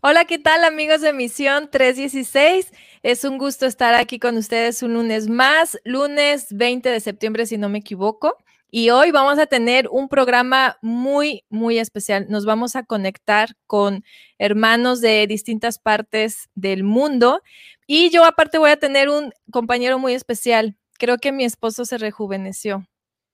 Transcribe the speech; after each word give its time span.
Hola, 0.00 0.26
¿qué 0.26 0.38
tal 0.38 0.62
amigos 0.62 1.00
de 1.00 1.12
Misión 1.12 1.68
316? 1.72 2.72
Es 3.02 3.24
un 3.24 3.36
gusto 3.36 3.66
estar 3.66 3.94
aquí 3.96 4.20
con 4.20 4.36
ustedes 4.36 4.84
un 4.84 4.94
lunes 4.94 5.28
más, 5.28 5.76
lunes 5.82 6.46
20 6.52 6.88
de 6.88 7.00
septiembre 7.00 7.46
si 7.46 7.58
no 7.58 7.68
me 7.68 7.78
equivoco. 7.78 8.36
Y 8.70 8.90
hoy 8.90 9.10
vamos 9.10 9.40
a 9.40 9.46
tener 9.46 9.88
un 9.88 10.08
programa 10.08 10.78
muy, 10.82 11.42
muy 11.48 11.80
especial. 11.80 12.26
Nos 12.28 12.44
vamos 12.44 12.76
a 12.76 12.84
conectar 12.84 13.56
con 13.66 14.04
hermanos 14.38 15.00
de 15.00 15.26
distintas 15.26 15.80
partes 15.80 16.48
del 16.54 16.84
mundo. 16.84 17.42
Y 17.88 18.10
yo 18.10 18.24
aparte 18.24 18.58
voy 18.58 18.70
a 18.70 18.76
tener 18.76 19.08
un 19.08 19.32
compañero 19.50 19.98
muy 19.98 20.12
especial. 20.12 20.76
Creo 20.96 21.16
que 21.16 21.32
mi 21.32 21.44
esposo 21.44 21.84
se 21.84 21.98
rejuveneció 21.98 22.86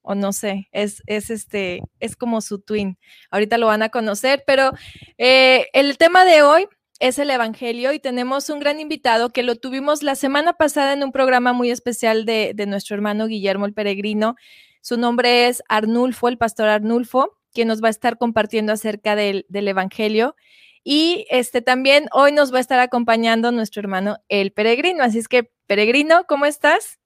o 0.05 0.15
no 0.15 0.33
sé, 0.33 0.69
es, 0.71 1.03
es, 1.07 1.31
este, 1.31 1.83
es 1.99 2.15
como 2.15 2.43
su 2.43 2.61
twin. 2.61 2.99
Ahorita 3.31 3.59
lo 3.59 3.67
van 3.67 3.83
a 3.83 3.89
conocer, 3.89 4.45
pero 4.47 4.73
eh, 5.17 5.67
el 5.73 5.97
tema 5.97 6.27
de 6.27 6.43
hoy 6.43 6.69
es 7.01 7.19
el 7.19 7.31
Evangelio 7.31 7.93
y 7.93 7.99
tenemos 7.99 8.51
un 8.51 8.61
gran 8.61 8.81
invitado 8.81 9.31
que 9.31 9.43
lo 9.43 9.57
tuvimos 9.57 10.03
la 10.03 10.15
semana 10.15 10.53
pasada 10.53 10.93
en 10.93 11.03
un 11.03 11.11
programa 11.11 11.55
muy 11.55 11.71
especial 11.71 12.27
de, 12.27 12.55
nuestro 12.69 12.95
hermano 12.95 13.27
Guillermo 13.27 13.65
el 13.65 13.73
Peregrino. 13.73 14.37
Su 14.83 14.99
nombre 14.99 15.49
es 15.49 15.63
Arnulfo, 15.71 16.29
el 16.29 16.37
pastor 16.37 16.69
Arnulfo, 16.69 17.39
quien 17.53 17.69
nos 17.69 17.83
va 17.83 17.89
a 17.89 17.91
estar 17.91 18.19
compartiendo 18.19 18.73
acerca 18.75 19.17
del, 19.17 19.47
del 19.49 19.69
Evangelio. 19.69 20.37
Y 20.85 21.27
este 21.31 21.63
también 21.63 22.09
hoy 22.13 22.31
nos 22.31 22.53
va 22.53 22.59
a 22.59 22.61
estar 22.61 22.79
acompañando 22.79 23.53
nuestro 23.53 23.81
hermano 23.81 24.19
el 24.29 24.53
Peregrino. 24.53 25.03
Así 25.03 25.19
es 25.19 25.29
que, 25.29 25.51
Peregrino, 25.67 26.25
¿cómo 26.29 26.45
estás? 26.45 26.99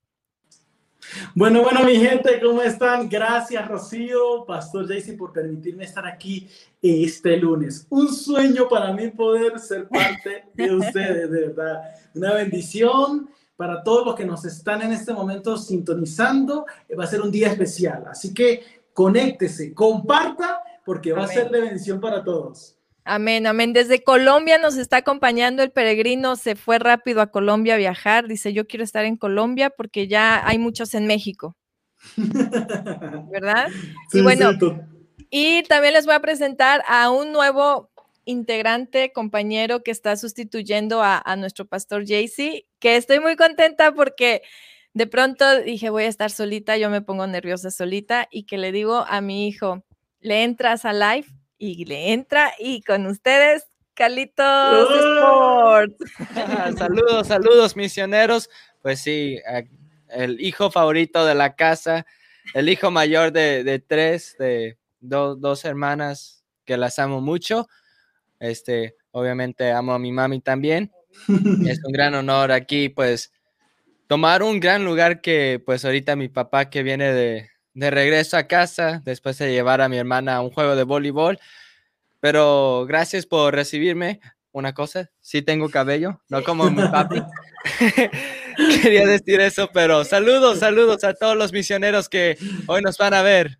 Bueno, 1.34 1.62
bueno, 1.62 1.84
mi 1.84 1.96
gente, 1.96 2.40
¿cómo 2.40 2.62
están? 2.62 3.08
Gracias, 3.08 3.66
Rocío, 3.66 4.44
Pastor 4.46 4.86
Jaycee, 4.86 5.16
por 5.16 5.32
permitirme 5.32 5.84
estar 5.84 6.06
aquí 6.06 6.48
este 6.80 7.36
lunes. 7.36 7.86
Un 7.90 8.12
sueño 8.12 8.68
para 8.68 8.92
mí 8.92 9.08
poder 9.08 9.58
ser 9.58 9.88
parte 9.88 10.44
de 10.54 10.74
ustedes, 10.76 11.30
de 11.30 11.48
verdad. 11.48 11.82
Una 12.14 12.34
bendición 12.34 13.30
para 13.56 13.82
todos 13.82 14.06
los 14.06 14.14
que 14.14 14.24
nos 14.24 14.44
están 14.44 14.82
en 14.82 14.92
este 14.92 15.12
momento 15.12 15.56
sintonizando. 15.56 16.66
Va 16.98 17.04
a 17.04 17.08
ser 17.08 17.20
un 17.20 17.30
día 17.30 17.48
especial, 17.48 18.04
así 18.08 18.32
que 18.32 18.62
conéctese, 18.92 19.74
comparta, 19.74 20.62
porque 20.84 21.12
va 21.12 21.24
a 21.24 21.28
ser 21.28 21.50
de 21.50 21.60
bendición 21.60 22.00
para 22.00 22.22
todos. 22.22 22.77
Amén, 23.10 23.46
amén. 23.46 23.72
Desde 23.72 24.02
Colombia 24.02 24.58
nos 24.58 24.76
está 24.76 24.98
acompañando 24.98 25.62
el 25.62 25.70
peregrino, 25.70 26.36
se 26.36 26.56
fue 26.56 26.78
rápido 26.78 27.22
a 27.22 27.30
Colombia 27.30 27.72
a 27.72 27.78
viajar, 27.78 28.28
dice, 28.28 28.52
yo 28.52 28.66
quiero 28.66 28.84
estar 28.84 29.06
en 29.06 29.16
Colombia 29.16 29.70
porque 29.70 30.08
ya 30.08 30.46
hay 30.46 30.58
muchos 30.58 30.92
en 30.92 31.06
México. 31.06 31.56
¿Verdad? 33.32 33.68
y 34.12 34.20
bueno, 34.20 34.50
y 35.30 35.62
también 35.62 35.94
les 35.94 36.04
voy 36.04 36.16
a 36.16 36.20
presentar 36.20 36.84
a 36.86 37.10
un 37.10 37.32
nuevo 37.32 37.90
integrante, 38.26 39.10
compañero 39.10 39.82
que 39.82 39.90
está 39.90 40.14
sustituyendo 40.18 41.02
a, 41.02 41.18
a 41.24 41.34
nuestro 41.36 41.66
pastor 41.66 42.06
Jaycee, 42.06 42.66
que 42.78 42.96
estoy 42.96 43.20
muy 43.20 43.36
contenta 43.36 43.92
porque 43.92 44.42
de 44.92 45.06
pronto 45.06 45.62
dije, 45.62 45.88
voy 45.88 46.02
a 46.02 46.08
estar 46.08 46.30
solita, 46.30 46.76
yo 46.76 46.90
me 46.90 47.00
pongo 47.00 47.26
nerviosa 47.26 47.70
solita 47.70 48.28
y 48.30 48.44
que 48.44 48.58
le 48.58 48.70
digo 48.70 49.06
a 49.08 49.22
mi 49.22 49.48
hijo, 49.48 49.82
le 50.20 50.44
entras 50.44 50.84
a 50.84 50.92
live 50.92 51.37
y 51.58 51.84
le 51.84 52.12
entra 52.12 52.52
y 52.58 52.82
con 52.82 53.06
ustedes, 53.06 53.66
Calitos 53.94 54.88
Sports. 54.90 55.96
saludos, 56.78 57.26
saludos, 57.26 57.76
misioneros. 57.76 58.48
Pues 58.80 59.00
sí, 59.00 59.38
el 60.08 60.40
hijo 60.40 60.70
favorito 60.70 61.26
de 61.26 61.34
la 61.34 61.56
casa, 61.56 62.06
el 62.54 62.68
hijo 62.68 62.92
mayor 62.92 63.32
de, 63.32 63.82
tres, 63.86 64.36
de 64.38 64.78
dos 65.00 65.64
hermanas 65.64 66.44
que 66.64 66.76
las 66.76 66.98
amo 67.00 67.20
mucho. 67.20 67.68
Este, 68.38 68.94
obviamente 69.10 69.72
amo 69.72 69.94
a 69.94 69.98
mi 69.98 70.12
mami 70.12 70.40
también. 70.40 70.92
es 71.66 71.84
un 71.84 71.92
gran 71.92 72.14
honor 72.14 72.52
aquí, 72.52 72.88
pues, 72.88 73.32
tomar 74.06 74.44
un 74.44 74.60
gran 74.60 74.84
lugar 74.84 75.20
que, 75.20 75.60
pues, 75.64 75.84
ahorita 75.84 76.14
mi 76.14 76.28
papá 76.28 76.70
que 76.70 76.84
viene 76.84 77.12
de, 77.12 77.50
de 77.78 77.90
regreso 77.92 78.36
a 78.36 78.48
casa 78.48 79.00
después 79.04 79.38
de 79.38 79.52
llevar 79.52 79.80
a 79.80 79.88
mi 79.88 79.96
hermana 79.96 80.36
a 80.36 80.40
un 80.40 80.50
juego 80.50 80.74
de 80.74 80.82
voleibol. 80.82 81.38
Pero 82.20 82.84
gracias 82.88 83.24
por 83.24 83.54
recibirme. 83.54 84.20
Una 84.50 84.74
cosa, 84.74 85.10
sí 85.20 85.42
tengo 85.42 85.68
cabello, 85.68 86.20
no 86.28 86.42
como 86.42 86.68
mi 86.70 86.82
papi. 86.88 87.22
Quería 88.82 89.06
decir 89.06 89.40
eso, 89.40 89.70
pero 89.72 90.04
saludos, 90.04 90.58
saludos 90.58 91.04
a 91.04 91.14
todos 91.14 91.36
los 91.36 91.52
misioneros 91.52 92.08
que 92.08 92.36
hoy 92.66 92.82
nos 92.82 92.98
van 92.98 93.14
a 93.14 93.22
ver. 93.22 93.58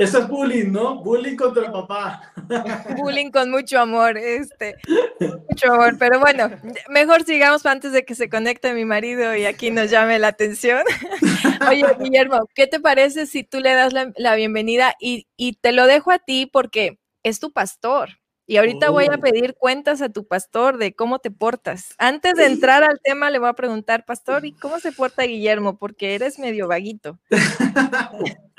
Eso 0.00 0.20
es 0.20 0.28
bullying, 0.28 0.72
¿no? 0.72 1.02
Bullying 1.02 1.36
contra 1.36 1.66
el 1.66 1.72
papá. 1.72 2.32
bullying 2.96 3.30
con 3.30 3.50
mucho 3.50 3.78
amor, 3.78 4.16
este, 4.16 4.76
mucho 5.20 5.72
amor. 5.74 5.98
Pero 5.98 6.18
bueno, 6.18 6.48
mejor 6.88 7.24
sigamos 7.24 7.66
antes 7.66 7.92
de 7.92 8.06
que 8.06 8.14
se 8.14 8.30
conecte 8.30 8.72
mi 8.72 8.86
marido 8.86 9.36
y 9.36 9.44
aquí 9.44 9.70
nos 9.70 9.90
llame 9.90 10.18
la 10.18 10.28
atención. 10.28 10.82
Oye, 11.68 11.84
Guillermo, 11.98 12.48
¿qué 12.54 12.66
te 12.66 12.80
parece 12.80 13.26
si 13.26 13.44
tú 13.44 13.60
le 13.60 13.74
das 13.74 13.92
la, 13.92 14.34
bienvenida 14.36 14.94
y, 14.98 15.26
y, 15.36 15.56
te 15.56 15.72
lo 15.72 15.86
dejo 15.86 16.12
a 16.12 16.18
ti 16.18 16.48
porque 16.50 16.98
es 17.22 17.38
tu 17.38 17.52
pastor? 17.52 18.20
Y 18.46 18.56
ahorita 18.56 18.88
voy 18.88 19.04
a 19.04 19.18
pedir 19.18 19.54
cuentas 19.54 20.00
a 20.00 20.08
tu 20.08 20.26
pastor 20.26 20.78
de 20.78 20.94
cómo 20.94 21.18
te 21.18 21.30
portas. 21.30 21.94
Antes 21.98 22.34
de 22.34 22.46
entrar 22.46 22.82
al 22.82 22.98
tema, 23.00 23.30
le 23.30 23.38
voy 23.38 23.48
a 23.50 23.52
preguntar, 23.52 24.04
pastor, 24.06 24.44
¿y 24.44 24.52
cómo 24.52 24.80
se 24.80 24.90
porta 24.90 25.22
Guillermo? 25.22 25.78
Porque 25.78 26.16
eres 26.16 26.38
medio 26.38 26.66
vaguito. 26.66 27.18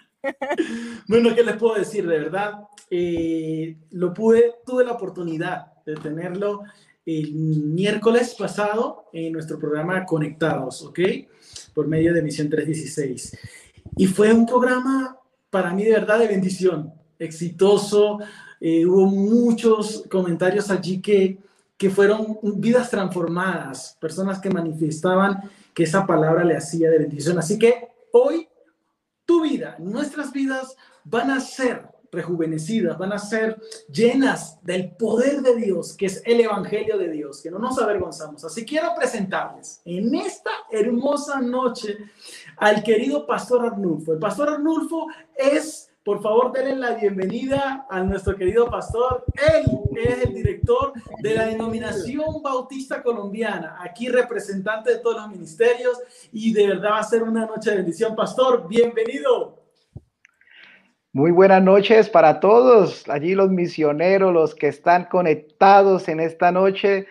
bueno, 1.07 1.35
¿qué 1.35 1.43
les 1.43 1.57
puedo 1.57 1.75
decir? 1.75 2.07
De 2.07 2.17
verdad, 2.19 2.67
eh, 2.89 3.77
lo 3.91 4.13
pude, 4.13 4.55
tuve 4.65 4.83
la 4.85 4.93
oportunidad 4.93 5.73
de 5.85 5.95
tenerlo 5.95 6.63
el 7.05 7.33
miércoles 7.33 8.35
pasado 8.37 9.05
en 9.11 9.33
nuestro 9.33 9.57
programa 9.57 10.05
Conectados, 10.05 10.83
¿ok? 10.83 10.99
Por 11.73 11.87
medio 11.87 12.13
de 12.13 12.21
Misión 12.21 12.49
316. 12.49 13.37
Y 13.97 14.07
fue 14.07 14.31
un 14.33 14.45
programa 14.45 15.17
para 15.49 15.73
mí 15.73 15.83
de 15.83 15.91
verdad 15.91 16.19
de 16.19 16.27
bendición, 16.27 16.93
exitoso. 17.17 18.19
Eh, 18.59 18.85
hubo 18.85 19.07
muchos 19.07 20.03
comentarios 20.09 20.69
allí 20.69 21.01
que, 21.01 21.39
que 21.77 21.89
fueron 21.89 22.37
vidas 22.43 22.89
transformadas, 22.89 23.97
personas 23.99 24.39
que 24.39 24.49
manifestaban 24.49 25.49
que 25.73 25.83
esa 25.83 26.05
palabra 26.05 26.43
le 26.43 26.55
hacía 26.55 26.89
de 26.89 26.99
bendición. 26.99 27.39
Así 27.39 27.57
que 27.57 27.89
hoy 28.11 28.47
vida, 29.39 29.77
nuestras 29.79 30.33
vidas 30.33 30.75
van 31.05 31.31
a 31.31 31.39
ser 31.39 31.89
rejuvenecidas, 32.11 32.97
van 32.97 33.13
a 33.13 33.19
ser 33.19 33.57
llenas 33.89 34.59
del 34.63 34.91
poder 34.91 35.41
de 35.41 35.55
Dios, 35.55 35.95
que 35.95 36.07
es 36.07 36.21
el 36.25 36.41
Evangelio 36.41 36.97
de 36.97 37.09
Dios, 37.09 37.41
que 37.41 37.49
no 37.49 37.59
nos 37.59 37.79
avergonzamos. 37.79 38.43
Así 38.43 38.65
quiero 38.65 38.93
presentarles 38.95 39.81
en 39.85 40.13
esta 40.15 40.51
hermosa 40.71 41.39
noche 41.39 41.97
al 42.57 42.83
querido 42.83 43.25
Pastor 43.25 43.65
Arnulfo. 43.65 44.13
El 44.13 44.19
Pastor 44.19 44.49
Arnulfo 44.49 45.07
es 45.35 45.90
por 46.03 46.21
favor, 46.21 46.51
denle 46.51 46.75
la 46.75 46.95
bienvenida 46.95 47.85
a 47.87 48.01
nuestro 48.01 48.35
querido 48.35 48.69
pastor. 48.69 49.23
Él 49.35 49.65
es 50.03 50.25
el 50.25 50.33
director 50.33 50.93
de 51.21 51.35
la 51.35 51.45
denominación 51.45 52.41
bautista 52.41 53.03
colombiana, 53.03 53.77
aquí 53.79 54.09
representante 54.09 54.93
de 54.93 54.99
todos 54.99 55.17
los 55.17 55.29
ministerios 55.29 55.99
y 56.31 56.53
de 56.53 56.69
verdad 56.69 56.91
va 56.91 56.99
a 56.99 57.03
ser 57.03 57.21
una 57.21 57.45
noche 57.45 57.69
de 57.69 57.77
bendición. 57.77 58.15
Pastor, 58.15 58.67
bienvenido. 58.67 59.59
Muy 61.13 61.29
buenas 61.29 61.61
noches 61.61 62.09
para 62.09 62.39
todos, 62.39 63.07
allí 63.07 63.35
los 63.35 63.51
misioneros, 63.51 64.33
los 64.33 64.55
que 64.55 64.69
están 64.69 65.05
conectados 65.05 66.07
en 66.07 66.19
esta 66.19 66.51
noche. 66.51 67.05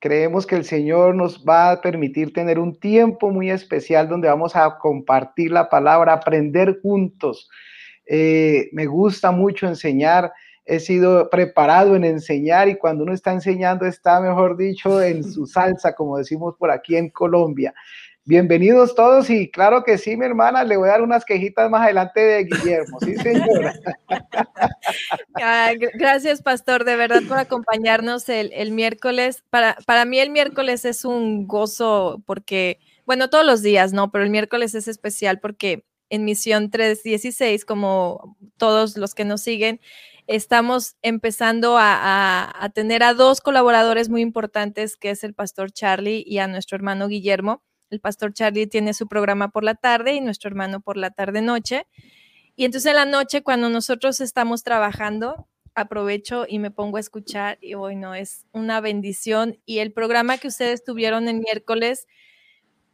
Creemos 0.00 0.46
que 0.46 0.56
el 0.56 0.64
Señor 0.64 1.14
nos 1.14 1.44
va 1.44 1.70
a 1.70 1.80
permitir 1.80 2.32
tener 2.32 2.58
un 2.58 2.74
tiempo 2.74 3.30
muy 3.30 3.50
especial 3.50 4.08
donde 4.08 4.26
vamos 4.26 4.56
a 4.56 4.78
compartir 4.78 5.52
la 5.52 5.68
palabra, 5.68 6.14
aprender 6.14 6.80
juntos 6.82 7.48
eh, 8.14 8.68
me 8.72 8.84
gusta 8.84 9.30
mucho 9.30 9.66
enseñar, 9.66 10.30
he 10.66 10.80
sido 10.80 11.30
preparado 11.30 11.96
en 11.96 12.04
enseñar 12.04 12.68
y 12.68 12.76
cuando 12.76 13.04
uno 13.04 13.14
está 13.14 13.32
enseñando 13.32 13.86
está, 13.86 14.20
mejor 14.20 14.58
dicho, 14.58 15.00
en 15.02 15.24
su 15.24 15.46
salsa, 15.46 15.94
como 15.94 16.18
decimos 16.18 16.54
por 16.58 16.70
aquí 16.70 16.94
en 16.96 17.08
Colombia. 17.08 17.72
Bienvenidos 18.26 18.94
todos 18.94 19.30
y 19.30 19.50
claro 19.50 19.82
que 19.82 19.96
sí, 19.96 20.14
mi 20.18 20.26
hermana, 20.26 20.62
le 20.62 20.76
voy 20.76 20.90
a 20.90 20.92
dar 20.92 21.00
unas 21.00 21.24
quejitas 21.24 21.70
más 21.70 21.84
adelante 21.84 22.20
de 22.20 22.44
Guillermo, 22.44 22.98
sí, 23.00 23.16
señora. 23.16 23.72
gracias, 25.94 26.42
pastor, 26.42 26.84
de 26.84 26.96
verdad 26.96 27.22
por 27.26 27.38
acompañarnos 27.38 28.28
el, 28.28 28.52
el, 28.52 28.72
miércoles. 28.72 29.42
Para, 29.48 29.78
para 29.86 30.04
mí 30.04 30.18
el 30.18 30.28
miércoles 30.28 30.84
es 30.84 31.06
un 31.06 31.46
gozo 31.46 32.22
porque, 32.26 32.78
bueno, 33.06 33.30
todos 33.30 33.46
los 33.46 33.62
días, 33.62 33.94
¿no? 33.94 34.12
Pero 34.12 34.22
el 34.22 34.30
miércoles 34.30 34.74
es 34.74 34.86
especial 34.86 35.40
porque 35.40 35.86
en 36.12 36.26
Misión 36.26 36.70
316, 36.70 37.64
como 37.64 38.36
todos 38.58 38.98
los 38.98 39.14
que 39.14 39.24
nos 39.24 39.40
siguen, 39.40 39.80
estamos 40.26 40.96
empezando 41.00 41.76
a, 41.78 42.70
tener 42.74 43.02
a 43.02 43.14
dos 43.14 43.40
colaboradores 43.40 44.10
muy 44.10 44.20
importantes, 44.20 44.98
que 44.98 45.08
es 45.08 45.24
el 45.24 45.32
pastor 45.32 45.72
Charlie 45.72 46.22
y 46.26 46.36
a 46.36 46.48
nuestro 46.48 46.76
hermano 46.76 47.08
Guillermo. 47.08 47.62
El 47.88 48.00
pastor 48.00 48.34
Charlie 48.34 48.66
tiene 48.66 48.92
su 48.92 49.08
programa 49.08 49.52
por 49.52 49.64
la 49.64 49.74
tarde 49.74 50.12
y 50.12 50.20
nuestro 50.20 50.48
hermano 50.48 50.82
por 50.82 50.98
la 50.98 51.12
tarde-noche. 51.12 51.86
Y 52.56 52.66
entonces 52.66 52.90
en 52.90 52.96
la 52.96 53.06
noche, 53.06 53.42
cuando 53.42 53.70
nosotros 53.70 54.20
estamos 54.20 54.62
trabajando, 54.62 55.48
aprovecho 55.74 56.44
y 56.46 56.58
me 56.58 56.70
pongo 56.70 56.98
a 56.98 57.00
escuchar 57.00 57.56
y 57.62 57.72
hoy 57.72 57.96
no, 57.96 58.14
es 58.14 58.44
una 58.52 58.82
bendición. 58.82 59.58
Y 59.64 59.78
el 59.78 59.94
programa 59.94 60.36
que 60.36 60.48
ustedes 60.48 60.84
tuvieron 60.84 61.26
el 61.26 61.40
miércoles, 61.40 62.06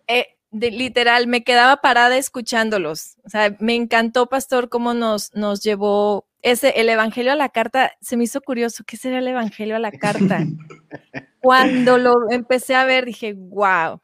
eh, 0.07 0.38
literal, 0.53 1.27
me 1.27 1.45
quedaba 1.45 1.79
parada 1.79 2.17
escuchándolos. 2.17 3.17
O 3.25 3.31
sea, 3.31 3.55
me 3.61 3.75
encantó, 3.75 4.29
Pastor, 4.29 4.69
cómo 4.69 4.95
nos, 4.95 5.35
nos 5.35 5.63
llevó 5.63 6.27
ese, 6.43 6.81
el 6.81 6.89
Evangelio 6.89 7.33
a 7.33 7.37
la 7.37 7.49
carta. 7.49 7.93
Se 8.01 8.17
me 8.17 8.25
hizo 8.25 8.41
curioso, 8.41 8.85
¿qué 8.87 8.97
será 8.97 9.19
el 9.19 9.29
Evangelio 9.29 9.77
a 9.77 9.81
la 9.81 9.93
carta? 9.93 10.47
Cuando 11.41 11.99
lo 11.99 12.31
empecé 12.31 12.75
a 12.75 12.85
ver, 12.85 13.05
dije, 13.05 13.35
wow, 13.35 14.01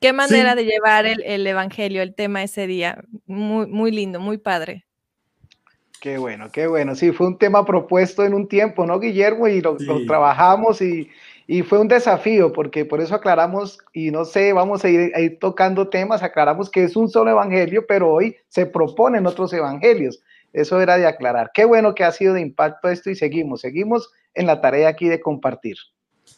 qué 0.00 0.12
manera 0.12 0.54
de 0.54 0.64
llevar 0.64 1.06
el, 1.06 1.22
el, 1.22 1.46
Evangelio, 1.46 2.02
el 2.02 2.14
tema 2.14 2.42
ese 2.42 2.66
día. 2.66 3.02
Muy, 3.26 3.66
muy 3.66 3.90
lindo, 3.90 4.20
muy 4.20 4.38
padre. 4.38 4.84
Qué 6.00 6.16
bueno, 6.16 6.50
qué 6.50 6.66
bueno. 6.66 6.94
Sí, 6.94 7.12
fue 7.12 7.26
un 7.26 7.38
tema 7.38 7.64
propuesto 7.64 8.24
en 8.24 8.32
un 8.32 8.48
tiempo, 8.48 8.86
¿no, 8.86 8.98
Guillermo? 8.98 9.48
Y 9.48 9.60
lo, 9.60 9.76
lo 9.78 10.06
trabajamos 10.06 10.80
y, 10.80 11.10
y 11.52 11.62
fue 11.64 11.80
un 11.80 11.88
desafío, 11.88 12.52
porque 12.52 12.84
por 12.84 13.00
eso 13.00 13.16
aclaramos, 13.16 13.80
y 13.92 14.12
no 14.12 14.24
sé, 14.24 14.52
vamos 14.52 14.84
a 14.84 14.88
ir, 14.88 15.36
tocando 15.40 15.88
temas, 15.88 16.22
aclaramos 16.22 16.70
que 16.70 16.84
es 16.84 16.94
un 16.94 17.08
solo 17.08 17.32
evangelio, 17.32 17.86
pero 17.88 18.08
hoy 18.08 18.36
se 18.46 18.66
proponen 18.66 19.26
otros 19.26 19.52
evangelios. 19.52 20.22
Eso 20.52 20.80
era 20.80 20.96
de 20.96 21.08
aclarar. 21.08 21.50
Qué 21.52 21.64
bueno 21.64 21.92
que 21.92 22.04
ha 22.04 22.12
sido 22.12 22.34
de 22.34 22.40
impacto 22.40 22.88
esto 22.88 23.10
y 23.10 23.16
seguimos, 23.16 23.62
seguimos 23.62 24.12
en 24.32 24.46
la 24.46 24.60
tarea 24.60 24.90
aquí 24.90 25.08
de 25.08 25.20
compartir. 25.20 25.74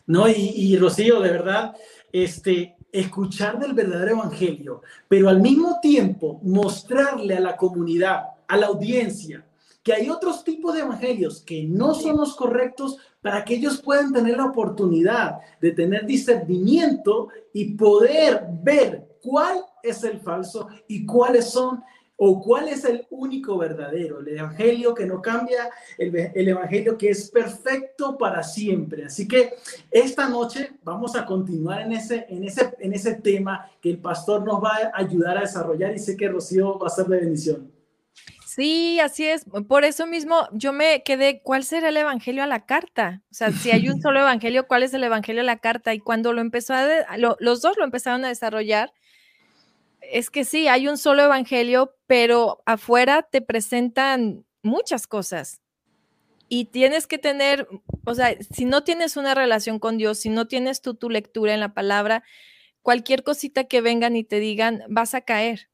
No, 0.07 0.27
y, 0.31 0.33
y 0.33 0.79
Rocío, 0.79 1.21
de 1.21 1.31
verdad, 1.31 1.77
este, 2.11 2.77
escuchar 2.91 3.59
del 3.59 3.75
verdadero 3.75 4.13
evangelio, 4.13 4.81
pero 5.09 5.29
al 5.29 5.43
mismo 5.43 5.79
tiempo 5.83 6.41
mostrarle 6.43 7.37
a 7.37 7.41
la 7.41 7.59
comunidad, 7.59 8.29
a 8.49 8.57
la 8.57 8.69
audiencia, 8.69 9.45
que 9.83 9.93
hay 9.93 10.09
otros 10.09 10.45
tipos 10.45 10.75
de 10.75 10.81
evangelios 10.81 11.43
que 11.43 11.65
no 11.65 11.95
son 11.95 12.17
los 12.17 12.37
correctos 12.37 12.99
para 13.21 13.45
que 13.45 13.55
ellos 13.55 13.81
puedan 13.83 14.13
tener 14.13 14.37
la 14.37 14.47
oportunidad 14.47 15.39
de 15.61 15.73
tener 15.73 16.07
discernimiento 16.07 17.29
y 17.53 17.75
poder 17.75 18.47
ver 18.63 19.19
cuál 19.23 19.65
es 19.83 20.05
el 20.05 20.21
falso 20.21 20.69
y 20.87 21.07
cuáles 21.07 21.51
son 21.51 21.83
o 22.25 22.41
cuál 22.41 22.69
es 22.69 22.85
el 22.85 23.05
único 23.11 23.59
verdadero, 23.59 24.21
el 24.21 24.29
evangelio 24.29 24.95
que 24.95 25.07
no 25.07 25.21
cambia, 25.21 25.69
el, 25.99 26.15
el, 26.15 26.49
evangelio 26.49 26.97
que 26.97 27.11
es 27.11 27.29
perfecto 27.29 28.17
para 28.17 28.45
siempre. 28.45 29.07
Así 29.07 29.27
que 29.27 29.55
esta 29.91 30.29
noche 30.29 30.75
vamos 30.85 31.17
a 31.17 31.27
continuar 31.27 31.81
en 31.83 31.93
ese, 31.93 32.27
en 32.29 32.45
ese, 32.45 32.75
en 32.79 32.93
ese 32.93 33.15
tema 33.15 33.69
que 33.81 33.91
el 33.91 33.99
pastor 33.99 34.45
nos 34.45 34.63
va 34.63 34.93
a 34.95 35.01
ayudar 35.01 35.37
a 35.37 35.41
desarrollar 35.41 35.93
y 35.97 35.99
sé 35.99 36.17
que 36.17 36.29
Rocío 36.29 36.79
va 36.79 36.87
a 36.87 36.91
ser 36.91 37.07
de 37.07 37.19
bendición. 37.19 37.82
Sí, 38.55 39.01
así 39.01 39.27
es. 39.27 39.47
Por 39.67 39.83
eso 39.87 40.07
mismo 40.07 40.47
yo 40.53 40.75
me 40.75 41.03
quedé, 41.05 41.41
¿cuál 41.41 41.65
será 41.65 41.89
el 41.89 41.97
evangelio 41.97 42.43
a 42.43 42.47
la 42.47 42.67
carta? 42.67 43.23
O 43.31 43.35
sea, 43.35 43.51
si 43.51 43.71
hay 43.71 43.89
un 43.89 44.03
solo 44.03 44.21
evangelio, 44.21 44.67
¿cuál 44.69 44.83
es 44.83 44.93
el 44.93 45.03
evangelio 45.05 45.41
a 45.41 45.45
la 45.45 45.57
carta? 45.57 45.95
Y 45.95 46.01
cuando 46.01 46.35
lo 46.35 46.43
empezó 46.43 46.75
a, 46.75 47.17
lo, 47.17 47.39
los 47.41 47.63
dos 47.63 47.79
lo 47.79 47.85
empezaron 47.85 48.27
a 48.27 48.29
desarrollar, 48.29 48.93
es 50.03 50.29
que 50.29 50.45
sí, 50.45 50.69
hay 50.69 50.87
un 50.87 50.99
solo 50.99 51.23
evangelio, 51.23 51.95
pero 52.07 52.63
afuera 52.67 53.23
te 53.23 53.41
presentan 53.41 54.45
muchas 54.63 55.07
cosas. 55.07 55.63
Y 56.51 56.67
tienes 56.67 57.07
que 57.07 57.17
tener, 57.17 57.67
o 58.05 58.15
sea, 58.15 58.37
si 58.51 58.67
no 58.67 58.85
tienes 58.85 59.17
una 59.17 59.35
relación 59.35 59.79
con 59.79 59.97
Dios, 59.97 60.19
si 60.19 60.29
no 60.29 60.47
tienes 60.47 60.83
tú 60.83 60.95
tu 60.95 61.09
lectura 61.09 61.55
en 61.55 61.61
la 61.61 61.73
palabra, 61.73 62.23
cualquier 62.83 63.23
cosita 63.23 63.65
que 63.65 63.81
vengan 63.81 64.15
y 64.15 64.25
te 64.25 64.41
digan, 64.41 64.83
vas 64.91 65.15
a 65.15 65.23
caer 65.23 65.72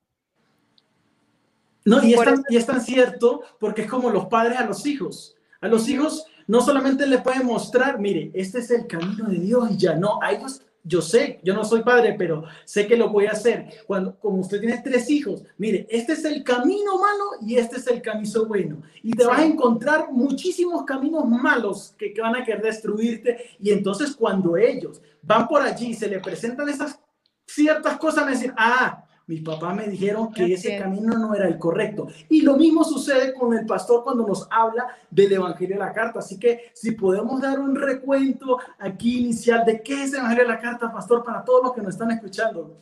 no, 1.88 2.04
y 2.04 2.14
es, 2.14 2.20
tan, 2.20 2.44
y 2.48 2.56
es, 2.56 2.66
tan, 2.66 2.80
cierto 2.80 3.42
porque 3.58 3.82
es 3.82 3.90
como 3.90 4.10
los 4.10 4.26
padres 4.26 4.58
a 4.58 4.66
los 4.66 4.86
hijos. 4.86 5.36
A 5.60 5.68
los 5.68 5.88
hijos 5.88 6.24
no 6.46 6.60
solamente 6.60 7.06
le 7.06 7.18
pueden 7.18 7.46
mostrar, 7.46 7.98
mire, 7.98 8.30
este 8.34 8.60
es 8.60 8.70
el 8.70 8.86
camino 8.86 9.28
de 9.28 9.38
Dios 9.38 9.70
y 9.70 9.76
ya 9.76 9.94
no, 9.94 10.20
a 10.22 10.32
ellos 10.32 10.62
yo 10.88 11.02
sé, 11.02 11.38
yo 11.42 11.52
no 11.54 11.64
soy 11.64 11.82
padre, 11.82 12.14
pero 12.16 12.44
sé 12.64 12.86
que 12.86 12.96
lo 12.96 13.10
voy 13.10 13.26
a 13.26 13.32
hacer. 13.32 13.66
Cuando, 13.86 14.18
como 14.18 14.38
usted 14.38 14.60
tiene 14.60 14.80
tres 14.82 15.10
hijos, 15.10 15.42
mire, 15.58 15.86
este 15.90 16.14
es 16.14 16.24
el 16.24 16.42
camino 16.42 16.98
malo 16.98 17.24
y 17.42 17.56
este 17.56 17.76
es 17.76 17.86
el 17.88 18.00
camino 18.00 18.46
bueno. 18.46 18.82
Y 19.02 19.12
te 19.12 19.26
vas 19.26 19.40
a 19.40 19.44
encontrar 19.44 20.10
muchísimos 20.10 20.84
caminos 20.84 21.26
malos 21.28 21.94
que, 21.98 22.12
que 22.14 22.22
van 22.22 22.36
a 22.36 22.44
querer 22.44 22.62
destruirte. 22.62 23.50
Y 23.60 23.70
entonces 23.70 24.16
cuando 24.16 24.56
ellos 24.56 25.02
van 25.20 25.46
por 25.46 25.60
allí 25.60 25.88
y 25.88 25.94
se 25.94 26.08
le 26.08 26.20
presentan 26.20 26.68
esas 26.68 26.98
ciertas 27.46 27.98
cosas, 27.98 28.24
van 28.24 28.28
a 28.28 28.36
decir, 28.36 28.54
ah, 28.56 29.04
mis 29.28 29.42
papás 29.42 29.76
me 29.76 29.86
dijeron 29.86 30.32
que 30.32 30.54
ese 30.54 30.78
camino 30.78 31.18
no 31.18 31.34
era 31.34 31.46
el 31.46 31.58
correcto. 31.58 32.08
Y 32.30 32.40
lo 32.40 32.56
mismo 32.56 32.82
sucede 32.82 33.34
con 33.34 33.52
el 33.56 33.66
pastor 33.66 34.02
cuando 34.02 34.26
nos 34.26 34.48
habla 34.50 34.86
del 35.10 35.34
Evangelio 35.34 35.76
de 35.76 35.84
la 35.84 35.92
Carta. 35.92 36.20
Así 36.20 36.38
que 36.40 36.70
si 36.72 36.92
podemos 36.92 37.38
dar 37.42 37.60
un 37.60 37.76
recuento 37.76 38.58
aquí 38.78 39.18
inicial 39.18 39.66
de 39.66 39.82
qué 39.82 40.04
es 40.04 40.14
el 40.14 40.20
Evangelio 40.20 40.44
de 40.44 40.48
la 40.48 40.58
Carta, 40.58 40.90
pastor, 40.90 41.22
para 41.22 41.44
todos 41.44 41.62
los 41.62 41.74
que 41.74 41.82
nos 41.82 41.92
están 41.92 42.10
escuchando. 42.10 42.74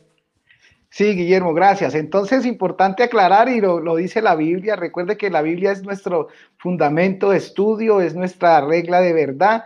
Sí, 0.89 1.15
Guillermo, 1.15 1.53
gracias. 1.53 1.93
Entonces, 1.95 2.45
importante 2.45 3.03
aclarar, 3.03 3.49
y 3.49 3.59
lo, 3.59 3.81
lo, 3.81 3.97
dice 3.97 4.21
la 4.21 4.35
Biblia, 4.35 4.77
recuerde 4.77 5.17
que 5.17 5.29
la 5.29 5.41
Biblia 5.41 5.73
es 5.73 5.83
nuestro 5.83 6.29
fundamento 6.55 7.31
de 7.31 7.39
estudio, 7.39 7.99
es 7.99 8.15
nuestra 8.15 8.61
regla 8.61 9.01
de 9.01 9.11
verdad. 9.11 9.65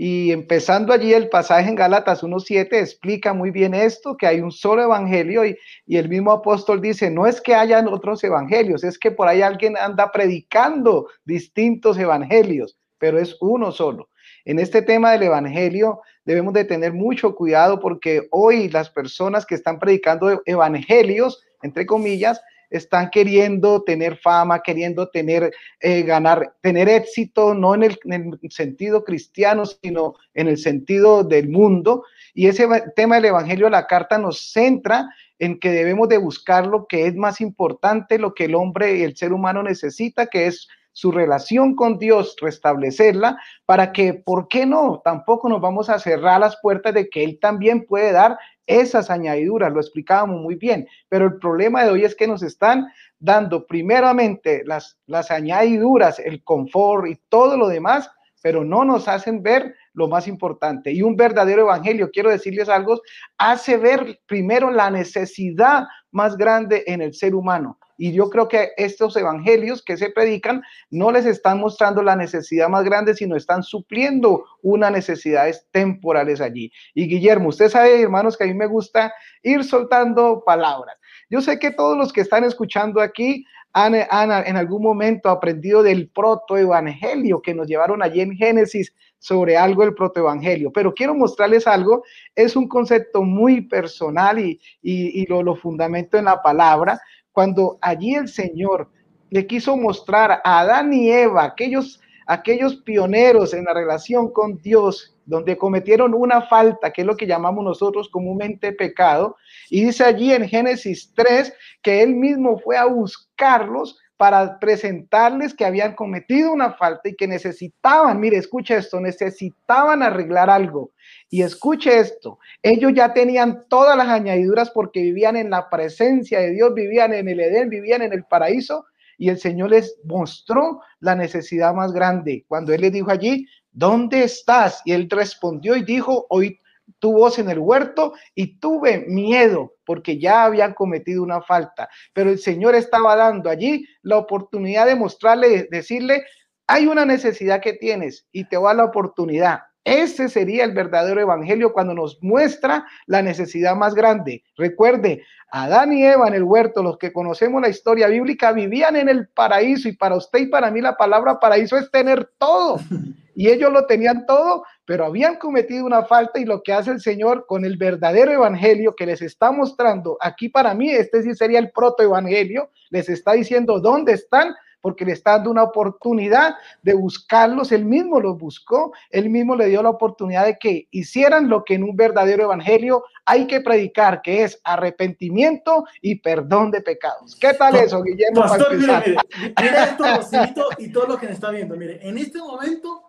Y 0.00 0.30
empezando 0.30 0.92
allí 0.92 1.12
el 1.12 1.28
pasaje 1.28 1.68
en 1.68 1.74
Gálatas 1.74 2.22
1.7 2.22 2.72
explica 2.74 3.34
muy 3.34 3.50
bien 3.50 3.74
esto, 3.74 4.16
que 4.16 4.28
hay 4.28 4.40
un 4.40 4.52
solo 4.52 4.84
evangelio 4.84 5.44
y, 5.44 5.58
y, 5.86 5.96
el 5.96 6.08
mismo 6.08 6.30
apóstol 6.30 6.80
dice, 6.80 7.10
no 7.10 7.26
es 7.26 7.40
que 7.40 7.56
hayan 7.56 7.88
otros 7.88 8.22
evangelios, 8.22 8.84
es 8.84 8.96
que 8.96 9.10
por 9.10 9.26
ahí 9.26 9.42
alguien 9.42 9.76
anda 9.76 10.12
predicando 10.12 11.08
distintos 11.24 11.98
evangelios, 11.98 12.78
pero 12.98 13.18
es 13.18 13.36
uno 13.40 13.72
solo. 13.72 14.08
En 14.44 14.60
este 14.60 14.82
tema 14.82 15.10
del 15.10 15.24
evangelio 15.24 16.00
debemos 16.24 16.54
de 16.54 16.64
tener 16.64 16.92
mucho 16.92 17.34
cuidado 17.34 17.80
porque 17.80 18.28
hoy 18.30 18.68
las 18.68 18.90
personas 18.90 19.44
que 19.46 19.56
están 19.56 19.80
predicando 19.80 20.42
evangelios, 20.46 21.42
entre 21.60 21.86
comillas, 21.86 22.40
están 22.70 23.10
queriendo 23.10 23.82
tener 23.82 24.16
fama, 24.16 24.62
queriendo 24.62 25.08
tener, 25.08 25.52
eh, 25.80 26.02
ganar, 26.02 26.54
tener 26.60 26.88
éxito, 26.88 27.54
no 27.54 27.74
en 27.74 27.84
el, 27.84 27.98
en 28.04 28.38
el, 28.42 28.50
sentido 28.50 29.04
cristiano, 29.04 29.64
sino 29.66 30.14
en 30.34 30.48
el 30.48 30.58
sentido 30.58 31.24
del 31.24 31.48
mundo. 31.48 32.04
Y 32.34 32.46
ese 32.46 32.66
tema 32.94 33.16
del 33.16 33.26
Evangelio 33.26 33.66
de 33.66 33.72
la 33.72 33.86
Carta 33.86 34.18
nos 34.18 34.52
centra 34.52 35.08
en 35.38 35.58
que 35.58 35.70
debemos 35.70 36.08
de 36.08 36.18
buscar 36.18 36.66
lo 36.66 36.86
que 36.86 37.06
es 37.06 37.14
más 37.14 37.40
importante, 37.40 38.18
lo 38.18 38.34
que 38.34 38.46
el 38.46 38.54
hombre 38.54 38.96
y 38.96 39.02
el 39.02 39.16
ser 39.16 39.32
humano 39.32 39.62
necesita, 39.62 40.26
que 40.26 40.46
es 40.46 40.68
su 40.98 41.12
relación 41.12 41.76
con 41.76 41.96
Dios, 41.96 42.34
restablecerla, 42.40 43.38
para 43.66 43.92
que, 43.92 44.14
¿por 44.14 44.48
qué 44.48 44.66
no? 44.66 45.00
Tampoco 45.04 45.48
nos 45.48 45.60
vamos 45.60 45.88
a 45.88 46.00
cerrar 46.00 46.40
las 46.40 46.56
puertas 46.60 46.92
de 46.92 47.08
que 47.08 47.22
Él 47.22 47.38
también 47.40 47.86
puede 47.86 48.10
dar 48.10 48.36
esas 48.66 49.08
añadiduras, 49.08 49.72
lo 49.72 49.78
explicábamos 49.78 50.40
muy 50.40 50.56
bien, 50.56 50.88
pero 51.08 51.26
el 51.26 51.38
problema 51.38 51.84
de 51.84 51.92
hoy 51.92 52.04
es 52.04 52.16
que 52.16 52.26
nos 52.26 52.42
están 52.42 52.88
dando 53.20 53.64
primeramente 53.64 54.64
las, 54.66 54.98
las 55.06 55.30
añadiduras, 55.30 56.18
el 56.18 56.42
confort 56.42 57.06
y 57.06 57.14
todo 57.28 57.56
lo 57.56 57.68
demás, 57.68 58.10
pero 58.42 58.64
no 58.64 58.84
nos 58.84 59.06
hacen 59.06 59.40
ver 59.40 59.76
lo 59.92 60.08
más 60.08 60.26
importante. 60.26 60.90
Y 60.90 61.02
un 61.02 61.14
verdadero 61.14 61.62
evangelio, 61.62 62.10
quiero 62.10 62.30
decirles 62.30 62.68
algo, 62.68 63.00
hace 63.38 63.76
ver 63.76 64.18
primero 64.26 64.72
la 64.72 64.90
necesidad 64.90 65.84
más 66.10 66.36
grande 66.36 66.82
en 66.88 67.02
el 67.02 67.14
ser 67.14 67.36
humano. 67.36 67.78
Y 67.98 68.12
yo 68.12 68.30
creo 68.30 68.48
que 68.48 68.70
estos 68.76 69.16
evangelios 69.16 69.82
que 69.82 69.96
se 69.96 70.10
predican 70.10 70.62
no 70.88 71.10
les 71.10 71.26
están 71.26 71.58
mostrando 71.58 72.02
la 72.02 72.16
necesidad 72.16 72.68
más 72.68 72.84
grande, 72.84 73.14
sino 73.14 73.36
están 73.36 73.62
supliendo 73.62 74.44
unas 74.62 74.92
necesidades 74.92 75.66
temporales 75.72 76.40
allí. 76.40 76.72
Y 76.94 77.08
Guillermo, 77.08 77.48
usted 77.48 77.68
sabe, 77.68 78.00
hermanos, 78.00 78.36
que 78.36 78.44
a 78.44 78.46
mí 78.46 78.54
me 78.54 78.66
gusta 78.66 79.12
ir 79.42 79.64
soltando 79.64 80.44
palabras. 80.46 80.96
Yo 81.28 81.40
sé 81.40 81.58
que 81.58 81.72
todos 81.72 81.98
los 81.98 82.12
que 82.12 82.20
están 82.20 82.44
escuchando 82.44 83.00
aquí 83.00 83.44
han, 83.72 83.94
han 84.10 84.46
en 84.46 84.56
algún 84.56 84.82
momento 84.82 85.28
aprendido 85.28 85.82
del 85.82 86.08
protoevangelio 86.08 87.42
que 87.42 87.54
nos 87.54 87.66
llevaron 87.66 88.02
allí 88.02 88.20
en 88.20 88.36
Génesis 88.36 88.94
sobre 89.18 89.56
algo 89.56 89.82
del 89.82 89.94
protoevangelio, 89.94 90.72
pero 90.72 90.94
quiero 90.94 91.14
mostrarles 91.14 91.66
algo, 91.66 92.04
es 92.34 92.54
un 92.54 92.68
concepto 92.68 93.22
muy 93.22 93.62
personal 93.62 94.38
y, 94.38 94.60
y, 94.80 95.22
y 95.22 95.26
lo, 95.26 95.42
lo 95.42 95.56
fundamento 95.56 96.18
en 96.18 96.26
la 96.26 96.40
palabra, 96.40 97.00
cuando 97.38 97.78
allí 97.80 98.16
el 98.16 98.26
Señor 98.26 98.90
le 99.30 99.46
quiso 99.46 99.76
mostrar 99.76 100.40
a 100.42 100.58
Adán 100.58 100.92
y 100.92 101.08
Eva, 101.08 101.44
aquellos, 101.44 102.00
aquellos 102.26 102.74
pioneros 102.78 103.54
en 103.54 103.66
la 103.66 103.74
relación 103.74 104.32
con 104.32 104.56
Dios, 104.56 105.16
donde 105.24 105.56
cometieron 105.56 106.14
una 106.14 106.42
falta, 106.42 106.92
que 106.92 107.02
es 107.02 107.06
lo 107.06 107.16
que 107.16 107.28
llamamos 107.28 107.62
nosotros 107.62 108.08
comúnmente 108.08 108.72
pecado, 108.72 109.36
y 109.70 109.84
dice 109.84 110.02
allí 110.02 110.32
en 110.32 110.48
Génesis 110.48 111.12
3 111.14 111.54
que 111.80 112.02
él 112.02 112.16
mismo 112.16 112.58
fue 112.58 112.76
a 112.76 112.86
buscarlos 112.86 114.00
para 114.18 114.58
presentarles 114.58 115.54
que 115.54 115.64
habían 115.64 115.94
cometido 115.94 116.52
una 116.52 116.72
falta 116.72 117.08
y 117.08 117.14
que 117.14 117.28
necesitaban, 117.28 118.18
mire, 118.18 118.36
escucha 118.36 118.76
esto, 118.76 119.00
necesitaban 119.00 120.02
arreglar 120.02 120.50
algo. 120.50 120.90
Y 121.30 121.42
escuche 121.42 122.00
esto, 122.00 122.40
ellos 122.62 122.92
ya 122.94 123.14
tenían 123.14 123.64
todas 123.68 123.96
las 123.96 124.08
añadiduras 124.08 124.70
porque 124.70 125.02
vivían 125.02 125.36
en 125.36 125.50
la 125.50 125.70
presencia 125.70 126.40
de 126.40 126.50
Dios, 126.50 126.74
vivían 126.74 127.14
en 127.14 127.28
el 127.28 127.38
Edén, 127.38 127.70
vivían 127.70 128.02
en 128.02 128.12
el 128.12 128.24
paraíso 128.24 128.86
y 129.18 129.28
el 129.28 129.38
Señor 129.38 129.70
les 129.70 129.96
mostró 130.02 130.80
la 130.98 131.14
necesidad 131.14 131.72
más 131.72 131.92
grande. 131.92 132.44
Cuando 132.48 132.74
Él 132.74 132.80
les 132.80 132.92
dijo 132.92 133.12
allí, 133.12 133.46
¿dónde 133.70 134.24
estás? 134.24 134.82
Y 134.84 134.94
Él 134.94 135.08
respondió 135.08 135.76
y 135.76 135.84
dijo, 135.84 136.26
hoy 136.28 136.58
tu 136.98 137.12
voz 137.12 137.38
en 137.38 137.50
el 137.50 137.58
huerto 137.58 138.14
y 138.34 138.58
tuve 138.58 139.04
miedo 139.06 139.74
porque 139.84 140.18
ya 140.18 140.44
habían 140.44 140.74
cometido 140.74 141.22
una 141.22 141.40
falta. 141.40 141.88
Pero 142.12 142.30
el 142.30 142.38
Señor 142.38 142.74
estaba 142.74 143.16
dando 143.16 143.50
allí 143.50 143.86
la 144.02 144.18
oportunidad 144.18 144.86
de 144.86 144.96
mostrarle, 144.96 145.68
decirle, 145.70 146.24
hay 146.66 146.86
una 146.86 147.04
necesidad 147.04 147.60
que 147.60 147.72
tienes 147.72 148.26
y 148.32 148.44
te 148.44 148.56
va 148.56 148.74
la 148.74 148.84
oportunidad. 148.84 149.60
Ese 149.84 150.28
sería 150.28 150.64
el 150.64 150.72
verdadero 150.72 151.18
evangelio 151.18 151.72
cuando 151.72 151.94
nos 151.94 152.18
muestra 152.22 152.86
la 153.06 153.22
necesidad 153.22 153.74
más 153.74 153.94
grande. 153.94 154.42
Recuerde, 154.54 155.22
Adán 155.50 155.94
y 155.94 156.04
Eva 156.04 156.28
en 156.28 156.34
el 156.34 156.42
huerto, 156.42 156.82
los 156.82 156.98
que 156.98 157.10
conocemos 157.10 157.62
la 157.62 157.70
historia 157.70 158.08
bíblica, 158.08 158.52
vivían 158.52 158.96
en 158.96 159.08
el 159.08 159.28
paraíso 159.28 159.88
y 159.88 159.96
para 159.96 160.16
usted 160.16 160.40
y 160.40 160.46
para 160.46 160.70
mí 160.70 160.82
la 160.82 160.98
palabra 160.98 161.40
paraíso 161.40 161.78
es 161.78 161.90
tener 161.90 162.30
todo. 162.38 162.78
Y 163.34 163.50
ellos 163.50 163.72
lo 163.72 163.86
tenían 163.86 164.26
todo, 164.26 164.64
pero 164.88 165.04
habían 165.04 165.36
cometido 165.36 165.84
una 165.84 166.06
falta 166.06 166.40
y 166.40 166.46
lo 166.46 166.62
que 166.62 166.72
hace 166.72 166.90
el 166.90 167.02
Señor 167.02 167.44
con 167.46 167.66
el 167.66 167.76
verdadero 167.76 168.32
evangelio 168.32 168.96
que 168.96 169.04
les 169.04 169.20
está 169.20 169.52
mostrando 169.52 170.16
aquí 170.18 170.48
para 170.48 170.72
mí, 170.72 170.90
este 170.90 171.22
sí 171.22 171.34
sería 171.34 171.58
el 171.58 171.70
protoevangelio, 171.72 172.70
les 172.88 173.10
está 173.10 173.32
diciendo 173.32 173.80
dónde 173.80 174.14
están 174.14 174.54
porque 174.80 175.04
le 175.04 175.12
está 175.12 175.32
dando 175.32 175.50
una 175.50 175.64
oportunidad 175.64 176.54
de 176.82 176.94
buscarlos, 176.94 177.70
él 177.70 177.84
mismo 177.84 178.18
los 178.18 178.38
buscó, 178.38 178.94
él 179.10 179.28
mismo 179.28 179.56
le 179.56 179.66
dio 179.66 179.82
la 179.82 179.90
oportunidad 179.90 180.46
de 180.46 180.56
que 180.56 180.88
hicieran 180.90 181.50
lo 181.50 181.64
que 181.64 181.74
en 181.74 181.82
un 181.82 181.94
verdadero 181.94 182.44
evangelio 182.44 183.04
hay 183.26 183.46
que 183.46 183.60
predicar, 183.60 184.22
que 184.22 184.44
es 184.44 184.58
arrepentimiento 184.64 185.84
y 186.00 186.14
perdón 186.20 186.70
de 186.70 186.80
pecados. 186.80 187.36
¿Qué 187.36 187.52
tal 187.52 187.76
eso, 187.76 188.02
Guillermo? 188.02 188.40
Pastor, 188.40 188.74
mire, 188.78 189.16
mire, 189.60 189.82
esto, 189.82 190.68
y 190.78 190.90
todo 190.90 191.08
lo 191.08 191.18
que 191.18 191.26
me 191.26 191.32
está 191.32 191.50
viendo. 191.50 191.76
Mire, 191.76 191.98
en 192.08 192.16
este 192.16 192.38
momento, 192.38 193.07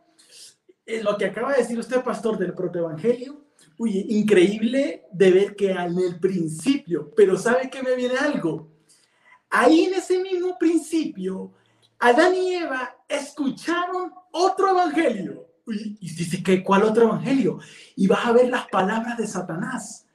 lo 1.04 1.18
que 1.18 1.26
acaba 1.26 1.52
de 1.52 1.60
decir 1.60 1.78
usted, 1.78 2.02
pastor, 2.02 2.38
del 2.38 2.54
protoevangelio, 2.54 3.46
Uy, 3.78 4.06
increíble 4.10 5.06
de 5.12 5.32
ver 5.32 5.56
que 5.56 5.72
en 5.72 5.98
el 5.98 6.20
principio, 6.20 7.12
pero 7.16 7.38
¿sabe 7.38 7.70
que 7.70 7.82
me 7.82 7.96
viene 7.96 8.18
algo? 8.18 8.68
Ahí 9.50 9.86
en 9.86 9.94
ese 9.94 10.20
mismo 10.20 10.58
principio 10.58 11.54
Adán 12.00 12.34
y 12.34 12.56
Eva 12.56 12.96
escucharon 13.08 14.14
otro 14.32 14.70
evangelio. 14.70 15.46
Y 15.66 16.16
dice 16.16 16.42
que 16.42 16.64
¿cuál 16.64 16.84
otro 16.84 17.04
evangelio? 17.04 17.60
Y 17.96 18.08
vas 18.08 18.26
a 18.26 18.32
ver 18.32 18.50
las 18.50 18.68
palabras 18.68 19.18
de 19.18 19.28
Satanás. 19.28 20.06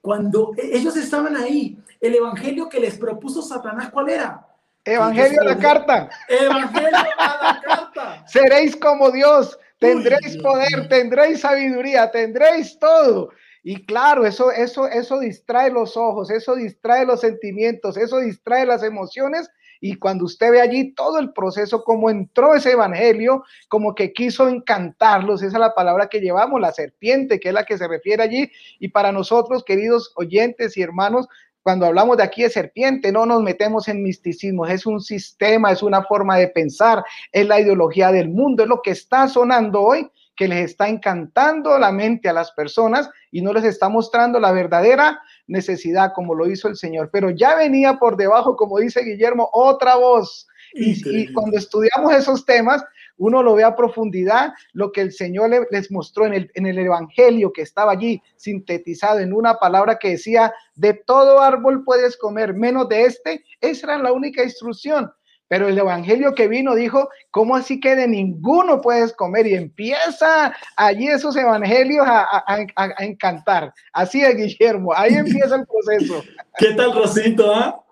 Cuando 0.00 0.52
e, 0.56 0.76
ellos 0.76 0.96
estaban 0.96 1.36
ahí, 1.36 1.78
el 2.00 2.14
evangelio 2.14 2.68
que 2.68 2.78
les 2.78 2.96
propuso 2.96 3.42
Satanás, 3.42 3.90
¿cuál 3.90 4.10
era? 4.10 4.46
Evangelio 4.84 5.40
a 5.40 5.44
la 5.44 5.58
carta. 5.58 6.10
Evangelio 6.28 6.88
a 6.88 7.42
la 7.42 7.60
carta. 7.60 8.24
Seréis 8.28 8.76
como 8.76 9.10
Dios, 9.10 9.58
tendréis 9.80 10.36
poder, 10.36 10.88
tendréis 10.88 11.40
sabiduría, 11.40 12.10
tendréis 12.10 12.78
todo. 12.78 13.30
Y 13.62 13.84
claro, 13.84 14.24
eso, 14.24 14.52
eso, 14.52 14.86
eso 14.86 15.18
distrae 15.18 15.70
los 15.70 15.96
ojos, 15.96 16.30
eso 16.30 16.54
distrae 16.54 17.04
los 17.04 17.20
sentimientos, 17.20 17.96
eso 17.96 18.18
distrae 18.18 18.64
las 18.64 18.82
emociones 18.82 19.50
y 19.80 19.94
cuando 19.94 20.26
usted 20.26 20.50
ve 20.50 20.60
allí 20.60 20.92
todo 20.92 21.18
el 21.18 21.32
proceso, 21.32 21.82
como 21.84 22.10
entró 22.10 22.54
ese 22.54 22.72
evangelio, 22.72 23.44
como 23.68 23.94
que 23.94 24.12
quiso 24.12 24.46
encantarlos, 24.46 25.42
esa 25.42 25.56
es 25.56 25.60
la 25.60 25.74
palabra 25.74 26.08
que 26.08 26.20
llevamos, 26.20 26.60
la 26.60 26.72
serpiente, 26.72 27.40
que 27.40 27.48
es 27.48 27.54
la 27.54 27.64
que 27.64 27.78
se 27.78 27.88
refiere 27.88 28.22
allí. 28.22 28.52
Y 28.78 28.88
para 28.88 29.10
nosotros, 29.10 29.64
queridos 29.64 30.12
oyentes 30.16 30.76
y 30.76 30.82
hermanos, 30.82 31.28
cuando 31.62 31.86
hablamos 31.86 32.16
de 32.16 32.22
aquí 32.22 32.42
de 32.42 32.50
serpiente, 32.50 33.12
no 33.12 33.26
nos 33.26 33.42
metemos 33.42 33.88
en 33.88 34.02
misticismo, 34.02 34.66
es 34.66 34.86
un 34.86 35.00
sistema, 35.00 35.72
es 35.72 35.82
una 35.82 36.02
forma 36.02 36.36
de 36.36 36.48
pensar, 36.48 37.04
es 37.32 37.46
la 37.46 37.60
ideología 37.60 38.10
del 38.12 38.28
mundo, 38.28 38.62
es 38.62 38.68
lo 38.68 38.80
que 38.82 38.90
está 38.90 39.28
sonando 39.28 39.82
hoy, 39.82 40.10
que 40.36 40.48
les 40.48 40.70
está 40.70 40.88
encantando 40.88 41.78
la 41.78 41.92
mente 41.92 42.28
a 42.28 42.32
las 42.32 42.50
personas 42.52 43.10
y 43.30 43.42
no 43.42 43.52
les 43.52 43.64
está 43.64 43.90
mostrando 43.90 44.40
la 44.40 44.52
verdadera 44.52 45.20
necesidad 45.46 46.12
como 46.14 46.34
lo 46.34 46.48
hizo 46.48 46.66
el 46.68 46.76
Señor. 46.76 47.10
Pero 47.12 47.28
ya 47.28 47.56
venía 47.56 47.98
por 47.98 48.16
debajo, 48.16 48.56
como 48.56 48.78
dice 48.78 49.02
Guillermo, 49.04 49.50
otra 49.52 49.96
voz. 49.96 50.46
Y, 50.72 51.30
cuando 51.32 51.58
estudiamos 51.58 52.14
esos 52.14 52.46
temas, 52.46 52.82
uno 53.20 53.42
lo 53.42 53.54
ve 53.54 53.64
a 53.64 53.76
profundidad, 53.76 54.54
lo 54.72 54.92
que 54.92 55.02
el 55.02 55.12
Señor 55.12 55.50
les 55.70 55.92
mostró 55.92 56.26
en 56.26 56.34
el, 56.34 56.50
en 56.54 56.66
el 56.66 56.78
Evangelio 56.78 57.52
que 57.52 57.62
estaba 57.62 57.92
allí 57.92 58.22
sintetizado 58.36 59.18
en 59.18 59.34
una 59.34 59.58
palabra 59.58 59.98
que 59.98 60.12
decía, 60.12 60.52
de 60.74 60.94
todo 60.94 61.40
árbol 61.40 61.84
puedes 61.84 62.16
comer, 62.16 62.54
menos 62.54 62.88
de 62.88 63.04
este. 63.04 63.44
Esa 63.60 63.88
era 63.88 64.02
la 64.02 64.12
única 64.12 64.42
instrucción. 64.42 65.12
Pero 65.48 65.68
el 65.68 65.76
evangelio 65.76 66.32
que 66.32 66.46
vino 66.46 66.76
dijo, 66.76 67.08
¿cómo 67.32 67.56
así 67.56 67.80
que 67.80 67.96
de 67.96 68.06
ninguno 68.06 68.80
puedes 68.80 69.12
comer? 69.12 69.48
Y 69.48 69.54
empieza 69.54 70.54
allí 70.76 71.08
esos 71.08 71.34
evangelios 71.34 72.06
a, 72.08 72.64
encantar. 73.00 73.74
Así 73.92 74.22
es, 74.22 74.36
Guillermo, 74.36 74.94
ahí 74.94 75.14
empieza 75.16 75.56
el 75.56 75.66
proceso. 75.66 76.22
¿Qué 76.56 76.72
tal, 76.74 76.94
Rosito? 76.94 77.52
Ah? 77.52 77.82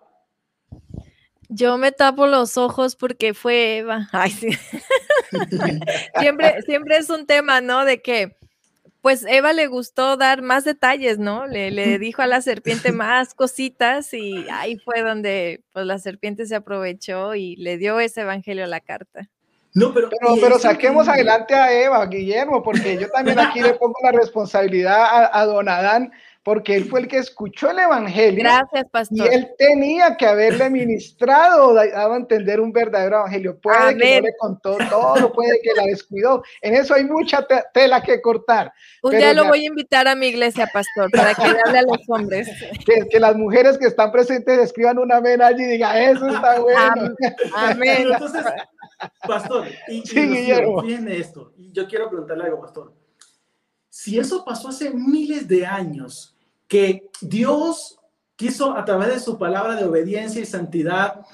Yo 1.49 1.79
me 1.79 1.93
tapo 1.93 2.27
los 2.27 2.57
ojos 2.57 2.95
porque 2.97 3.35
fue 3.35 3.79
Eva. 3.79 4.09
Ay, 4.13 4.31
sí. 4.31 4.49
siempre, 6.19 6.63
siempre 6.63 6.97
es 6.97 7.11
un 7.11 7.27
tema, 7.27 7.61
¿no? 7.61 7.85
De 7.85 8.03
que 8.03 8.37
pues 9.01 9.25
Eva 9.27 9.53
le 9.53 9.69
gustó 9.69 10.17
dar 10.17 10.43
más 10.43 10.65
detalles, 10.65 11.19
¿no? 11.19 11.47
Le, 11.47 11.71
le, 11.71 11.99
dijo 11.99 12.21
a 12.21 12.27
la 12.27 12.43
serpiente 12.43 12.93
más 12.93 13.33
cositas 13.33 14.13
y 14.13 14.47
ahí 14.51 14.77
fue 14.79 15.03
donde 15.03 15.63
pues 15.73 15.87
la 15.87 15.99
serpiente 15.99 16.47
se 16.47 16.57
aprovechó 16.57 17.35
y 17.35 17.57
le 17.57 17.79
dio 17.79 18.01
ese 18.01 18.23
evangelio 18.23 18.65
a 18.65 18.69
la 18.69 18.81
carta. 18.81 19.31
No, 19.75 19.95
pero, 19.95 20.09
pero, 20.11 20.35
pero 20.41 20.59
saquemos 20.59 21.09
adelante 21.09 21.55
a 21.55 21.73
Eva, 21.73 22.05
Guillermo, 22.07 22.63
porque 22.63 22.99
yo 22.99 23.09
también 23.11 23.39
aquí 23.39 23.61
le 23.61 23.75
pongo 23.75 23.95
la 24.03 24.13
responsabilidad 24.13 25.01
a, 25.01 25.41
a 25.41 25.47
don 25.47 25.69
Adán 25.69 26.13
porque 26.49 26.77
él 26.77 26.87
fue 26.87 27.01
el 27.01 27.09
que 27.09 27.19
escuchó 27.19 27.71
el 27.71 27.79
evangelio. 27.79 28.43
Gracias, 28.43 28.87
pastor. 28.91 29.19
Y 29.19 29.35
él 29.35 29.51
tenía 29.59 30.17
que 30.17 30.25
haberle 30.25 30.71
ministrado, 30.71 31.75
dado 31.75 32.15
a 32.15 32.17
entender 32.17 32.59
un 32.59 32.73
verdadero 32.73 33.19
evangelio. 33.19 33.61
Puede 33.61 33.99
que 33.99 34.21
no 34.21 34.27
le 34.29 34.37
contó 34.39 34.79
todo, 34.89 35.31
puede 35.35 35.61
que 35.61 35.75
la 35.77 35.83
descuidó. 35.83 36.43
En 36.63 36.75
eso 36.75 36.95
hay 36.95 37.05
mucha 37.05 37.47
tela 37.75 38.01
que 38.01 38.23
cortar. 38.23 38.73
Un 39.03 39.19
día 39.19 39.35
lo 39.35 39.45
voy 39.45 39.65
a 39.65 39.67
invitar 39.67 40.09
a 40.09 40.15
mi 40.15 40.29
iglesia, 40.29 40.67
pastor, 40.73 41.11
para 41.11 41.35
que 41.35 41.43
le 41.43 41.61
hable 41.67 41.79
a 41.81 41.83
los 41.83 42.09
hombres. 42.09 42.49
Que, 43.11 43.21
las 43.21 43.37
mujeres 43.37 43.77
que 43.77 43.87
están 43.87 44.11
presentes 44.11 44.59
escriban 44.59 44.99
una 44.99 45.19
amén 45.19 45.43
allí 45.43 45.65
y 45.65 45.67
digan, 45.67 45.97
eso 45.99 46.29
está 46.29 46.61
bueno. 46.61 47.15
Amén. 47.55 48.07
entonces, 48.11 48.43
pastor, 49.27 49.67
y, 49.89 50.03
y 50.15 51.11
esto. 51.11 51.53
Y 51.59 51.71
yo 51.73 51.87
quiero 51.87 52.09
preguntarle 52.09 52.45
algo, 52.45 52.63
pastor. 52.63 52.95
Si 53.91 54.19
eso 54.19 54.45
pasó 54.45 54.69
hace 54.69 54.91
miles 54.91 55.47
de 55.47 55.67
años, 55.67 56.38
que 56.69 57.09
Dios 57.21 57.99
quiso 58.37 58.77
a 58.77 58.85
través 58.85 59.09
de 59.09 59.21
su 59.21 59.37
palabra 59.37 59.75
de 59.75 59.85
obediencia 59.85 60.41
y 60.41 60.47
santidad 60.47 61.27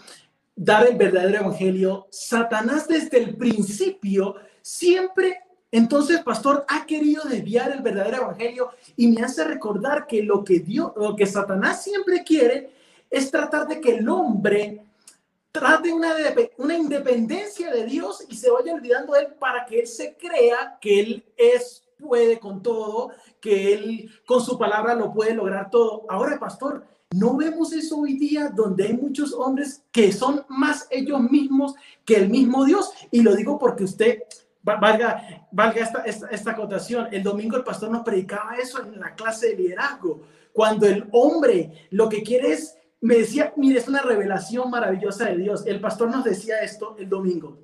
dar 0.56 0.86
el 0.86 0.96
verdadero 0.96 1.40
evangelio. 1.40 2.06
Satanás 2.10 2.88
desde 2.88 3.18
el 3.18 3.36
principio 3.36 4.36
siempre, 4.62 5.40
entonces, 5.70 6.22
pastor, 6.22 6.64
ha 6.68 6.86
querido 6.86 7.24
desviar 7.24 7.72
el 7.72 7.82
verdadero 7.82 8.18
evangelio 8.18 8.70
y 8.96 9.08
me 9.08 9.22
hace 9.22 9.44
recordar 9.44 10.06
que 10.06 10.22
lo 10.22 10.44
que 10.44 10.60
Dios, 10.60 10.92
lo 10.96 11.14
que 11.16 11.26
Satanás 11.26 11.82
siempre 11.82 12.22
quiere 12.24 12.70
es 13.10 13.30
tratar 13.30 13.66
de 13.66 13.80
que 13.80 13.96
el 13.96 14.08
hombre 14.08 14.80
trate 15.52 15.92
una, 15.92 16.14
una 16.58 16.76
independencia 16.76 17.70
de 17.70 17.84
Dios 17.84 18.24
y 18.28 18.36
se 18.36 18.50
vaya 18.50 18.74
olvidando 18.74 19.12
de 19.12 19.20
él 19.20 19.26
para 19.38 19.66
que 19.66 19.80
él 19.80 19.86
se 19.86 20.16
crea 20.16 20.78
que 20.80 21.00
él 21.00 21.24
es 21.36 21.83
puede 22.04 22.38
con 22.38 22.62
todo, 22.62 23.10
que 23.40 23.74
Él 23.74 24.10
con 24.26 24.40
su 24.40 24.58
palabra 24.58 24.94
lo 24.94 25.12
puede 25.12 25.34
lograr 25.34 25.70
todo. 25.70 26.04
Ahora, 26.08 26.38
pastor, 26.38 26.84
no 27.14 27.36
vemos 27.36 27.72
eso 27.72 27.98
hoy 27.98 28.18
día 28.18 28.50
donde 28.54 28.84
hay 28.84 28.92
muchos 28.94 29.32
hombres 29.32 29.84
que 29.92 30.12
son 30.12 30.44
más 30.48 30.88
ellos 30.90 31.20
mismos 31.20 31.74
que 32.04 32.16
el 32.16 32.28
mismo 32.28 32.64
Dios. 32.64 32.90
Y 33.10 33.22
lo 33.22 33.36
digo 33.36 33.58
porque 33.58 33.84
usted, 33.84 34.22
valga, 34.62 35.46
valga 35.52 35.80
esta, 35.80 36.02
esta, 36.02 36.28
esta 36.28 36.50
acotación, 36.50 37.08
el 37.12 37.22
domingo 37.22 37.56
el 37.56 37.64
pastor 37.64 37.90
nos 37.90 38.02
predicaba 38.02 38.56
eso 38.56 38.82
en 38.82 38.98
la 38.98 39.14
clase 39.14 39.48
de 39.48 39.56
liderazgo. 39.56 40.22
Cuando 40.52 40.86
el 40.86 41.08
hombre 41.12 41.86
lo 41.90 42.08
que 42.08 42.22
quiere 42.22 42.52
es, 42.52 42.76
me 43.00 43.16
decía, 43.16 43.52
mire, 43.56 43.78
es 43.78 43.86
una 43.86 44.02
revelación 44.02 44.70
maravillosa 44.70 45.26
de 45.26 45.36
Dios. 45.36 45.64
El 45.66 45.80
pastor 45.80 46.10
nos 46.10 46.24
decía 46.24 46.60
esto 46.60 46.96
el 46.98 47.08
domingo, 47.08 47.58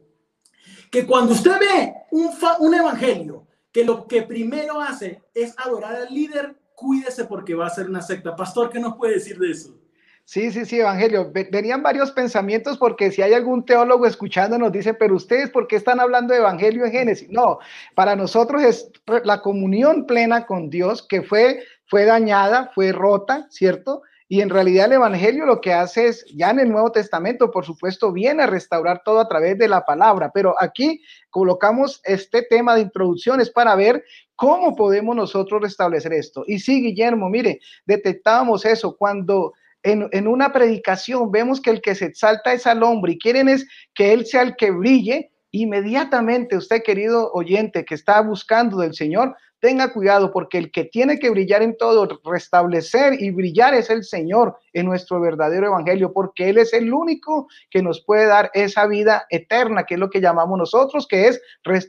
que 0.91 1.07
cuando 1.07 1.33
usted 1.33 1.59
ve 1.59 1.95
un, 2.11 2.31
un 2.61 2.75
evangelio 2.75 3.47
que 3.73 3.85
lo 3.85 4.07
que 4.07 4.23
primero 4.23 4.81
hace 4.81 5.23
es 5.35 5.55
adorar 5.59 5.97
al 5.97 6.13
líder, 6.13 6.57
cuídese 6.75 7.25
porque 7.25 7.55
va 7.55 7.67
a 7.67 7.71
ser 7.71 7.89
una 7.89 8.03
secta. 8.03 8.35
Pastor, 8.35 8.71
¿qué 8.71 8.81
nos 8.81 8.97
puede 8.97 9.15
decir 9.15 9.39
de 9.39 9.51
eso? 9.51 9.77
Sí, 10.25 10.53
sí, 10.53 10.65
sí, 10.65 10.79
Evangelio. 10.79 11.33
Venían 11.33 11.83
varios 11.83 12.13
pensamientos 12.13 12.79
porque 12.79 13.11
si 13.11 13.21
hay 13.21 13.35
algún 13.35 13.65
teólogo 13.65 14.07
escuchando 14.07 14.59
nos 14.59 14.71
dice, 14.71 14.95
pero 14.95 15.17
ustedes, 15.17 15.51
¿por 15.51 15.67
qué 15.67 15.75
están 15.75 15.99
hablando 15.99 16.33
de 16.33 16.39
Evangelio 16.39 16.85
en 16.85 16.93
Génesis? 16.93 17.29
No, 17.31 17.59
para 17.97 18.15
nosotros 18.15 18.63
es 18.63 18.91
la 19.25 19.43
comunión 19.43 20.07
plena 20.07 20.47
con 20.47 20.71
Dios 20.71 21.03
que 21.03 21.23
fue, 21.23 21.65
fue 21.87 22.05
dañada, 22.05 22.71
fue 22.75 22.93
rota, 22.93 23.49
¿cierto? 23.51 24.03
Y 24.33 24.43
en 24.43 24.49
realidad 24.49 24.87
el 24.87 24.93
Evangelio 24.93 25.45
lo 25.45 25.61
que 25.61 25.73
hace 25.73 26.07
es, 26.07 26.25
ya 26.27 26.51
en 26.51 26.61
el 26.61 26.71
Nuevo 26.71 26.93
Testamento, 26.93 27.51
por 27.51 27.67
supuesto, 27.67 28.13
viene 28.13 28.45
a 28.45 28.47
restaurar 28.47 29.03
todo 29.05 29.19
a 29.19 29.27
través 29.27 29.59
de 29.59 29.67
la 29.67 29.85
palabra, 29.85 30.31
pero 30.33 30.55
aquí 30.61 31.03
colocamos 31.31 32.01
este 32.05 32.43
tema 32.43 32.77
de 32.77 32.83
introducciones 32.83 33.51
para 33.51 33.75
ver 33.75 34.05
cómo 34.37 34.77
podemos 34.77 35.17
nosotros 35.17 35.61
restablecer 35.61 36.13
esto. 36.13 36.45
Y 36.47 36.61
sí, 36.61 36.81
Guillermo, 36.81 37.29
mire, 37.29 37.59
detectábamos 37.87 38.65
eso 38.65 38.97
cuando 38.97 39.53
en, 39.83 40.09
en, 40.13 40.29
una 40.29 40.53
predicación 40.53 41.33
vemos 41.33 41.61
que 41.61 41.71
el 41.71 41.81
que 41.81 41.97
se 41.97 42.05
exalta 42.05 42.53
es 42.53 42.69
al 42.69 42.85
hombre 42.85 43.15
y 43.15 43.19
quieren 43.19 43.49
es 43.49 43.67
que 43.95 44.13
él 44.13 44.27
sea 44.27 44.43
el 44.43 44.55
que 44.55 44.71
brille, 44.71 45.33
inmediatamente 45.51 46.57
usted, 46.57 46.85
querido 46.85 47.33
oyente, 47.33 47.85
que 47.85 47.97
está 47.97 48.21
buscando 48.21 48.77
del 48.77 48.95
Señor, 48.95 49.35
tenga 49.61 49.93
cuidado 49.93 50.33
porque 50.33 50.59
el 50.59 50.71
que 50.71 50.85
tiene 50.85 51.19
que 51.19 51.31
brillar 51.31 51.63
en 51.63 51.77
todo, 51.77 52.21
restablecer 52.25 53.21
y 53.21 53.31
brillar 53.31 53.75
es 53.75 53.91
el 53.91 54.05
Señor 54.05 54.57
en 54.73 54.87
nuestro 54.87 55.21
verdadero 55.21 55.67
evangelio, 55.67 56.13
porque 56.13 56.49
Él 56.49 56.59
es 56.59 56.73
el 56.73 56.93
único 56.93 57.49
que 57.71 57.83
nos 57.83 58.03
puede 58.05 58.27
dar 58.27 58.51
esa 58.55 58.87
vida 58.87 59.27
eterna, 59.31 59.85
que 59.85 59.95
es 59.95 60.01
lo 60.01 60.11
que 60.11 60.21
llamamos 60.21 60.59
nosotros, 60.59 61.07
que 61.07 61.29
es 61.29 61.41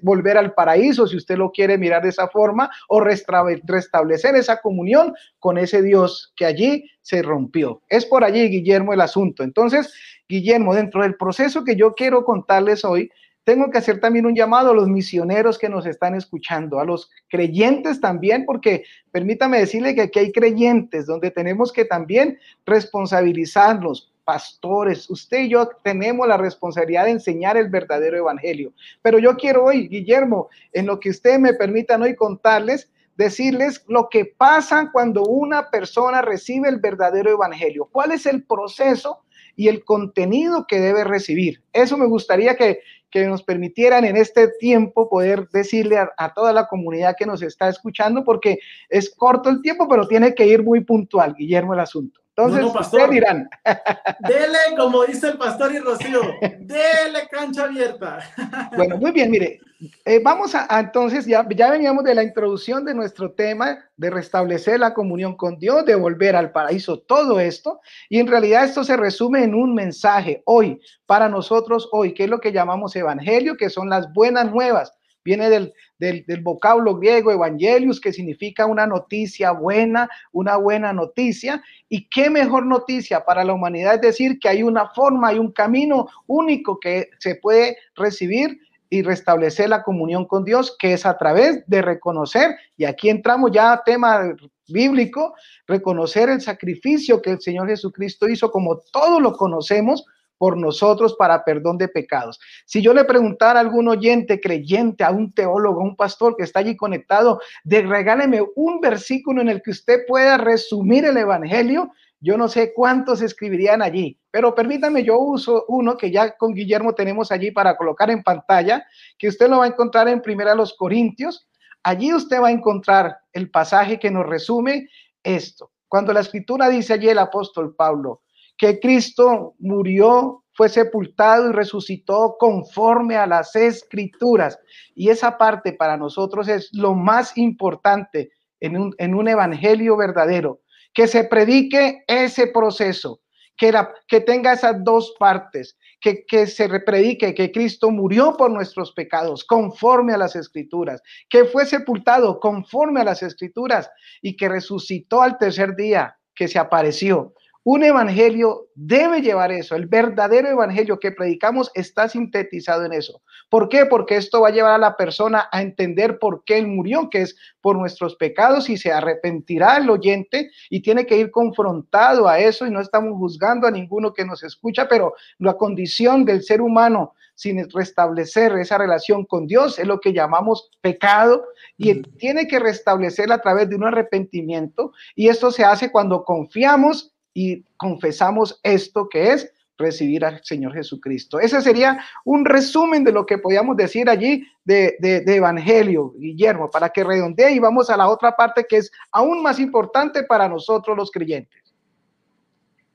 volver 0.01 0.37
al 0.37 0.53
paraíso, 0.53 1.07
si 1.07 1.17
usted 1.17 1.37
lo 1.37 1.51
quiere 1.51 1.77
mirar 1.77 2.03
de 2.03 2.09
esa 2.09 2.27
forma, 2.27 2.69
o 2.89 2.99
restablecer 2.99 4.35
esa 4.35 4.61
comunión 4.61 5.13
con 5.39 5.57
ese 5.57 5.81
Dios 5.81 6.33
que 6.35 6.45
allí 6.45 6.89
se 7.01 7.21
rompió. 7.21 7.81
Es 7.89 8.05
por 8.05 8.23
allí, 8.23 8.47
Guillermo, 8.49 8.93
el 8.93 9.01
asunto. 9.01 9.43
Entonces, 9.43 9.93
Guillermo, 10.27 10.75
dentro 10.75 11.03
del 11.03 11.15
proceso 11.15 11.63
que 11.63 11.75
yo 11.75 11.93
quiero 11.93 12.23
contarles 12.23 12.85
hoy, 12.85 13.09
tengo 13.43 13.71
que 13.71 13.79
hacer 13.79 13.99
también 13.99 14.25
un 14.25 14.35
llamado 14.35 14.71
a 14.71 14.73
los 14.73 14.87
misioneros 14.87 15.57
que 15.57 15.69
nos 15.69 15.85
están 15.85 16.15
escuchando, 16.15 16.79
a 16.79 16.85
los 16.85 17.09
creyentes 17.27 17.99
también, 17.99 18.45
porque 18.45 18.83
permítame 19.11 19.59
decirle 19.59 19.95
que 19.95 20.01
aquí 20.01 20.19
hay 20.19 20.31
creyentes 20.31 21.07
donde 21.07 21.31
tenemos 21.31 21.71
que 21.71 21.85
también 21.85 22.37
responsabilizarlos. 22.65 24.09
Pastores, 24.23 25.09
usted 25.09 25.41
y 25.41 25.49
yo 25.49 25.67
tenemos 25.83 26.27
la 26.27 26.37
responsabilidad 26.37 27.05
de 27.05 27.11
enseñar 27.11 27.57
el 27.57 27.69
verdadero 27.69 28.17
evangelio. 28.17 28.71
Pero 29.01 29.17
yo 29.17 29.35
quiero 29.35 29.65
hoy, 29.65 29.87
Guillermo, 29.87 30.49
en 30.71 30.85
lo 30.85 30.99
que 30.99 31.09
usted 31.09 31.39
me 31.39 31.55
permitan 31.55 32.03
hoy 32.03 32.15
contarles, 32.15 32.89
decirles 33.17 33.83
lo 33.87 34.09
que 34.09 34.25
pasa 34.25 34.89
cuando 34.93 35.23
una 35.23 35.69
persona 35.69 36.21
recibe 36.21 36.69
el 36.69 36.77
verdadero 36.77 37.31
evangelio. 37.31 37.89
¿Cuál 37.91 38.11
es 38.11 38.25
el 38.27 38.43
proceso 38.43 39.23
y 39.55 39.67
el 39.67 39.83
contenido 39.83 40.65
que 40.67 40.79
debe 40.79 41.03
recibir? 41.03 41.61
Eso 41.73 41.97
me 41.97 42.05
gustaría 42.05 42.55
que, 42.55 42.79
que 43.11 43.27
nos 43.27 43.43
permitieran 43.43 44.05
en 44.05 44.17
este 44.17 44.47
tiempo 44.47 45.09
poder 45.09 45.49
decirle 45.49 45.97
a, 45.97 46.33
toda 46.33 46.53
la 46.53 46.67
comunidad 46.67 47.15
que 47.17 47.25
nos 47.25 47.41
está 47.41 47.67
escuchando, 47.69 48.23
porque 48.23 48.59
es 48.89 49.13
corto 49.13 49.49
el 49.49 49.61
tiempo, 49.61 49.87
pero 49.89 50.07
tiene 50.07 50.33
que 50.33 50.47
ir 50.47 50.63
muy 50.63 50.81
puntual, 50.81 51.35
Guillermo, 51.37 51.73
el 51.73 51.81
asunto. 51.81 52.20
Entonces, 52.35 52.61
no, 52.61 52.73
pastor, 52.73 53.09
dirán. 53.09 53.49
Dele, 54.19 54.57
como 54.77 55.03
dice 55.05 55.29
el 55.29 55.37
pastor 55.37 55.73
y 55.73 55.79
Rocío, 55.79 56.21
dele 56.59 57.27
cancha 57.29 57.65
abierta. 57.65 58.19
Bueno, 58.77 58.97
muy 58.97 59.11
bien, 59.11 59.29
mire, 59.29 59.59
eh, 60.05 60.21
vamos 60.23 60.55
a, 60.55 60.67
entonces, 60.79 61.25
ya, 61.25 61.45
ya 61.49 61.71
veníamos 61.71 62.05
de 62.05 62.15
la 62.15 62.23
introducción 62.23 62.85
de 62.85 62.93
nuestro 62.93 63.31
tema 63.31 63.79
de 63.97 64.09
restablecer 64.09 64.79
la 64.79 64.93
comunión 64.93 65.35
con 65.35 65.59
Dios, 65.59 65.85
de 65.85 65.95
volver 65.95 66.35
al 66.35 66.51
paraíso, 66.51 66.99
todo 66.99 67.39
esto, 67.39 67.81
y 68.07 68.19
en 68.19 68.27
realidad 68.27 68.63
esto 68.63 68.83
se 68.83 68.95
resume 68.95 69.43
en 69.43 69.53
un 69.53 69.75
mensaje 69.75 70.41
hoy, 70.45 70.79
para 71.05 71.27
nosotros 71.27 71.89
hoy, 71.91 72.13
que 72.13 72.23
es 72.23 72.29
lo 72.29 72.39
que 72.39 72.53
llamamos 72.53 72.95
evangelio, 72.95 73.57
que 73.57 73.69
son 73.69 73.89
las 73.89 74.11
buenas 74.13 74.49
nuevas 74.51 74.93
viene 75.23 75.49
del, 75.49 75.73
del, 75.99 76.41
vocablo 76.41 76.97
griego 76.97 77.31
evangelius, 77.31 77.99
que 78.01 78.13
significa 78.13 78.65
una 78.65 78.87
noticia 78.87 79.51
buena, 79.51 80.09
una 80.31 80.57
buena 80.57 80.93
noticia. 80.93 81.61
Y 81.89 82.07
qué 82.09 82.29
mejor 82.29 82.65
noticia 82.65 83.23
para 83.23 83.43
la 83.43 83.53
humanidad 83.53 83.95
es 83.95 84.01
decir 84.01 84.39
que 84.39 84.49
hay 84.49 84.63
una 84.63 84.89
forma, 84.89 85.29
hay 85.29 85.39
un 85.39 85.51
camino 85.51 86.07
único 86.27 86.79
que 86.79 87.09
se 87.19 87.35
puede 87.35 87.77
recibir 87.95 88.59
y 88.89 89.03
restablecer 89.03 89.69
la 89.69 89.83
comunión 89.83 90.25
con 90.25 90.43
Dios, 90.43 90.75
que 90.77 90.93
es 90.93 91.05
a 91.05 91.17
través 91.17 91.63
de 91.65 91.81
reconocer, 91.81 92.57
y 92.75 92.83
aquí 92.83 93.09
entramos 93.09 93.51
ya 93.53 93.71
a 93.71 93.83
tema 93.83 94.35
bíblico, 94.67 95.33
reconocer 95.65 96.29
el 96.29 96.41
sacrificio 96.41 97.21
que 97.21 97.31
el 97.31 97.41
Señor 97.41 97.69
Jesucristo 97.69 98.27
hizo, 98.27 98.51
como 98.51 98.81
todos 98.91 99.21
lo 99.21 99.31
conocemos, 99.31 100.05
por 100.41 100.57
nosotros 100.57 101.15
para 101.19 101.43
perdón 101.43 101.77
de 101.77 101.87
pecados. 101.87 102.39
Si 102.65 102.81
yo 102.81 102.95
le 102.95 103.05
preguntara 103.05 103.59
a 103.59 103.61
algún 103.61 103.87
oyente 103.87 104.41
creyente, 104.41 105.03
a 105.03 105.11
un 105.11 105.31
teólogo, 105.33 105.81
a 105.81 105.83
un 105.83 105.95
pastor 105.95 106.35
que 106.35 106.41
está 106.41 106.61
allí 106.61 106.75
conectado, 106.75 107.39
de 107.63 107.83
regáleme 107.83 108.41
un 108.55 108.79
versículo 108.79 109.39
en 109.43 109.49
el 109.49 109.61
que 109.61 109.69
usted 109.69 109.99
pueda 110.07 110.39
resumir 110.39 111.05
el 111.05 111.17
evangelio, 111.17 111.91
yo 112.19 112.39
no 112.39 112.47
sé 112.47 112.73
cuántos 112.73 113.21
escribirían 113.21 113.83
allí, 113.83 114.17
pero 114.31 114.55
permítame, 114.55 115.03
yo 115.03 115.19
uso 115.19 115.63
uno 115.67 115.95
que 115.95 116.09
ya 116.09 116.35
con 116.35 116.55
Guillermo 116.55 116.95
tenemos 116.95 117.31
allí 117.31 117.51
para 117.51 117.77
colocar 117.77 118.09
en 118.09 118.23
pantalla, 118.23 118.83
que 119.19 119.27
usted 119.27 119.47
lo 119.47 119.59
va 119.59 119.65
a 119.65 119.67
encontrar 119.67 120.07
en 120.07 120.23
Primera 120.23 120.55
los 120.55 120.73
Corintios. 120.73 121.47
Allí 121.83 122.15
usted 122.15 122.41
va 122.41 122.47
a 122.47 122.51
encontrar 122.51 123.15
el 123.31 123.51
pasaje 123.51 123.99
que 123.99 124.09
nos 124.09 124.25
resume 124.25 124.89
esto. 125.21 125.69
Cuando 125.87 126.13
la 126.13 126.21
escritura 126.21 126.67
dice 126.67 126.93
allí 126.93 127.09
el 127.09 127.19
apóstol 127.19 127.75
Pablo, 127.75 128.23
que 128.61 128.79
Cristo 128.79 129.55
murió, 129.57 130.43
fue 130.53 130.69
sepultado 130.69 131.49
y 131.49 131.51
resucitó 131.51 132.35
conforme 132.37 133.15
a 133.15 133.25
las 133.25 133.55
escrituras. 133.55 134.59
Y 134.93 135.09
esa 135.09 135.39
parte 135.39 135.73
para 135.73 135.97
nosotros 135.97 136.47
es 136.47 136.69
lo 136.71 136.93
más 136.93 137.35
importante 137.39 138.29
en 138.59 138.77
un, 138.77 138.95
en 138.99 139.15
un 139.15 139.27
evangelio 139.27 139.97
verdadero, 139.97 140.61
que 140.93 141.07
se 141.07 141.23
predique 141.23 142.03
ese 142.05 142.45
proceso, 142.45 143.21
que, 143.57 143.71
la, 143.71 143.91
que 144.07 144.21
tenga 144.21 144.53
esas 144.53 144.83
dos 144.83 145.15
partes, 145.17 145.75
que, 145.99 146.23
que, 146.27 146.45
se 146.45 146.69
predique 146.81 147.33
que 147.33 147.51
Cristo 147.51 147.89
murió 147.89 148.37
por 148.37 148.51
nuestros 148.51 148.91
pecados 148.91 149.43
conforme 149.43 150.13
a 150.13 150.19
las 150.19 150.35
escrituras, 150.35 151.01
que 151.29 151.45
fue 151.45 151.65
sepultado 151.65 152.39
conforme 152.39 153.01
a 153.01 153.05
las 153.05 153.23
escrituras 153.23 153.89
y 154.21 154.35
que 154.37 154.49
resucitó 154.49 155.23
al 155.23 155.39
tercer 155.39 155.75
día, 155.75 156.15
que 156.35 156.47
se 156.47 156.59
apareció. 156.59 157.33
Un 157.63 157.83
evangelio 157.83 158.69
debe 158.73 159.21
llevar 159.21 159.51
eso. 159.51 159.75
El 159.75 159.85
verdadero 159.85 160.49
evangelio 160.49 160.99
que 160.99 161.11
predicamos 161.11 161.69
está 161.75 162.09
sintetizado 162.09 162.85
en 162.85 162.93
eso. 162.93 163.21
¿Por 163.51 163.69
qué? 163.69 163.85
Porque 163.85 164.15
esto 164.15 164.41
va 164.41 164.47
a 164.47 164.51
llevar 164.51 164.73
a 164.73 164.77
la 164.79 164.97
persona 164.97 165.47
a 165.51 165.61
entender 165.61 166.17
por 166.17 166.43
qué 166.43 166.57
él 166.57 166.65
murió, 166.65 167.07
que 167.11 167.21
es 167.21 167.35
por 167.61 167.77
nuestros 167.77 168.15
pecados 168.15 168.67
y 168.67 168.77
se 168.77 168.91
arrepentirá 168.91 169.77
el 169.77 169.91
oyente 169.91 170.49
y 170.71 170.81
tiene 170.81 171.05
que 171.05 171.17
ir 171.17 171.29
confrontado 171.29 172.27
a 172.27 172.39
eso 172.39 172.65
y 172.65 172.71
no 172.71 172.81
estamos 172.81 173.15
juzgando 173.15 173.67
a 173.67 173.71
ninguno 173.71 174.11
que 174.11 174.25
nos 174.25 174.41
escucha, 174.41 174.87
pero 174.87 175.13
la 175.37 175.53
condición 175.53 176.25
del 176.25 176.41
ser 176.41 176.61
humano 176.61 177.13
sin 177.35 177.69
restablecer 177.69 178.53
esa 178.53 178.79
relación 178.79 179.25
con 179.25 179.45
Dios 179.45 179.77
es 179.77 179.85
lo 179.85 179.99
que 179.99 180.13
llamamos 180.13 180.71
pecado 180.81 181.45
y 181.77 182.01
tiene 182.17 182.47
que 182.47 182.59
restablecerla 182.59 183.35
a 183.35 183.41
través 183.41 183.69
de 183.69 183.75
un 183.75 183.83
arrepentimiento 183.83 184.93
y 185.15 185.27
esto 185.27 185.51
se 185.51 185.63
hace 185.63 185.91
cuando 185.91 186.23
confiamos 186.23 187.13
y 187.33 187.63
confesamos 187.77 188.59
esto 188.63 189.07
que 189.09 189.31
es 189.31 189.51
recibir 189.77 190.23
al 190.23 190.41
Señor 190.43 190.73
Jesucristo. 190.73 191.39
Ese 191.39 191.61
sería 191.61 191.99
un 192.23 192.45
resumen 192.45 193.03
de 193.03 193.11
lo 193.11 193.25
que 193.25 193.39
podíamos 193.39 193.75
decir 193.75 194.09
allí 194.09 194.47
de, 194.63 194.95
de, 194.99 195.35
Evangelio, 195.35 196.13
Guillermo, 196.17 196.69
para 196.69 196.89
que 196.89 197.03
redondee 197.03 197.51
y 197.51 197.59
vamos 197.59 197.89
a 197.89 197.97
la 197.97 198.07
otra 198.07 198.35
parte 198.35 198.65
que 198.69 198.77
es 198.77 198.91
aún 199.11 199.41
más 199.41 199.59
importante 199.59 200.23
para 200.23 200.47
nosotros 200.47 200.95
los 200.95 201.11
creyentes. 201.11 201.59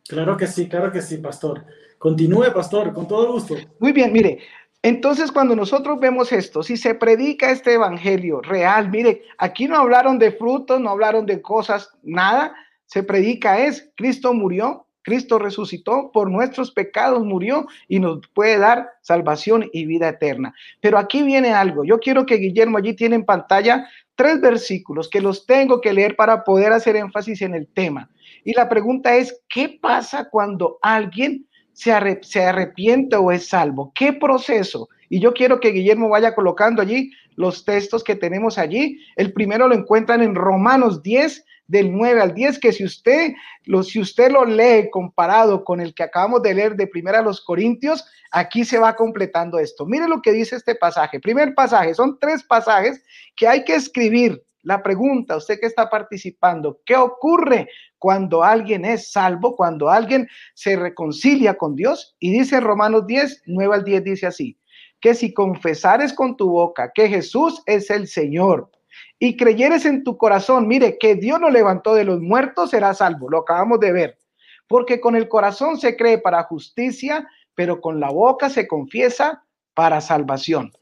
Claro 0.09 0.37
que 0.37 0.47
sí, 0.47 0.69
claro 0.69 0.93
que 0.93 1.03
sí, 1.03 1.19
pastor. 1.19 1.65
Continúe, 1.99 2.53
pastor, 2.55 2.93
con 2.93 3.09
todo 3.09 3.33
gusto. 3.33 3.57
Muy 3.81 3.91
bien, 3.91 4.13
mire, 4.13 4.39
entonces, 4.83 5.33
cuando 5.33 5.57
nosotros 5.57 5.99
vemos 5.99 6.31
esto, 6.31 6.63
si 6.63 6.77
se 6.77 6.95
predica 6.95 7.51
este 7.51 7.75
evangelio 7.75 8.41
real, 8.41 8.89
mire, 8.89 9.23
aquí 9.37 9.67
no 9.67 9.77
hablaron 9.77 10.17
de 10.17 10.31
frutos, 10.31 10.81
no 10.81 10.91
hablaron 10.91 11.27
de 11.27 11.43
cosas, 11.43 11.91
nada, 12.05 12.55
se 12.87 13.03
predica 13.03 13.59
es, 13.59 13.91
Cristo 13.97 14.33
murió, 14.33 14.87
Cristo 15.03 15.39
resucitó, 15.39 16.11
por 16.13 16.31
nuestros 16.31 16.73
pecados 16.73 17.25
murió 17.25 17.69
y 17.87 18.01
nos 18.01 18.27
puede 18.35 18.59
dar 18.59 18.89
salvación 19.03 19.71
y 19.73 19.87
vida 19.87 20.09
eterna. 20.09 20.53
Pero 20.81 20.99
aquí 20.99 21.23
viene 21.23 21.53
algo. 21.53 21.85
Yo 21.85 22.01
quiero 22.01 22.27
que 22.27 22.39
Guillermo 22.39 22.79
allí 22.79 22.95
tiene 22.95 23.15
en 23.15 23.25
pantalla 23.25 23.87
tres 24.17 24.41
versículos 24.41 25.09
que 25.09 25.21
los 25.21 25.47
tengo 25.47 25.81
que 25.81 25.93
leer 25.93 26.17
para 26.17 26.43
poder 26.43 26.73
hacer 26.73 26.97
énfasis 26.97 27.41
en 27.43 27.55
el 27.55 27.69
tema. 27.69 28.11
Y 28.43 28.53
la 28.55 28.69
pregunta 28.69 29.15
es, 29.15 29.41
¿qué 29.49 29.79
pasa 29.81 30.29
cuando 30.29 30.79
alguien 30.83 31.47
se, 31.73 31.93
arrepiente 31.93 33.15
o 33.15 33.31
es 33.31 33.49
salvo? 33.49 33.93
¿Qué 33.95 34.13
proceso? 34.13 34.89
Y 35.09 35.21
yo 35.21 35.35
quiero 35.35 35.61
que 35.61 35.71
Guillermo 35.71 36.09
vaya 36.09 36.35
colocando 36.35 36.83
allí 36.83 37.13
los 37.37 37.65
textos 37.65 38.03
que 38.03 38.17
tenemos 38.17 38.59
allí. 38.59 39.01
El 39.17 39.33
primero 39.33 39.69
lo 39.69 39.75
encuentran 39.75 40.23
en 40.23 40.35
Romanos 40.35 41.03
10, 41.03 41.45
del 41.69 41.93
9 41.93 42.21
al 42.21 42.35
10, 42.35 42.59
que 42.59 42.73
si 42.73 42.85
usted 42.85 43.33
lo, 43.65 43.83
si 43.83 44.01
usted 44.01 44.31
lo 44.31 44.45
lee 44.45 44.89
comparado 44.91 45.65
con 45.65 45.81
el 45.81 45.95
que 45.95 46.05
acabamos 46.05 46.43
de 46.43 46.55
leer 46.55 46.77
de 46.77 46.87
primera 46.87 47.19
a 47.19 47.23
los 47.23 47.41
Corintios, 47.41 48.05
aquí 48.31 48.65
se 48.65 48.79
va 48.79 48.95
completando 48.95 49.59
esto. 49.59 49.87
Mire 49.87 50.09
lo 50.09 50.23
que 50.23 50.33
dice 50.33 50.57
este 50.57 50.75
pasaje. 50.75 51.21
Primer 51.21 51.55
pasaje, 51.55 51.95
son 51.95 52.19
tres 52.19 52.43
pasajes 52.45 53.03
que 53.35 53.49
hay 53.49 53.65
que 53.65 53.75
escribir 53.75 54.43
La 54.63 54.83
pregunta, 54.83 55.37
usted 55.37 55.61
que 55.61 55.67
está 55.67 55.89
participando, 55.89 56.81
¿qué 56.85 56.97
ocurre 56.97 57.69
cuando 57.99 58.43
alguien 58.43 58.85
es 58.85 59.13
salvo, 59.13 59.55
cuando 59.55 59.89
alguien 59.89 60.27
se 60.55 60.75
reconcilia 60.75 61.55
con 61.55 61.77
Dios? 61.77 62.17
Y 62.19 62.33
dice 62.33 62.59
Romanos 62.59 63.07
10, 63.07 63.45
9 63.47 63.75
al 63.77 63.85
10, 63.85 64.03
dice 64.03 64.27
así, 64.27 64.59
que 65.07 65.15
si 65.15 65.33
confesares 65.33 66.13
con 66.13 66.37
tu 66.37 66.51
boca 66.51 66.91
que 66.93 67.09
Jesús 67.09 67.63
es 67.67 67.91
el 67.91 68.09
Señor 68.09 68.73
y 69.21 69.37
creyeres 69.37 69.87
en 69.87 70.03
tu 70.03 70.17
corazón, 70.17 70.67
mire, 70.67 70.99
que 70.99 71.15
Dios 71.15 71.41
lo 71.41 71.49
levantó 71.49 71.95
de 71.95 72.03
los 72.03 72.21
muertos, 72.21 72.71
será 72.71 72.93
salvo. 72.93 73.31
Lo 73.31 73.39
acabamos 73.39 73.79
de 73.79 73.93
ver. 73.93 74.19
Porque 74.67 75.01
con 75.01 75.15
el 75.15 75.29
corazón 75.29 75.79
se 75.79 75.97
cree 75.97 76.19
para 76.19 76.43
justicia, 76.43 77.25
pero 77.55 77.81
con 77.81 78.01
la 78.01 78.11
boca 78.11 78.51
se 78.51 78.67
confiesa 78.67 79.45
para 79.75 80.01
salvación. 80.01 80.73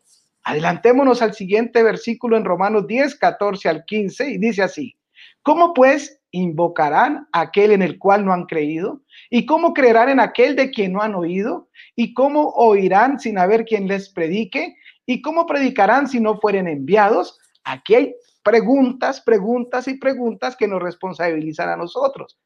Adelantémonos 0.42 1.20
al 1.20 1.34
siguiente 1.34 1.82
versículo 1.82 2.38
en 2.38 2.46
Romanos 2.46 2.86
10, 2.86 3.16
14 3.16 3.68
al 3.68 3.84
15 3.84 4.30
y 4.30 4.38
dice 4.38 4.62
así, 4.62 4.96
¿cómo 5.42 5.74
pues 5.74 6.18
invocarán 6.34 7.28
aquel 7.32 7.70
en 7.70 7.82
el 7.82 7.98
cual 7.98 8.24
no 8.24 8.32
han 8.32 8.46
creído? 8.46 9.02
¿Y 9.30 9.46
cómo 9.46 9.72
creerán 9.72 10.08
en 10.08 10.20
aquel 10.20 10.56
de 10.56 10.70
quien 10.70 10.92
no 10.92 11.00
han 11.00 11.14
oído? 11.14 11.68
¿Y 11.94 12.12
cómo 12.12 12.50
oirán 12.50 13.20
sin 13.20 13.38
haber 13.38 13.64
quien 13.64 13.86
les 13.86 14.08
predique? 14.08 14.76
¿Y 15.06 15.22
cómo 15.22 15.46
predicarán 15.46 16.08
si 16.08 16.20
no 16.20 16.38
fueren 16.40 16.66
enviados? 16.66 17.38
Aquí 17.62 17.94
hay 17.94 18.14
preguntas, 18.42 19.20
preguntas 19.20 19.86
y 19.86 19.94
preguntas 19.94 20.56
que 20.56 20.66
nos 20.66 20.82
responsabilizan 20.82 21.68
a 21.68 21.76
nosotros. 21.76 22.36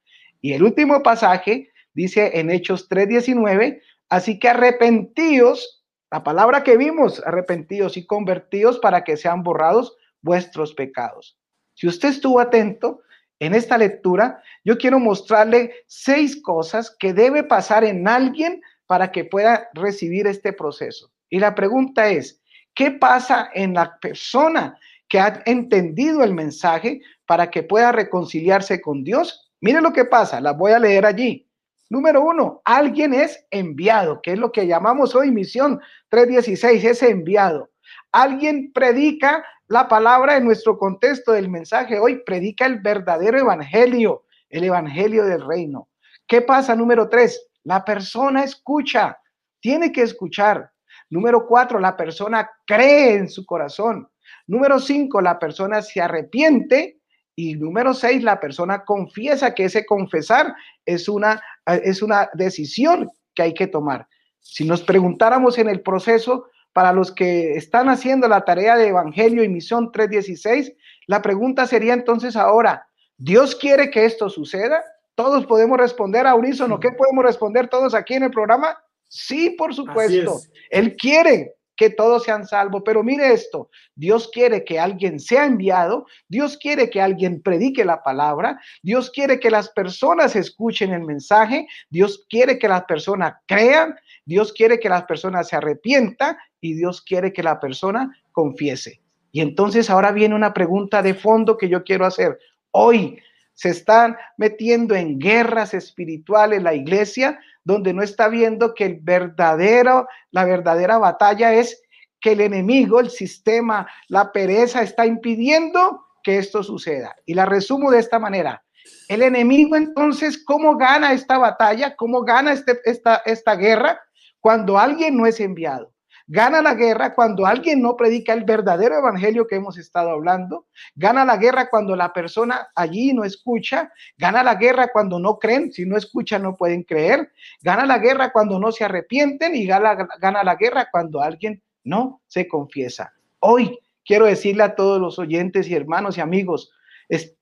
Y 0.40 0.52
el 0.52 0.62
último 0.62 1.02
pasaje 1.02 1.70
dice 1.94 2.38
en 2.38 2.50
Hechos 2.50 2.88
3:19, 2.88 3.80
así 4.10 4.38
que 4.38 4.48
arrepentíos 4.48 5.84
la 6.10 6.22
palabra 6.22 6.62
que 6.62 6.76
vimos, 6.76 7.22
arrepentidos 7.26 7.96
y 7.96 8.06
convertidos 8.06 8.78
para 8.78 9.02
que 9.02 9.16
sean 9.16 9.42
borrados 9.42 9.96
vuestros 10.20 10.74
pecados. 10.74 11.38
Si 11.74 11.86
usted 11.86 12.10
estuvo 12.10 12.40
atento 12.40 13.00
en 13.40 13.54
esta 13.54 13.78
lectura, 13.78 14.42
yo 14.64 14.78
quiero 14.78 14.98
mostrarle 14.98 15.72
seis 15.86 16.40
cosas 16.42 16.94
que 16.98 17.12
debe 17.12 17.44
pasar 17.44 17.84
en 17.84 18.08
alguien 18.08 18.60
para 18.86 19.12
que 19.12 19.24
pueda 19.24 19.68
recibir 19.74 20.26
este 20.26 20.52
proceso. 20.52 21.10
Y 21.30 21.38
la 21.38 21.54
pregunta 21.54 22.08
es, 22.08 22.40
¿qué 22.74 22.90
pasa 22.90 23.50
en 23.54 23.74
la 23.74 23.98
persona 24.00 24.78
que 25.08 25.20
ha 25.20 25.42
entendido 25.46 26.24
el 26.24 26.34
mensaje 26.34 27.00
para 27.26 27.50
que 27.50 27.62
pueda 27.62 27.92
reconciliarse 27.92 28.80
con 28.80 29.04
Dios? 29.04 29.52
Mire 29.60 29.80
lo 29.80 29.92
que 29.92 30.04
pasa, 30.04 30.40
la 30.40 30.52
voy 30.52 30.72
a 30.72 30.78
leer 30.78 31.06
allí. 31.06 31.46
Número 31.90 32.22
uno, 32.22 32.60
alguien 32.64 33.14
es 33.14 33.46
enviado, 33.50 34.20
que 34.20 34.32
es 34.32 34.38
lo 34.38 34.52
que 34.52 34.66
llamamos 34.66 35.14
hoy 35.14 35.30
misión 35.30 35.80
316, 36.10 36.84
es 36.84 37.02
enviado. 37.02 37.70
Alguien 38.12 38.72
predica 38.72 39.44
la 39.68 39.86
palabra 39.86 40.36
en 40.36 40.44
nuestro 40.44 40.78
contexto 40.78 41.32
del 41.32 41.48
mensaje 41.48 41.98
hoy, 41.98 42.22
predica 42.24 42.66
el 42.66 42.80
verdadero 42.80 43.38
evangelio, 43.38 44.24
el 44.48 44.64
evangelio 44.64 45.24
del 45.24 45.46
reino. 45.46 45.88
¿Qué 46.26 46.40
pasa? 46.42 46.74
Número 46.74 47.08
tres, 47.08 47.48
la 47.64 47.84
persona 47.84 48.44
escucha, 48.44 49.18
tiene 49.60 49.92
que 49.92 50.02
escuchar. 50.02 50.70
Número 51.10 51.46
cuatro, 51.46 51.78
la 51.78 51.96
persona 51.96 52.50
cree 52.66 53.14
en 53.14 53.28
su 53.28 53.44
corazón. 53.44 54.08
Número 54.46 54.78
cinco, 54.78 55.20
la 55.20 55.38
persona 55.38 55.82
se 55.82 56.00
arrepiente 56.00 57.00
y 57.34 57.54
número 57.54 57.94
seis, 57.94 58.22
la 58.22 58.40
persona 58.40 58.84
confiesa 58.84 59.54
que 59.54 59.66
ese 59.66 59.86
confesar 59.86 60.54
es 60.84 61.08
una, 61.08 61.40
es 61.66 62.02
una 62.02 62.30
decisión 62.34 63.10
que 63.34 63.42
hay 63.42 63.54
que 63.54 63.66
tomar. 63.66 64.08
Si 64.40 64.64
nos 64.64 64.82
preguntáramos 64.82 65.58
en 65.58 65.68
el 65.68 65.82
proceso, 65.82 66.46
para 66.72 66.92
los 66.92 67.12
que 67.12 67.52
están 67.52 67.88
haciendo 67.88 68.28
la 68.28 68.44
tarea 68.44 68.76
de 68.76 68.88
Evangelio 68.88 69.42
y 69.42 69.48
Misión 69.48 69.90
316, 69.90 70.72
la 71.06 71.22
pregunta 71.22 71.66
sería 71.66 71.94
entonces 71.94 72.36
ahora, 72.36 72.86
¿Dios 73.16 73.56
quiere 73.56 73.90
que 73.90 74.04
esto 74.04 74.28
suceda? 74.30 74.82
Todos 75.16 75.44
podemos 75.46 75.76
responder 75.76 76.26
a 76.26 76.36
unísono. 76.36 76.78
¿Qué 76.78 76.90
podemos 76.92 77.24
responder 77.24 77.68
todos 77.68 77.94
aquí 77.94 78.14
en 78.14 78.22
el 78.22 78.30
programa? 78.30 78.78
Sí, 79.08 79.50
por 79.58 79.74
supuesto. 79.74 80.38
Él 80.70 80.96
quiere 80.96 81.56
que 81.78 81.88
todos 81.90 82.24
sean 82.24 82.46
salvos. 82.46 82.82
Pero 82.84 83.02
mire 83.02 83.32
esto, 83.32 83.70
Dios 83.94 84.28
quiere 84.32 84.64
que 84.64 84.78
alguien 84.78 85.18
sea 85.18 85.46
enviado, 85.46 86.06
Dios 86.28 86.58
quiere 86.58 86.90
que 86.90 87.00
alguien 87.00 87.40
predique 87.40 87.84
la 87.84 88.02
palabra, 88.02 88.60
Dios 88.82 89.10
quiere 89.10 89.40
que 89.40 89.50
las 89.50 89.70
personas 89.70 90.36
escuchen 90.36 90.92
el 90.92 91.04
mensaje, 91.04 91.66
Dios 91.88 92.26
quiere 92.28 92.58
que 92.58 92.68
las 92.68 92.84
personas 92.84 93.34
crean, 93.46 93.96
Dios 94.26 94.52
quiere 94.52 94.78
que 94.78 94.88
las 94.88 95.04
personas 95.04 95.48
se 95.48 95.56
arrepientan 95.56 96.36
y 96.60 96.74
Dios 96.74 97.02
quiere 97.02 97.32
que 97.32 97.42
la 97.42 97.60
persona 97.60 98.16
confiese. 98.32 99.00
Y 99.32 99.40
entonces 99.40 99.90
ahora 99.90 100.12
viene 100.12 100.34
una 100.34 100.54
pregunta 100.54 101.02
de 101.02 101.14
fondo 101.14 101.56
que 101.56 101.68
yo 101.68 101.84
quiero 101.84 102.06
hacer. 102.06 102.38
Hoy 102.70 103.18
se 103.54 103.70
están 103.70 104.16
metiendo 104.36 104.94
en 104.94 105.18
guerras 105.18 105.74
espirituales 105.74 106.62
la 106.62 106.74
iglesia 106.74 107.38
donde 107.64 107.92
no 107.92 108.02
está 108.02 108.28
viendo 108.28 108.72
que 108.72 108.84
el 108.84 109.00
verdadero, 109.00 110.06
la 110.30 110.44
verdadera 110.44 110.98
batalla 110.98 111.52
es 111.52 111.82
que 112.20 112.32
el 112.32 112.40
enemigo, 112.40 113.00
el 113.00 113.10
sistema, 113.10 113.86
la 114.08 114.32
pereza 114.32 114.82
está 114.82 115.06
impidiendo 115.06 116.06
que 116.22 116.38
esto 116.38 116.62
suceda. 116.62 117.14
Y 117.26 117.34
la 117.34 117.46
resumo 117.46 117.90
de 117.90 117.98
esta 117.98 118.18
manera. 118.18 118.62
El 119.08 119.22
enemigo 119.22 119.76
entonces, 119.76 120.42
¿cómo 120.44 120.76
gana 120.76 121.12
esta 121.12 121.38
batalla? 121.38 121.94
¿Cómo 121.96 122.22
gana 122.22 122.52
este, 122.52 122.78
esta, 122.84 123.16
esta 123.26 123.54
guerra? 123.54 124.00
Cuando 124.40 124.78
alguien 124.78 125.16
no 125.16 125.26
es 125.26 125.40
enviado. 125.40 125.92
Gana 126.30 126.60
la 126.60 126.74
guerra 126.74 127.14
cuando 127.14 127.46
alguien 127.46 127.80
no 127.80 127.96
predica 127.96 128.34
el 128.34 128.44
verdadero 128.44 128.98
evangelio 128.98 129.46
que 129.46 129.56
hemos 129.56 129.78
estado 129.78 130.10
hablando. 130.10 130.66
Gana 130.94 131.24
la 131.24 131.38
guerra 131.38 131.70
cuando 131.70 131.96
la 131.96 132.12
persona 132.12 132.68
allí 132.74 133.14
no 133.14 133.24
escucha. 133.24 133.90
Gana 134.18 134.42
la 134.42 134.56
guerra 134.56 134.90
cuando 134.92 135.18
no 135.18 135.38
creen. 135.38 135.72
Si 135.72 135.86
no 135.86 135.96
escuchan, 135.96 136.42
no 136.42 136.54
pueden 136.54 136.82
creer. 136.82 137.32
Gana 137.62 137.86
la 137.86 137.98
guerra 137.98 138.30
cuando 138.30 138.58
no 138.60 138.70
se 138.72 138.84
arrepienten 138.84 139.56
y 139.56 139.64
gana, 139.64 139.96
gana 140.20 140.44
la 140.44 140.56
guerra 140.56 140.88
cuando 140.92 141.22
alguien 141.22 141.62
no 141.82 142.20
se 142.26 142.46
confiesa. 142.46 143.14
Hoy 143.40 143.78
quiero 144.04 144.26
decirle 144.26 144.64
a 144.64 144.74
todos 144.74 145.00
los 145.00 145.18
oyentes 145.18 145.66
y 145.70 145.74
hermanos 145.74 146.18
y 146.18 146.20
amigos, 146.20 146.70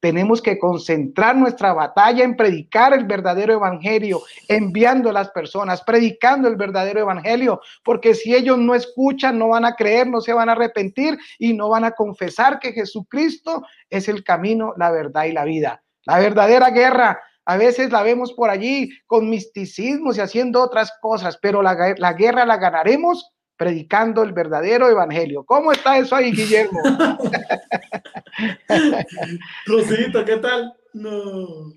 tenemos 0.01 0.41
que 0.41 0.59
concentrar 0.59 1.37
nuestra 1.37 1.73
batalla 1.73 2.25
en 2.25 2.37
predicar 2.37 2.93
el 2.93 3.05
verdadero 3.05 3.55
evangelio, 3.55 4.23
enviando 4.49 5.11
a 5.11 5.13
las 5.13 5.31
personas, 5.31 5.83
predicando 5.83 6.49
el 6.49 6.57
verdadero 6.57 7.01
evangelio, 7.01 7.61
porque 7.85 8.15
si 8.15 8.35
ellos 8.35 8.59
no 8.59 8.75
escuchan, 8.75 9.39
no 9.39 9.49
van 9.49 9.65
a 9.65 9.75
creer, 9.75 10.07
no 10.07 10.21
se 10.21 10.33
van 10.33 10.49
a 10.49 10.53
arrepentir 10.53 11.19
y 11.39 11.53
no 11.53 11.69
van 11.69 11.85
a 11.85 11.93
confesar 11.93 12.59
que 12.61 12.73
Jesucristo 12.73 13.65
es 13.91 14.09
el 14.09 14.23
camino, 14.23 14.75
la 14.77 14.91
verdad 14.91 15.25
y 15.25 15.33
la 15.33 15.45
vida. 15.45 15.83
La 16.05 16.19
verdadera 16.21 16.71
guerra 16.71 17.21
a 17.45 17.57
veces 17.57 17.91
la 17.91 18.03
vemos 18.03 18.33
por 18.33 18.51
allí 18.51 18.91
con 19.07 19.31
misticismos 19.31 20.17
y 20.17 20.21
haciendo 20.21 20.63
otras 20.63 20.93
cosas, 21.01 21.39
pero 21.41 21.63
la, 21.63 21.95
la 21.97 22.13
guerra 22.13 22.45
la 22.45 22.57
ganaremos 22.57 23.33
predicando 23.57 24.23
el 24.23 24.33
verdadero 24.33 24.89
evangelio. 24.89 25.45
¿Cómo 25.45 25.73
está 25.73 25.99
eso 25.99 26.15
ahí, 26.15 26.33
Guillermo? 26.33 26.81
Rosito, 29.67 30.25
¿qué 30.25 30.37
tal? 30.37 30.75
No. 30.93 31.73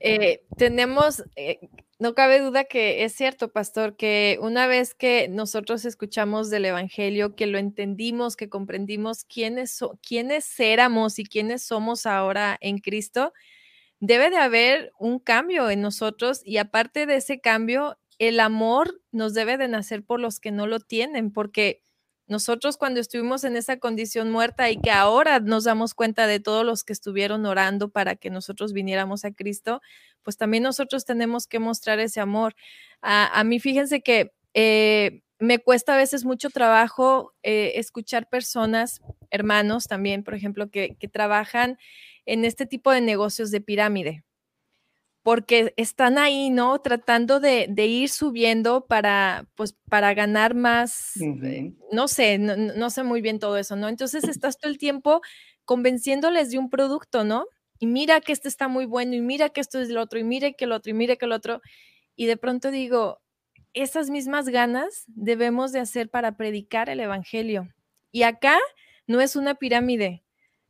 Eh, 0.00 0.42
tenemos, 0.56 1.24
eh, 1.36 1.60
no 1.98 2.14
cabe 2.14 2.40
duda 2.40 2.64
que 2.64 3.04
es 3.04 3.14
cierto, 3.14 3.52
pastor, 3.52 3.96
que 3.96 4.38
una 4.40 4.66
vez 4.66 4.94
que 4.94 5.28
nosotros 5.28 5.84
escuchamos 5.84 6.50
del 6.50 6.66
Evangelio, 6.66 7.36
que 7.36 7.46
lo 7.46 7.58
entendimos, 7.58 8.36
que 8.36 8.48
comprendimos 8.48 9.24
quiénes, 9.24 9.78
quiénes 10.06 10.60
éramos 10.60 11.18
y 11.18 11.24
quiénes 11.24 11.62
somos 11.62 12.06
ahora 12.06 12.58
en 12.60 12.78
Cristo, 12.78 13.32
debe 14.00 14.28
de 14.28 14.36
haber 14.36 14.92
un 14.98 15.18
cambio 15.18 15.70
en 15.70 15.80
nosotros 15.80 16.42
y 16.44 16.58
aparte 16.58 17.06
de 17.06 17.16
ese 17.16 17.40
cambio, 17.40 17.96
el 18.18 18.40
amor 18.40 19.00
nos 19.12 19.34
debe 19.34 19.56
de 19.56 19.68
nacer 19.68 20.04
por 20.04 20.20
los 20.20 20.40
que 20.40 20.50
no 20.50 20.66
lo 20.66 20.80
tienen, 20.80 21.32
porque 21.32 21.82
nosotros 22.26 22.78
cuando 22.78 23.00
estuvimos 23.00 23.44
en 23.44 23.56
esa 23.56 23.78
condición 23.78 24.30
muerta 24.30 24.70
y 24.70 24.80
que 24.80 24.90
ahora 24.90 25.40
nos 25.40 25.64
damos 25.64 25.94
cuenta 25.94 26.26
de 26.26 26.40
todos 26.40 26.64
los 26.64 26.82
que 26.82 26.94
estuvieron 26.94 27.44
orando 27.44 27.90
para 27.90 28.16
que 28.16 28.30
nosotros 28.30 28.72
viniéramos 28.72 29.24
a 29.24 29.32
Cristo, 29.32 29.82
pues 30.22 30.38
también 30.38 30.62
nosotros 30.62 31.04
tenemos 31.04 31.46
que 31.46 31.58
mostrar 31.58 32.00
ese 32.00 32.20
amor. 32.20 32.54
A, 33.02 33.44
mí 33.44 33.60
fíjense 33.60 34.00
que 34.00 34.32
eh, 34.54 35.22
me 35.38 35.58
cuesta 35.58 35.94
a 35.94 35.98
veces 35.98 36.24
mucho 36.24 36.48
trabajo 36.48 37.34
eh, 37.42 37.72
escuchar 37.76 38.28
personas, 38.28 39.02
hermanos 39.30 39.86
también, 39.86 40.24
por 40.24 40.34
ejemplo, 40.34 40.70
que, 40.70 40.96
que 40.98 41.08
trabajan 41.08 41.76
en 42.24 42.46
este 42.46 42.64
tipo 42.64 42.90
de 42.90 43.02
negocios 43.02 43.50
de 43.50 43.60
pirámide 43.60 44.24
porque 45.24 45.72
están 45.78 46.18
ahí, 46.18 46.50
¿no? 46.50 46.78
Tratando 46.80 47.40
de, 47.40 47.66
ir 47.76 48.10
subiendo 48.10 48.86
para, 48.86 49.48
pues, 49.54 49.72
para 49.88 50.12
ganar 50.12 50.54
más, 50.54 51.16
eh, 51.16 51.72
no 51.90 52.08
sé, 52.08 52.36
no, 52.38 52.90
sé 52.90 53.04
muy 53.04 53.22
bien 53.22 53.38
todo 53.38 53.56
eso, 53.56 53.74
¿no? 53.74 53.88
Entonces 53.88 54.22
estás 54.28 54.58
todo 54.58 54.70
el 54.70 54.76
tiempo 54.76 55.22
convenciéndoles 55.64 56.50
de 56.50 56.58
un 56.58 56.68
producto, 56.68 57.24
¿no? 57.24 57.46
Y 57.78 57.86
mira 57.86 58.20
que 58.20 58.32
este 58.32 58.48
está 58.48 58.68
muy 58.68 58.84
bueno, 58.84 59.14
y 59.14 59.22
mira 59.22 59.48
que 59.48 59.62
esto 59.62 59.80
es 59.80 59.88
el 59.88 59.96
otro, 59.96 60.18
y 60.18 60.24
mire 60.24 60.54
que 60.56 60.66
el 60.66 60.72
otro, 60.72 60.90
y 60.90 60.94
mire 60.94 61.16
que 61.16 61.24
el 61.24 61.32
otro. 61.32 61.62
Y 62.16 62.26
de 62.26 62.36
pronto 62.36 62.70
digo, 62.70 63.22
esas 63.72 64.10
mismas 64.10 64.50
ganas 64.50 65.04
debemos 65.06 65.72
de 65.72 65.80
hacer 65.80 66.10
para 66.10 66.36
predicar 66.36 66.90
el 66.90 67.00
Evangelio. 67.00 67.70
Y 68.12 68.24
acá 68.24 68.58
no 69.06 69.22
es 69.22 69.36
una 69.36 69.54
pirámide, 69.54 70.22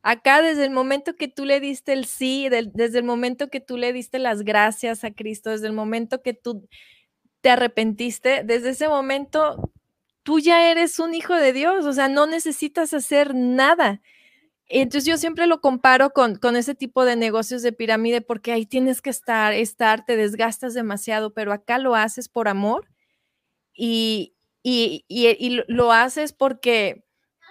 Acá 0.06 0.42
desde 0.42 0.66
el 0.66 0.70
momento 0.70 1.16
que 1.16 1.28
tú 1.28 1.46
le 1.46 1.60
diste 1.60 1.94
el 1.94 2.04
sí, 2.04 2.50
desde 2.50 2.98
el 2.98 3.04
momento 3.04 3.48
que 3.48 3.60
tú 3.60 3.78
le 3.78 3.90
diste 3.94 4.18
las 4.18 4.42
gracias 4.42 5.02
a 5.02 5.12
Cristo, 5.12 5.48
desde 5.48 5.66
el 5.66 5.72
momento 5.72 6.20
que 6.20 6.34
tú 6.34 6.68
te 7.40 7.48
arrepentiste, 7.48 8.44
desde 8.44 8.70
ese 8.70 8.86
momento 8.86 9.72
tú 10.22 10.40
ya 10.40 10.70
eres 10.70 10.98
un 10.98 11.14
hijo 11.14 11.34
de 11.34 11.54
Dios, 11.54 11.86
o 11.86 11.92
sea, 11.94 12.08
no 12.08 12.26
necesitas 12.26 12.92
hacer 12.92 13.34
nada. 13.34 14.02
Entonces 14.66 15.06
yo 15.06 15.16
siempre 15.16 15.46
lo 15.46 15.62
comparo 15.62 16.10
con, 16.10 16.36
con 16.36 16.56
ese 16.56 16.74
tipo 16.74 17.06
de 17.06 17.16
negocios 17.16 17.62
de 17.62 17.72
pirámide 17.72 18.20
porque 18.20 18.52
ahí 18.52 18.66
tienes 18.66 19.00
que 19.00 19.08
estar, 19.10 19.54
estar, 19.54 20.04
te 20.04 20.16
desgastas 20.16 20.74
demasiado, 20.74 21.32
pero 21.32 21.50
acá 21.50 21.78
lo 21.78 21.94
haces 21.94 22.28
por 22.28 22.48
amor 22.48 22.88
y, 23.72 24.34
y, 24.62 25.06
y, 25.08 25.62
lo 25.66 25.92
haces 25.92 26.34
porque 26.34 27.04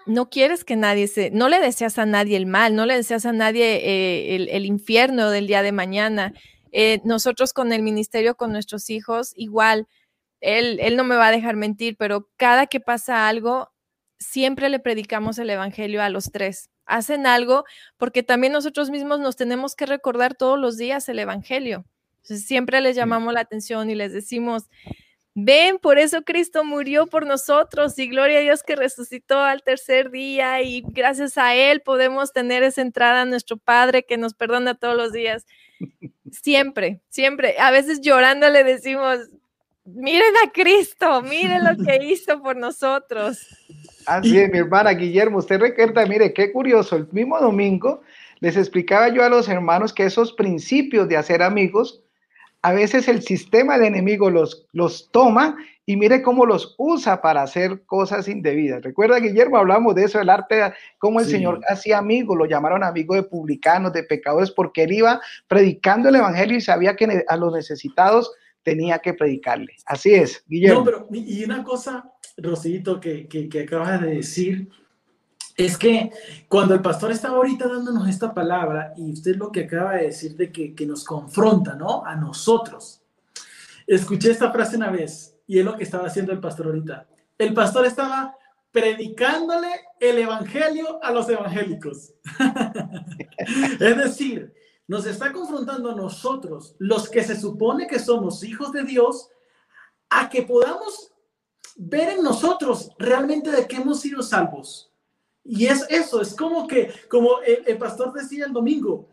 no 0.05 0.29
quieres 0.29 0.63
que 0.65 0.75
nadie 0.75 1.07
se, 1.07 1.31
no 1.31 1.49
le 1.49 1.59
deseas 1.59 1.97
a 1.99 2.05
nadie 2.05 2.37
el 2.37 2.45
mal, 2.45 2.75
no 2.75 2.85
le 2.85 2.95
deseas 2.95 3.25
a 3.25 3.33
nadie 3.33 3.75
eh, 3.75 4.35
el, 4.35 4.49
el, 4.49 4.65
infierno 4.65 5.29
del 5.29 5.47
día 5.47 5.61
de 5.61 5.71
mañana. 5.71 6.33
Eh, 6.71 7.01
nosotros 7.03 7.53
con 7.53 7.71
el 7.73 7.81
ministerio, 7.81 8.35
con 8.35 8.51
nuestros 8.51 8.89
hijos, 8.89 9.33
igual, 9.35 9.87
él, 10.41 10.79
él 10.81 10.97
no 10.97 11.03
me 11.03 11.15
va 11.15 11.27
a 11.27 11.31
dejar 11.31 11.55
mentir, 11.55 11.95
pero 11.97 12.29
cada 12.37 12.67
que 12.67 12.79
pasa 12.79 13.27
algo, 13.27 13.71
siempre 14.19 14.69
le 14.69 14.79
predicamos 14.79 15.39
el 15.39 15.49
Evangelio 15.49 16.01
a 16.01 16.09
los 16.09 16.31
tres 16.31 16.69
hacen 16.85 17.25
algo, 17.27 17.65
porque 17.97 18.23
también 18.23 18.53
nosotros 18.53 18.89
mismos 18.89 19.19
nos 19.19 19.35
tenemos 19.35 19.75
que 19.75 19.85
recordar 19.85 20.35
todos 20.35 20.59
los 20.59 20.77
días 20.77 21.07
el 21.09 21.19
Evangelio. 21.19 21.85
siempre 22.21 22.81
les 22.81 22.95
llamamos 22.95 23.33
la 23.33 23.41
atención 23.41 23.89
y 23.89 23.95
les 23.95 24.13
decimos, 24.13 24.69
ven, 25.35 25.79
por 25.79 25.97
eso 25.97 26.23
Cristo 26.23 26.63
murió 26.63 27.07
por 27.07 27.25
nosotros 27.25 27.97
y 27.97 28.07
gloria 28.07 28.39
a 28.39 28.41
Dios 28.41 28.63
que 28.63 28.75
resucitó 28.75 29.39
al 29.39 29.63
tercer 29.63 30.11
día 30.11 30.61
y 30.61 30.83
gracias 30.87 31.37
a 31.37 31.55
Él 31.55 31.81
podemos 31.81 32.33
tener 32.33 32.63
esa 32.63 32.81
entrada 32.81 33.21
a 33.21 33.25
nuestro 33.25 33.57
Padre 33.57 34.03
que 34.03 34.17
nos 34.17 34.33
perdona 34.33 34.75
todos 34.75 34.95
los 34.95 35.11
días. 35.11 35.45
Siempre, 36.31 37.01
siempre, 37.09 37.55
a 37.59 37.71
veces 37.71 38.01
llorando 38.01 38.49
le 38.49 38.63
decimos, 38.63 39.19
miren 39.85 40.33
a 40.45 40.51
Cristo, 40.51 41.21
miren 41.21 41.63
lo 41.63 41.83
que 41.83 42.03
hizo 42.05 42.41
por 42.41 42.55
nosotros. 42.55 43.39
Así 44.05 44.37
es, 44.39 44.51
mi 44.51 44.59
hermana 44.59 44.91
Guillermo, 44.91 45.39
usted 45.39 45.59
recuerda, 45.59 46.05
mire, 46.05 46.33
qué 46.33 46.51
curioso, 46.51 46.95
el 46.95 47.07
mismo 47.11 47.39
domingo 47.39 48.01
les 48.39 48.57
explicaba 48.57 49.07
yo 49.07 49.23
a 49.23 49.29
los 49.29 49.47
hermanos 49.47 49.93
que 49.93 50.03
esos 50.03 50.33
principios 50.33 51.07
de 51.07 51.15
hacer 51.15 51.41
amigos, 51.41 52.02
a 52.63 52.71
veces 52.73 53.07
el 53.07 53.21
sistema 53.21 53.77
del 53.77 53.87
enemigo 53.87 54.29
los, 54.29 54.65
los 54.71 55.11
toma 55.11 55.57
y 55.85 55.97
mire 55.97 56.21
cómo 56.21 56.45
los 56.45 56.75
usa 56.77 57.21
para 57.21 57.43
hacer 57.43 57.83
cosas 57.85 58.27
indebidas. 58.27 58.81
Recuerda, 58.81 59.19
Guillermo, 59.19 59.57
hablamos 59.57 59.95
de 59.95 60.05
eso, 60.05 60.19
el 60.19 60.29
arte, 60.29 60.73
cómo 60.97 61.19
el 61.19 61.25
Señor 61.25 61.59
hacía 61.67 61.97
amigos, 61.97 62.37
lo 62.37 62.45
llamaron 62.45 62.83
amigo 62.83 63.15
de 63.15 63.23
publicanos, 63.23 63.91
de 63.91 64.03
pecadores, 64.03 64.49
porque 64.49 64.83
él 64.83 64.93
iba 64.93 65.21
predicando 65.47 66.09
el 66.09 66.15
Evangelio 66.15 66.57
y 66.57 66.61
sabía 66.61 66.95
que 66.95 67.25
a 67.27 67.37
los 67.37 67.53
necesitados 67.53 68.31
tenía 68.63 68.99
que 68.99 69.13
predicarle. 69.13 69.75
Así 69.85 70.13
es, 70.15 70.43
Guillermo. 70.47 70.79
No, 70.79 70.85
pero 70.85 71.07
y 71.11 71.43
una 71.43 71.63
cosa 71.63 72.13
Rosito, 72.37 72.99
que, 72.99 73.27
que, 73.27 73.61
acabas 73.61 74.01
de 74.01 74.15
decir, 74.15 74.69
es 75.55 75.77
que 75.77 76.11
cuando 76.47 76.73
el 76.73 76.81
pastor 76.81 77.11
estaba 77.11 77.37
ahorita 77.37 77.67
dándonos 77.67 78.07
esta 78.07 78.33
palabra 78.33 78.93
y 78.97 79.11
usted 79.11 79.35
lo 79.35 79.51
que 79.51 79.61
acaba 79.61 79.93
de 79.93 80.05
decir 80.05 80.35
de 80.35 80.51
que, 80.51 80.73
que, 80.73 80.85
nos 80.85 81.03
confronta, 81.03 81.75
¿no? 81.75 82.05
A 82.05 82.15
nosotros. 82.15 83.01
Escuché 83.85 84.31
esta 84.31 84.51
frase 84.51 84.77
una 84.77 84.89
vez 84.89 85.37
y 85.45 85.59
es 85.59 85.65
lo 85.65 85.75
que 85.77 85.83
estaba 85.83 86.07
haciendo 86.07 86.31
el 86.31 86.39
pastor 86.39 86.67
ahorita. 86.67 87.07
El 87.37 87.53
pastor 87.53 87.85
estaba 87.85 88.35
predicándole 88.71 89.69
el 89.99 90.17
evangelio 90.17 91.03
a 91.03 91.11
los 91.11 91.29
evangélicos. 91.29 92.13
es 93.79 93.97
decir, 93.97 94.53
nos 94.87 95.05
está 95.05 95.31
confrontando 95.31 95.91
a 95.91 95.95
nosotros, 95.95 96.75
los 96.79 97.07
que 97.09 97.23
se 97.23 97.39
supone 97.39 97.87
que 97.87 97.99
somos 97.99 98.43
hijos 98.43 98.71
de 98.71 98.83
Dios, 98.83 99.29
a 100.09 100.29
que 100.29 100.41
podamos 100.41 101.11
ver 101.75 102.09
en 102.09 102.23
nosotros 102.23 102.91
realmente 102.97 103.51
de 103.51 103.67
qué 103.67 103.77
hemos 103.77 104.01
sido 104.01 104.21
salvos. 104.23 104.92
Y 105.43 105.65
es 105.65 105.85
eso, 105.89 106.21
es 106.21 106.35
como 106.35 106.67
que, 106.67 106.93
como 107.09 107.41
el, 107.41 107.77
pastor 107.77 108.13
decía 108.13 108.45
el 108.45 108.53
domingo, 108.53 109.09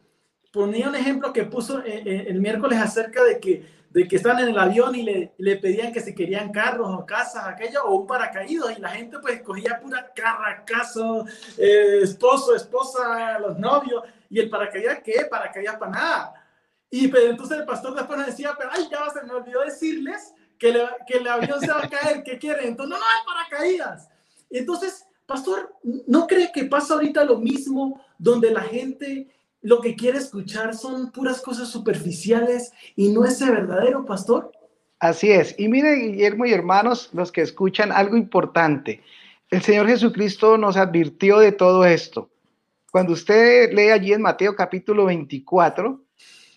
ponía 0.53 0.89
un 0.89 0.95
ejemplo 0.95 1.33
que 1.33 1.45
puso 1.45 1.81
eh, 1.81 2.03
eh, 2.07 2.25
el, 2.29 2.41
miércoles 2.41 2.79
acerca 2.79 3.25
de 3.25 3.41
que, 3.41 3.67
de 3.91 4.07
que 4.07 4.17
están 4.17 4.39
en 4.39 4.49
el 4.49 4.59
avión 4.59 4.95
y 4.95 5.03
le, 5.03 5.57
pedían 5.57 5.93
que 5.93 6.01
si 6.01 6.15
querían 6.15 6.53
carros 6.53 6.89
o 6.89 7.05
casas, 7.05 7.47
aquello, 7.49 7.85
o 7.85 7.97
un 7.97 8.07
paracaídas, 8.07 8.79
y 8.79 8.81
la 8.81 8.91
gente 8.91 9.19
pues 9.19 9.43
cogía 9.43 9.81
pura 9.81 10.13
carracazo, 10.15 11.27
eh, 11.59 12.01
esposo, 12.03 12.55
esposa, 12.55 13.39
los 13.41 13.59
novios, 13.59 14.05
y 14.29 14.39
el 14.39 14.49
paracaídas, 14.49 15.01
¿qué? 15.05 15.27
Paracaídas 15.29 15.77
para 15.79 15.91
nada. 15.91 16.35
Y 16.89 17.09
pues, 17.09 17.25
entonces 17.25 17.59
el 17.59 17.65
pastor 17.65 17.95
después 17.97 18.19
nos 18.19 18.29
decía, 18.29 18.55
pero 18.57 18.71
ay, 18.73 18.87
ya 18.89 19.11
se 19.11 19.27
me 19.27 19.33
olvidó 19.33 19.63
decirles 19.63 20.33
que, 20.59 20.73
le, 20.73 20.81
que 21.09 21.19
el 21.19 21.27
avión 21.27 21.61
se 21.61 21.69
va 21.73 21.83
a 21.83 21.89
caer, 21.89 22.23
¿qué 22.23 22.39
quiere? 22.39 22.69
Entonces, 22.69 22.91
no, 22.91 22.99
no 22.99 23.05
hay 23.05 23.27
paracaídas. 23.27 24.09
Entonces, 24.49 25.07
pastor, 25.31 25.77
¿no 26.09 26.27
cree 26.27 26.51
que 26.53 26.65
pasa 26.65 26.95
ahorita 26.95 27.25
lo 27.25 27.39
mismo 27.39 28.05
donde 28.19 28.51
la 28.51 28.63
gente 28.63 29.29
lo 29.63 29.81
que 29.81 29.95
quiere 29.95 30.19
escuchar 30.19 30.75
son 30.75 31.13
puras 31.13 31.41
cosas 31.41 31.69
superficiales 31.69 32.73
y 32.97 33.11
no 33.11 33.25
ese 33.25 33.49
verdadero, 33.49 34.05
pastor? 34.05 34.51
Así 34.99 35.31
es. 35.31 35.55
Y 35.57 35.69
mire, 35.69 35.95
Guillermo 35.95 36.47
y 36.47 36.53
hermanos, 36.53 37.11
los 37.13 37.31
que 37.31 37.43
escuchan, 37.43 37.93
algo 37.93 38.17
importante. 38.17 39.03
El 39.51 39.63
Señor 39.63 39.87
Jesucristo 39.87 40.59
nos 40.59 40.77
advirtió 40.77 41.39
de 41.39 41.53
todo 41.53 41.85
esto. 41.85 42.29
Cuando 42.91 43.13
usted 43.13 43.73
lee 43.73 43.91
allí 43.91 44.13
en 44.13 44.23
Mateo 44.23 44.57
capítulo 44.57 45.05
24, 45.05 46.01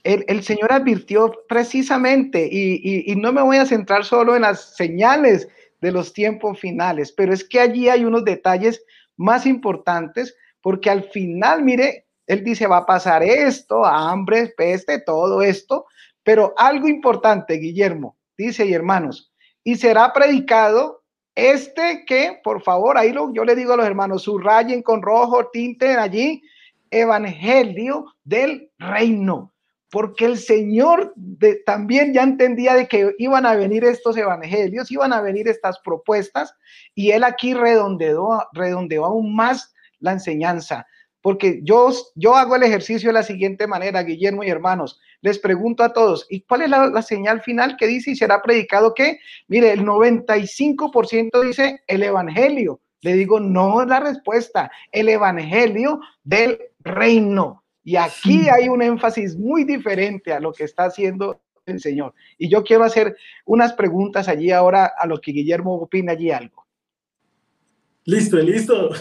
el, 0.04 0.44
Señor 0.44 0.74
advirtió 0.74 1.32
precisamente, 1.48 2.50
y, 2.52 3.16
no 3.18 3.32
me 3.32 3.44
voy 3.44 3.58
a 3.58 3.66
centrar 3.68 4.04
solo 4.04 4.36
en 4.36 4.42
las 4.42 4.76
señales 4.76 5.48
de 5.84 5.92
los 5.92 6.14
tiempos 6.14 6.60
finales, 6.60 7.12
pero 7.12 7.34
es 7.34 7.48
que 7.48 7.60
allí 7.60 7.90
hay 7.90 8.06
unos 8.06 8.24
detalles 8.24 8.84
más 9.18 9.46
importantes, 9.46 10.34
porque 10.62 10.90
al 10.90 11.04
final, 11.04 11.62
mire, 11.62 12.08
Él 12.26 12.44
dice, 12.44 12.68
va 12.68 12.78
a 12.78 12.86
pasar 12.86 13.22
esto, 13.22 13.86
hambre, 13.86 14.54
peste, 14.56 15.00
todo 15.02 15.42
esto, 15.42 15.86
pero 16.24 16.54
algo 16.58 16.88
importante, 16.88 17.56
Guillermo, 17.56 18.18
dice, 18.38 18.66
y 18.66 18.74
hermanos, 18.74 19.34
y 19.64 19.76
será 19.76 20.14
predicado 20.14 21.04
este 21.36 22.06
que, 22.06 22.40
por 22.44 22.62
favor, 22.62 22.98
ahí 22.98 23.12
lo, 23.12 23.34
yo 23.34 23.44
le 23.44 23.56
digo 23.56 23.74
a 23.74 23.78
los 23.78 23.86
hermanos, 23.86 24.24
subrayen 24.24 24.82
con 24.82 25.02
rojo, 25.02 25.50
tinten 25.52 26.00
allí, 26.00 26.42
evangelio 26.92 28.06
del 28.24 28.72
reino 28.80 29.53
porque 29.94 30.26
el 30.26 30.40
Señor 30.40 31.14
también 31.68 32.16
ya 32.16 32.24
entendía 32.24 32.74
de 32.74 32.88
que 32.88 33.14
iban 33.20 33.46
a 33.46 33.54
venir 33.54 33.84
estos 33.84 34.18
evangelios, 34.18 34.90
iban 34.90 35.14
a 35.14 35.22
venir 35.22 35.48
estas 35.48 35.80
propuestas, 35.82 36.56
y 36.96 37.12
él 37.12 37.24
aquí 37.24 37.54
redondeó, 37.54 38.44
redondeó 38.54 39.06
aún 39.06 39.36
más 39.36 39.72
la 40.00 40.14
enseñanza. 40.14 40.88
Porque 41.22 41.60
yo, 41.62 41.92
yo 42.16 42.36
hago 42.36 42.56
el 42.56 42.64
ejercicio 42.64 43.10
de 43.10 43.14
la 43.14 43.22
siguiente 43.22 43.68
manera, 43.68 44.02
Guillermo 44.02 44.44
y 44.44 44.50
hermanos, 44.50 45.00
les 45.22 45.38
pregunto 45.38 45.84
a 45.84 45.94
todos, 45.94 46.26
¿y 46.28 46.42
cuál 46.42 46.64
es 46.64 46.72
la, 46.72 46.88
la 46.88 47.04
señal 47.04 47.44
final 47.44 47.78
que 47.78 47.86
dice 47.86 48.10
y 48.10 48.16
será 48.16 48.42
predicado 48.42 48.96
qué? 48.96 49.20
Mire, 49.48 49.74
el 49.74 49.86
95% 49.86 51.40
dice 51.46 51.84
el 51.86 52.02
evangelio. 52.02 52.82
Le 53.02 53.14
digo, 53.14 53.40
no 53.40 53.84
es 53.84 53.88
la 53.88 54.00
respuesta, 54.00 54.72
el 54.92 55.08
evangelio 55.08 56.00
del 56.24 56.58
reino 56.80 57.63
y 57.84 57.98
aquí 57.98 58.48
hay 58.50 58.70
un 58.70 58.82
énfasis 58.82 59.36
muy 59.38 59.64
diferente 59.64 60.32
a 60.34 60.40
lo 60.40 60.54
que 60.54 60.64
está 60.64 60.86
haciendo 60.86 61.42
el 61.66 61.80
Señor. 61.80 62.14
Y 62.38 62.50
yo 62.50 62.64
quiero 62.64 62.84
hacer 62.84 63.18
unas 63.46 63.74
preguntas 63.74 64.28
allí 64.28 64.52
ahora 64.52 64.92
a 64.98 65.08
lo 65.08 65.20
que 65.20 65.32
Guillermo 65.32 65.76
opina 65.76 66.14
allí 66.14 66.32
algo. 66.32 66.66
Listo, 68.06 68.38
listo. 68.38 68.92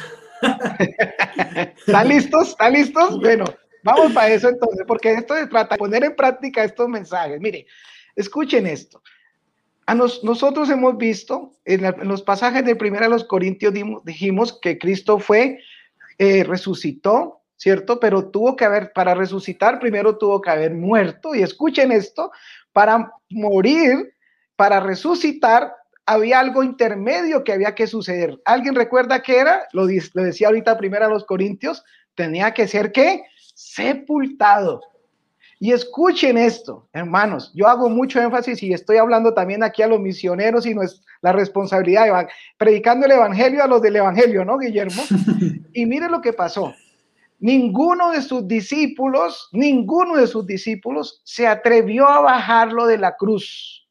¿Están 1.87 2.09
listos? 2.09 2.51
¿Están 2.51 2.73
listos? 2.73 3.21
Bueno, 3.21 3.45
vamos 3.83 4.13
para 4.13 4.29
eso 4.29 4.49
entonces, 4.49 4.85
porque 4.87 5.13
esto 5.13 5.35
se 5.35 5.47
trata 5.47 5.75
de 5.75 5.79
poner 5.79 6.05
en 6.05 6.17
práctica 6.17 6.65
estos 6.65 6.89
mensajes. 6.89 7.41
Mire, 7.41 7.67
escuchen 8.17 8.67
esto. 8.67 9.03
A 9.87 9.95
nosotros 9.95 10.71
hemos 10.71 10.97
visto 10.97 11.53
en, 11.65 11.83
los 12.09 12.23
pasajes 12.23 12.65
de 12.65 12.77
primera 12.77 13.07
de 13.07 13.11
los 13.11 13.25
Corintios 13.25 13.75
dijimos 14.05 14.59
que 14.61 14.79
Cristo 14.79 15.19
fue, 15.19 15.59
eh, 16.19 16.45
resucitó, 16.45 17.42
¿cierto? 17.63 18.01
Pero 18.01 18.29
tuvo 18.29 18.57
que 18.57 18.65
haber, 18.65 18.93
para 18.93 19.15
resucitar, 19.15 19.79
primero 19.79 20.19
tuvo 20.19 20.41
que 20.41 20.51
haber 20.51 20.75
muerto. 20.75 21.33
Y 21.33 21.43
escuchen 21.43 21.93
esto, 21.93 22.33
para 22.73 23.13
morir, 23.31 24.15
para 24.57 24.81
resucitar, 24.81 25.73
había 26.05 26.41
algo 26.41 26.65
intermedio 26.65 27.45
que 27.45 27.53
había 27.53 27.77
que 27.77 27.87
suceder. 27.87 28.37
¿Alguien 28.47 28.75
recuerda 28.75 29.23
qué 29.23 29.39
era? 29.39 29.69
Lo, 29.73 29.87
lo 29.87 30.23
decía 30.25 30.49
ahorita 30.49 30.77
primero 30.77 31.05
a 31.05 31.09
los 31.09 31.25
Corintios, 31.25 31.85
tenía 32.17 32.53
que 32.53 32.67
ser 32.67 32.91
qué? 32.91 33.23
Sepultado. 33.55 34.81
Y 35.61 35.71
escuchen 35.71 36.39
esto, 36.39 36.89
hermanos, 36.93 37.53
yo 37.55 37.69
hago 37.69 37.89
mucho 37.89 38.21
énfasis 38.21 38.61
y 38.65 38.73
estoy 38.73 38.97
hablando 38.97 39.33
también 39.35 39.63
aquí 39.63 39.83
a 39.83 39.87
los 39.87 40.01
misioneros 40.01 40.67
y 40.67 40.75
no 40.75 40.83
es 40.83 41.01
la 41.21 41.31
responsabilidad, 41.31 42.27
predicando 42.59 43.07
el 43.07 43.13
evangelio 43.13 43.63
a 43.63 43.69
los 43.69 43.81
del 43.81 43.95
evangelio, 43.95 44.45
¿no, 44.45 44.59
Guillermo? 44.59 45.05
Y 45.75 45.87
mire 45.87 46.11
lo 46.11 46.21
que 46.21 46.35
pasó 46.35 46.75
ninguno 47.43 48.13
de 48.13 48.23
sus 48.23 48.47
discípulos, 48.47 49.49
ninguno 49.53 50.17
de 50.17 50.29
sus 50.29 50.47
discípulos 50.47 51.21
se 51.25 51.49
atrevió 51.49 52.09
a 52.09 52.21
bajarlo 52.21 52.87
de 52.87 52.99
la 52.99 53.17
cruz. 53.17 53.89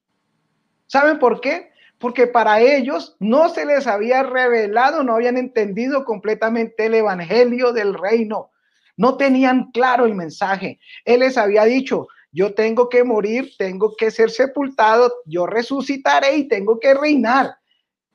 ¿Saben 0.87 1.19
por 1.19 1.41
qué? 1.41 1.69
Porque 1.99 2.27
para 2.27 2.61
ellos 2.61 3.17
no 3.19 3.49
se 3.49 3.65
les 3.65 3.87
había 3.87 4.23
revelado, 4.23 5.03
no 5.03 5.15
habían 5.15 5.37
entendido 5.37 6.05
completamente 6.05 6.85
el 6.85 6.95
evangelio 6.95 7.73
del 7.73 7.93
reino. 7.93 8.51
No 8.95 9.17
tenían 9.17 9.71
claro 9.71 10.05
el 10.05 10.15
mensaje. 10.15 10.79
Él 11.03 11.19
les 11.19 11.37
había 11.37 11.65
dicho, 11.65 12.07
yo 12.31 12.53
tengo 12.53 12.87
que 12.87 13.03
morir, 13.03 13.51
tengo 13.57 13.95
que 13.97 14.11
ser 14.11 14.31
sepultado, 14.31 15.11
yo 15.25 15.45
resucitaré 15.45 16.37
y 16.37 16.47
tengo 16.47 16.79
que 16.79 16.93
reinar. 16.93 17.57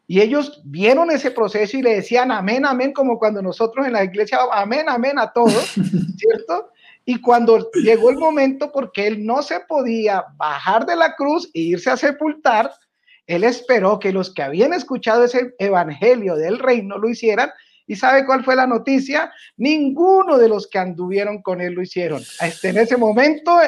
Y 0.07 0.21
ellos 0.21 0.61
vieron 0.65 1.11
ese 1.11 1.31
proceso 1.33 1.77
y 1.77 1.83
le 1.83 1.97
decían 1.97 2.31
amén, 2.31 2.65
amén, 2.65 2.93
como 2.93 3.19
cuando 3.19 3.43
nosotros 3.43 3.87
en 3.87 3.95
la 3.95 4.05
iglesia, 4.05 4.39
amén, 4.53 4.87
amén 4.89 5.19
a 5.19 5.33
todos, 5.33 5.75
¿cierto? 6.17 6.71
Y 7.05 7.21
cuando 7.21 7.71
llegó 7.73 8.11
el 8.11 8.19
momento, 8.19 8.71
porque 8.73 9.07
él 9.07 9.25
no 9.25 9.43
se 9.43 9.61
podía 9.61 10.25
bajar 10.37 10.87
de 10.87 10.97
la 10.97 11.15
cruz 11.15 11.49
e 11.55 11.61
irse 11.61 11.91
a 11.91 11.97
sepultar, 11.97 12.73
él 13.27 13.45
esperó 13.45 13.99
que 13.99 14.13
los 14.13 14.33
que 14.33 14.43
habían 14.43 14.73
escuchado 14.73 15.25
ese 15.25 15.55
evangelio 15.59 16.37
del 16.37 16.59
reino 16.59 16.99
lo 16.99 17.09
hicieran. 17.09 17.51
¿Y 17.87 17.97
sabe 17.97 18.27
cuál 18.27 18.45
fue 18.45 18.57
la 18.57 18.67
noticia? 18.67 19.33
Ninguno 19.57 20.39
de 20.39 20.49
los 20.49 20.67
que 20.67 20.79
anduvieron 20.79 21.41
con 21.43 21.61
él 21.61 21.75
lo 21.75 21.83
hicieron. 21.83 22.23
Este, 22.41 22.71
en 22.71 22.79
ese 22.79 22.97
momento 22.97 23.59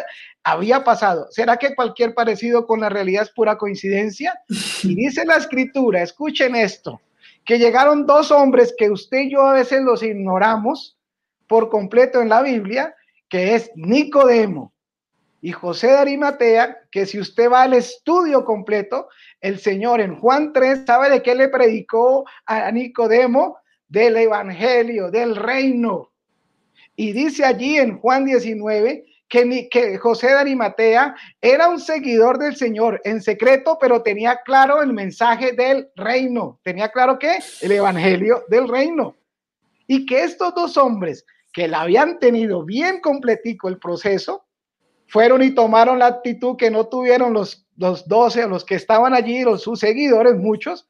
había 0.42 0.82
pasado. 0.82 1.28
¿Será 1.30 1.56
que 1.56 1.74
cualquier 1.74 2.14
parecido 2.14 2.66
con 2.66 2.80
la 2.80 2.88
realidad 2.88 3.22
es 3.22 3.30
pura 3.30 3.56
coincidencia? 3.56 4.40
Y 4.82 4.94
dice 4.94 5.24
la 5.24 5.36
escritura, 5.36 6.02
escuchen 6.02 6.56
esto, 6.56 7.00
que 7.44 7.58
llegaron 7.58 8.06
dos 8.06 8.30
hombres 8.30 8.74
que 8.76 8.90
usted 8.90 9.18
y 9.18 9.32
yo 9.32 9.46
a 9.46 9.54
veces 9.54 9.82
los 9.82 10.02
ignoramos 10.02 10.96
por 11.46 11.68
completo 11.68 12.20
en 12.20 12.28
la 12.28 12.42
Biblia, 12.42 12.94
que 13.28 13.54
es 13.54 13.70
Nicodemo 13.74 14.72
y 15.40 15.52
José 15.52 15.88
de 15.88 15.98
Arimatea, 15.98 16.78
que 16.90 17.06
si 17.06 17.20
usted 17.20 17.50
va 17.50 17.62
al 17.62 17.74
estudio 17.74 18.44
completo, 18.44 19.08
el 19.40 19.58
Señor 19.60 20.00
en 20.00 20.18
Juan 20.18 20.52
3 20.52 20.84
sabe 20.84 21.10
de 21.10 21.22
qué 21.22 21.34
le 21.34 21.48
predicó 21.48 22.24
a 22.44 22.70
Nicodemo 22.72 23.58
del 23.88 24.16
Evangelio, 24.16 25.10
del 25.10 25.34
reino. 25.34 26.12
Y 26.94 27.12
dice 27.12 27.44
allí 27.44 27.78
en 27.78 27.98
Juan 27.98 28.24
19 28.24 29.04
que, 29.28 29.68
que 29.70 29.98
José 29.98 30.28
de 30.28 30.34
Arimatea 30.34 31.14
era 31.40 31.68
un 31.68 31.80
seguidor 31.80 32.38
del 32.38 32.56
Señor 32.56 33.00
en 33.04 33.22
secreto, 33.22 33.78
pero 33.80 34.02
tenía 34.02 34.40
claro 34.44 34.82
el 34.82 34.92
mensaje 34.92 35.52
del 35.52 35.88
reino. 35.96 36.60
Tenía 36.62 36.90
claro 36.90 37.18
que 37.18 37.38
el 37.60 37.72
evangelio 37.72 38.44
del 38.48 38.68
reino. 38.68 39.16
Y 39.86 40.06
que 40.06 40.24
estos 40.24 40.54
dos 40.54 40.76
hombres 40.76 41.24
que 41.52 41.68
la 41.68 41.82
habían 41.82 42.18
tenido 42.18 42.64
bien 42.64 43.00
completico 43.00 43.68
el 43.68 43.78
proceso, 43.78 44.44
fueron 45.06 45.42
y 45.42 45.54
tomaron 45.54 45.98
la 45.98 46.06
actitud 46.06 46.56
que 46.56 46.70
no 46.70 46.86
tuvieron 46.86 47.32
los, 47.32 47.66
los 47.76 48.06
12 48.06 48.46
los 48.46 48.64
que 48.64 48.74
estaban 48.74 49.14
allí, 49.14 49.42
los 49.42 49.62
sus 49.62 49.80
seguidores, 49.80 50.36
muchos, 50.36 50.86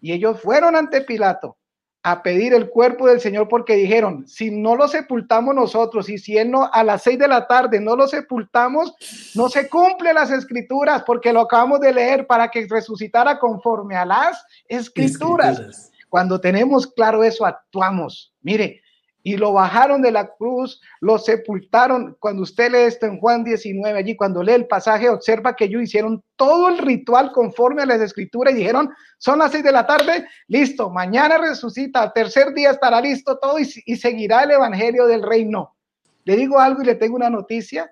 y 0.00 0.12
ellos 0.12 0.40
fueron 0.40 0.76
ante 0.76 1.00
Pilato 1.00 1.56
a 2.04 2.22
pedir 2.22 2.52
el 2.52 2.68
cuerpo 2.68 3.06
del 3.06 3.20
Señor 3.20 3.48
porque 3.48 3.74
dijeron, 3.76 4.26
si 4.26 4.50
no 4.50 4.74
lo 4.74 4.88
sepultamos 4.88 5.54
nosotros 5.54 6.08
y 6.08 6.18
si 6.18 6.36
él 6.36 6.50
no 6.50 6.68
a 6.72 6.82
las 6.82 7.02
seis 7.02 7.18
de 7.18 7.28
la 7.28 7.46
tarde 7.46 7.80
no 7.80 7.94
lo 7.94 8.08
sepultamos, 8.08 8.94
no 9.34 9.48
se 9.48 9.68
cumple 9.68 10.12
las 10.12 10.30
escrituras 10.30 11.04
porque 11.06 11.32
lo 11.32 11.42
acabamos 11.42 11.80
de 11.80 11.92
leer 11.92 12.26
para 12.26 12.50
que 12.50 12.66
resucitara 12.68 13.38
conforme 13.38 13.96
a 13.96 14.04
las 14.04 14.44
escrituras. 14.68 15.58
escrituras. 15.58 15.92
Cuando 16.08 16.40
tenemos 16.40 16.86
claro 16.86 17.24
eso, 17.24 17.46
actuamos. 17.46 18.34
Mire, 18.42 18.82
y 19.22 19.36
lo 19.36 19.52
bajaron 19.52 20.02
de 20.02 20.10
la 20.10 20.28
cruz, 20.28 20.80
lo 21.00 21.18
sepultaron. 21.18 22.16
Cuando 22.18 22.42
usted 22.42 22.70
lee 22.70 22.78
esto 22.78 23.06
en 23.06 23.18
Juan 23.18 23.44
19, 23.44 23.98
allí 23.98 24.16
cuando 24.16 24.42
lee 24.42 24.52
el 24.52 24.66
pasaje, 24.66 25.08
observa 25.08 25.54
que 25.54 25.64
ellos 25.64 25.82
hicieron 25.82 26.22
todo 26.36 26.68
el 26.68 26.78
ritual 26.78 27.30
conforme 27.32 27.82
a 27.82 27.86
las 27.86 28.00
escrituras 28.00 28.54
y 28.54 28.58
dijeron, 28.58 28.90
son 29.18 29.38
las 29.38 29.52
seis 29.52 29.62
de 29.62 29.72
la 29.72 29.86
tarde, 29.86 30.26
listo, 30.48 30.90
mañana 30.90 31.38
resucita, 31.38 32.02
al 32.02 32.12
tercer 32.12 32.52
día 32.52 32.70
estará 32.70 33.00
listo 33.00 33.38
todo 33.38 33.58
y, 33.58 33.68
y 33.86 33.96
seguirá 33.96 34.42
el 34.42 34.52
evangelio 34.52 35.06
del 35.06 35.22
reino. 35.22 35.76
Le 36.24 36.36
digo 36.36 36.58
algo 36.58 36.82
y 36.82 36.86
le 36.86 36.94
tengo 36.96 37.16
una 37.16 37.30
noticia. 37.30 37.90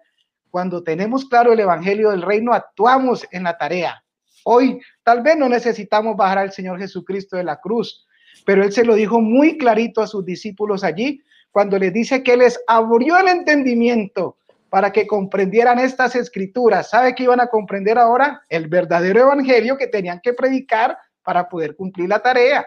Cuando 0.51 0.83
tenemos 0.83 1.27
claro 1.27 1.53
el 1.53 1.61
evangelio 1.61 2.11
del 2.11 2.23
reino, 2.23 2.53
actuamos 2.53 3.27
en 3.31 3.45
la 3.45 3.57
tarea. 3.57 4.03
Hoy 4.45 4.81
tal 5.05 5.23
vez 5.23 5.37
no 5.37 5.49
necesitamos 5.49 6.17
bajar 6.17 6.39
al 6.39 6.53
Señor 6.53 6.79
Jesucristo 6.79 7.37
de 7.37 7.45
la 7.45 7.61
cruz, 7.61 8.07
pero 8.45 8.65
él 8.65 8.73
se 8.73 8.85
lo 8.85 8.95
dijo 8.95 9.21
muy 9.21 9.59
clarito 9.59 10.01
a 10.01 10.07
sus 10.07 10.25
discípulos 10.25 10.85
allí, 10.85 11.23
cuando 11.51 11.79
les 11.79 11.93
dice 11.93 12.23
que 12.23 12.37
les 12.37 12.59
abrió 12.67 13.19
el 13.19 13.29
entendimiento 13.29 14.37
para 14.69 14.93
que 14.93 15.07
comprendieran 15.07 15.79
estas 15.79 16.15
escrituras. 16.15 16.91
¿Sabe 16.91 17.15
qué 17.15 17.25
iban 17.25 17.41
a 17.41 17.49
comprender 17.49 17.99
ahora? 17.99 18.43
El 18.49 18.69
verdadero 18.69 19.21
evangelio 19.21 19.77
que 19.77 19.89
tenían 19.89 20.21
que 20.23 20.33
predicar 20.33 20.97
para 21.25 21.49
poder 21.49 21.75
cumplir 21.75 22.09
la 22.09 22.21
tarea. 22.21 22.67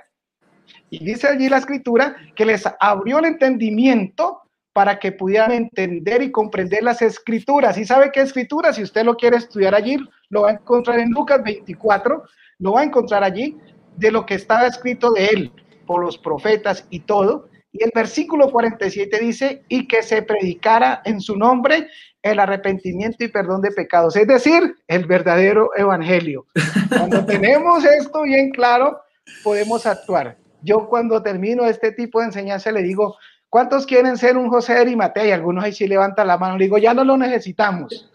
Y 0.90 1.04
dice 1.04 1.28
allí 1.28 1.48
la 1.50 1.58
escritura 1.58 2.16
que 2.36 2.46
les 2.46 2.64
abrió 2.80 3.20
el 3.20 3.26
entendimiento 3.26 4.42
para 4.74 5.00
que 5.00 5.12
pudieran 5.12 5.52
entender 5.52 6.22
y 6.22 6.32
comprender 6.32 6.84
las 6.84 7.02
escrituras. 7.02 7.78
¿Y 7.78 7.86
sabe 7.86 8.12
qué 8.12 8.22
escrituras? 8.22 8.76
Si 8.76 8.84
usted 8.84 9.06
lo 9.06 9.16
quiere 9.16 9.38
estudiar 9.38 9.74
allí, 9.74 9.98
lo 10.30 10.42
va 10.42 10.50
a 10.50 10.54
encontrar 10.54 11.00
en 11.00 11.12
Lucas 11.12 11.42
24, 11.44 12.24
lo 12.60 12.74
va 12.74 12.82
a 12.82 12.84
encontrar 12.84 13.24
allí 13.24 13.56
de 13.96 14.12
lo 14.12 14.26
que 14.26 14.34
estaba 14.36 14.68
escrito 14.68 15.12
de 15.12 15.28
él 15.28 15.52
por 15.86 16.04
los 16.04 16.18
profetas 16.18 16.86
y 16.90 17.02
todo. 17.02 17.50
Y 17.72 17.84
el 17.84 17.92
versículo 17.94 18.52
47 18.52 19.20
dice, 19.20 19.64
y 19.68 19.88
que 19.88 20.04
se 20.04 20.22
predicara 20.22 21.02
en 21.06 21.20
su 21.20 21.36
nombre 21.36 21.88
el 22.22 22.40
arrepentimiento 22.40 23.24
y 23.24 23.28
perdón 23.28 23.62
de 23.62 23.72
pecados, 23.72 24.16
es 24.16 24.28
decir, 24.28 24.76
el 24.88 25.06
verdadero 25.06 25.72
evangelio. 25.76 26.46
Cuando 26.90 27.26
tenemos 27.28 27.84
esto 27.84 28.22
bien 28.22 28.52
claro, 28.52 29.02
podemos 29.44 29.86
actuar. 29.86 30.38
Yo 30.62 30.88
cuando 30.88 31.22
termino 31.22 31.66
este 31.66 31.92
tipo 31.92 32.20
de 32.20 32.28
enseñanza 32.28 32.72
le 32.72 32.82
digo, 32.82 33.18
¿cuántos 33.50 33.86
quieren 33.86 34.18
ser 34.18 34.38
un 34.38 34.50
José 34.50 34.74
de 34.74 34.80
Arimatea? 34.80 35.26
Y 35.26 35.32
algunos 35.32 35.64
ahí 35.64 35.74
sí 35.74 35.88
levantan 35.88 36.28
la 36.28 36.38
mano. 36.38 36.58
Le 36.58 36.66
digo, 36.66 36.78
ya 36.78 36.94
no 36.94 37.04
lo 37.04 37.18
necesitamos. 37.18 38.10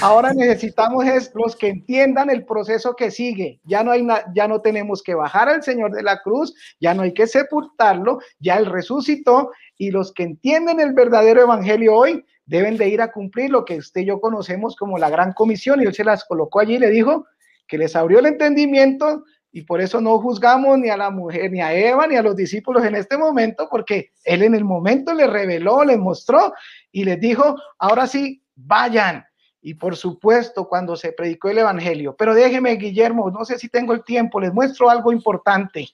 Ahora 0.00 0.32
necesitamos 0.32 1.04
es 1.04 1.30
los 1.34 1.54
que 1.56 1.68
entiendan 1.68 2.30
el 2.30 2.44
proceso 2.44 2.94
que 2.94 3.10
sigue. 3.10 3.60
Ya 3.64 3.84
no 3.84 3.90
hay 3.90 4.06
ya 4.34 4.48
no 4.48 4.60
tenemos 4.60 5.02
que 5.02 5.14
bajar 5.14 5.48
al 5.48 5.62
Señor 5.62 5.92
de 5.92 6.02
la 6.02 6.20
cruz, 6.22 6.54
ya 6.80 6.94
no 6.94 7.02
hay 7.02 7.12
que 7.12 7.26
sepultarlo, 7.26 8.20
ya 8.38 8.56
él 8.56 8.66
resucitó 8.66 9.50
y 9.76 9.90
los 9.90 10.12
que 10.12 10.22
entienden 10.22 10.80
el 10.80 10.92
verdadero 10.92 11.42
evangelio 11.42 11.94
hoy 11.94 12.24
deben 12.46 12.76
de 12.76 12.88
ir 12.88 13.00
a 13.00 13.12
cumplir 13.12 13.50
lo 13.50 13.64
que 13.64 13.76
usted 13.76 14.02
y 14.02 14.06
yo 14.06 14.20
conocemos 14.20 14.76
como 14.76 14.98
la 14.98 15.10
gran 15.10 15.32
comisión 15.32 15.80
y 15.80 15.84
él 15.84 15.94
se 15.94 16.04
las 16.04 16.24
colocó 16.24 16.60
allí 16.60 16.74
y 16.74 16.78
le 16.78 16.90
dijo 16.90 17.26
que 17.68 17.78
les 17.78 17.94
abrió 17.94 18.18
el 18.18 18.26
entendimiento 18.26 19.24
y 19.52 19.62
por 19.62 19.80
eso 19.80 20.00
no 20.00 20.18
juzgamos 20.18 20.78
ni 20.78 20.88
a 20.88 20.96
la 20.96 21.10
mujer, 21.10 21.50
ni 21.50 21.60
a 21.60 21.74
Eva, 21.74 22.06
ni 22.06 22.16
a 22.16 22.22
los 22.22 22.34
discípulos 22.34 22.84
en 22.84 22.94
este 22.94 23.18
momento, 23.18 23.68
porque 23.70 24.10
él 24.24 24.42
en 24.42 24.54
el 24.54 24.64
momento 24.64 25.12
les 25.12 25.28
reveló, 25.28 25.84
les 25.84 25.98
mostró 25.98 26.54
y 26.90 27.04
les 27.04 27.20
dijo, 27.20 27.56
ahora 27.78 28.06
sí, 28.06 28.42
vayan 28.54 29.24
y 29.62 29.74
por 29.74 29.96
supuesto 29.96 30.68
cuando 30.68 30.96
se 30.96 31.12
predicó 31.12 31.48
el 31.48 31.58
Evangelio. 31.58 32.16
Pero 32.16 32.34
déjeme, 32.34 32.74
Guillermo, 32.74 33.30
no 33.30 33.44
sé 33.44 33.58
si 33.58 33.68
tengo 33.68 33.92
el 33.92 34.02
tiempo, 34.02 34.40
les 34.40 34.52
muestro 34.52 34.90
algo 34.90 35.12
importante. 35.12 35.88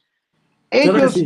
Ellos, 0.70 1.22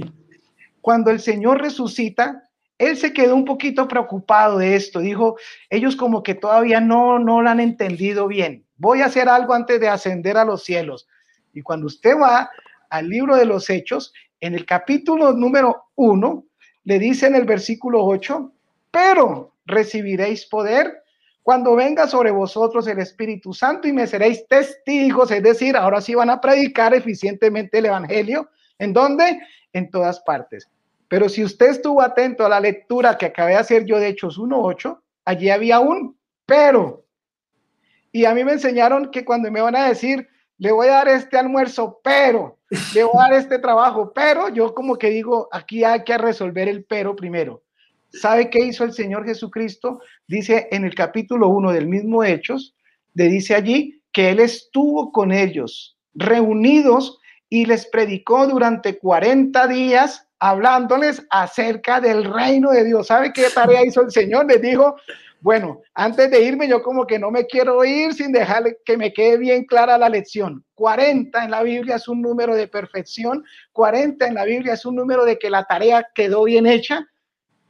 cuando 0.80 1.10
el 1.10 1.20
Señor 1.20 1.62
resucita, 1.62 2.48
él 2.78 2.96
se 2.96 3.12
quedó 3.12 3.36
un 3.36 3.44
poquito 3.44 3.86
preocupado 3.86 4.58
de 4.58 4.74
esto. 4.74 4.98
Dijo, 4.98 5.36
ellos 5.70 5.94
como 5.94 6.24
que 6.24 6.34
todavía 6.34 6.80
no, 6.80 7.20
no 7.20 7.40
lo 7.42 7.48
han 7.48 7.60
entendido 7.60 8.26
bien. 8.26 8.66
Voy 8.76 9.02
a 9.02 9.06
hacer 9.06 9.28
algo 9.28 9.54
antes 9.54 9.80
de 9.80 9.88
ascender 9.88 10.36
a 10.36 10.44
los 10.44 10.64
cielos. 10.64 11.06
Y 11.54 11.62
cuando 11.62 11.86
usted 11.86 12.16
va 12.16 12.50
al 12.90 13.08
libro 13.08 13.36
de 13.36 13.46
los 13.46 13.70
Hechos, 13.70 14.12
en 14.40 14.56
el 14.56 14.66
capítulo 14.66 15.32
número 15.32 15.84
uno, 15.94 16.44
le 16.82 16.98
dice 16.98 17.28
en 17.28 17.36
el 17.36 17.44
versículo 17.44 18.04
8, 18.04 18.52
pero 18.90 19.54
recibiréis 19.64 20.46
poder 20.46 21.01
cuando 21.42 21.74
venga 21.74 22.06
sobre 22.06 22.30
vosotros 22.30 22.86
el 22.86 23.00
Espíritu 23.00 23.52
Santo 23.52 23.88
y 23.88 23.92
me 23.92 24.06
seréis 24.06 24.46
testigos, 24.46 25.30
es 25.30 25.42
decir, 25.42 25.76
ahora 25.76 26.00
sí 26.00 26.14
van 26.14 26.30
a 26.30 26.40
predicar 26.40 26.94
eficientemente 26.94 27.78
el 27.78 27.86
Evangelio. 27.86 28.48
¿En 28.78 28.92
dónde? 28.92 29.40
En 29.72 29.90
todas 29.90 30.20
partes. 30.20 30.68
Pero 31.08 31.28
si 31.28 31.44
usted 31.44 31.70
estuvo 31.70 32.00
atento 32.00 32.46
a 32.46 32.48
la 32.48 32.60
lectura 32.60 33.18
que 33.18 33.26
acabé 33.26 33.52
de 33.52 33.58
hacer 33.58 33.84
yo 33.84 33.98
de 33.98 34.08
Hechos 34.08 34.38
1.8, 34.38 34.98
allí 35.24 35.50
había 35.50 35.80
un 35.80 36.16
pero. 36.46 37.04
Y 38.12 38.24
a 38.24 38.34
mí 38.34 38.44
me 38.44 38.52
enseñaron 38.52 39.10
que 39.10 39.24
cuando 39.24 39.50
me 39.50 39.60
van 39.60 39.76
a 39.76 39.88
decir, 39.88 40.28
le 40.58 40.70
voy 40.70 40.86
a 40.88 40.92
dar 40.92 41.08
este 41.08 41.36
almuerzo, 41.36 42.00
pero, 42.04 42.58
le 42.94 43.04
voy 43.04 43.14
a 43.18 43.28
dar 43.28 43.32
este 43.32 43.58
trabajo, 43.58 44.12
pero, 44.14 44.48
yo 44.48 44.74
como 44.74 44.96
que 44.96 45.10
digo, 45.10 45.48
aquí 45.50 45.82
hay 45.82 46.04
que 46.04 46.16
resolver 46.18 46.68
el 46.68 46.84
pero 46.84 47.16
primero. 47.16 47.62
¿Sabe 48.12 48.50
qué 48.50 48.60
hizo 48.60 48.84
el 48.84 48.92
Señor 48.92 49.24
Jesucristo? 49.24 50.00
Dice 50.26 50.68
en 50.70 50.84
el 50.84 50.94
capítulo 50.94 51.48
1 51.48 51.72
del 51.72 51.86
mismo 51.86 52.22
Hechos, 52.22 52.74
le 53.14 53.28
dice 53.28 53.54
allí 53.54 54.02
que 54.12 54.30
Él 54.30 54.40
estuvo 54.40 55.12
con 55.12 55.32
ellos 55.32 55.96
reunidos 56.14 57.18
y 57.48 57.66
les 57.66 57.86
predicó 57.86 58.46
durante 58.46 58.98
40 58.98 59.66
días 59.66 60.26
hablándoles 60.38 61.24
acerca 61.30 62.00
del 62.00 62.24
reino 62.24 62.70
de 62.70 62.84
Dios. 62.84 63.06
¿Sabe 63.06 63.32
qué 63.32 63.46
tarea 63.54 63.84
hizo 63.84 64.02
el 64.02 64.10
Señor? 64.10 64.46
Les 64.46 64.60
dijo, 64.60 64.96
bueno, 65.40 65.80
antes 65.94 66.30
de 66.30 66.42
irme, 66.42 66.68
yo 66.68 66.82
como 66.82 67.06
que 67.06 67.18
no 67.18 67.30
me 67.30 67.46
quiero 67.46 67.84
ir 67.84 68.14
sin 68.14 68.32
dejar 68.32 68.76
que 68.84 68.96
me 68.96 69.12
quede 69.12 69.38
bien 69.38 69.64
clara 69.64 69.98
la 69.98 70.08
lección. 70.08 70.64
40 70.74 71.44
en 71.44 71.50
la 71.50 71.62
Biblia 71.62 71.96
es 71.96 72.08
un 72.08 72.22
número 72.22 72.54
de 72.54 72.68
perfección, 72.68 73.44
40 73.72 74.26
en 74.26 74.34
la 74.34 74.44
Biblia 74.44 74.74
es 74.74 74.84
un 74.84 74.96
número 74.96 75.24
de 75.24 75.38
que 75.38 75.50
la 75.50 75.64
tarea 75.64 76.06
quedó 76.14 76.44
bien 76.44 76.66
hecha. 76.66 77.06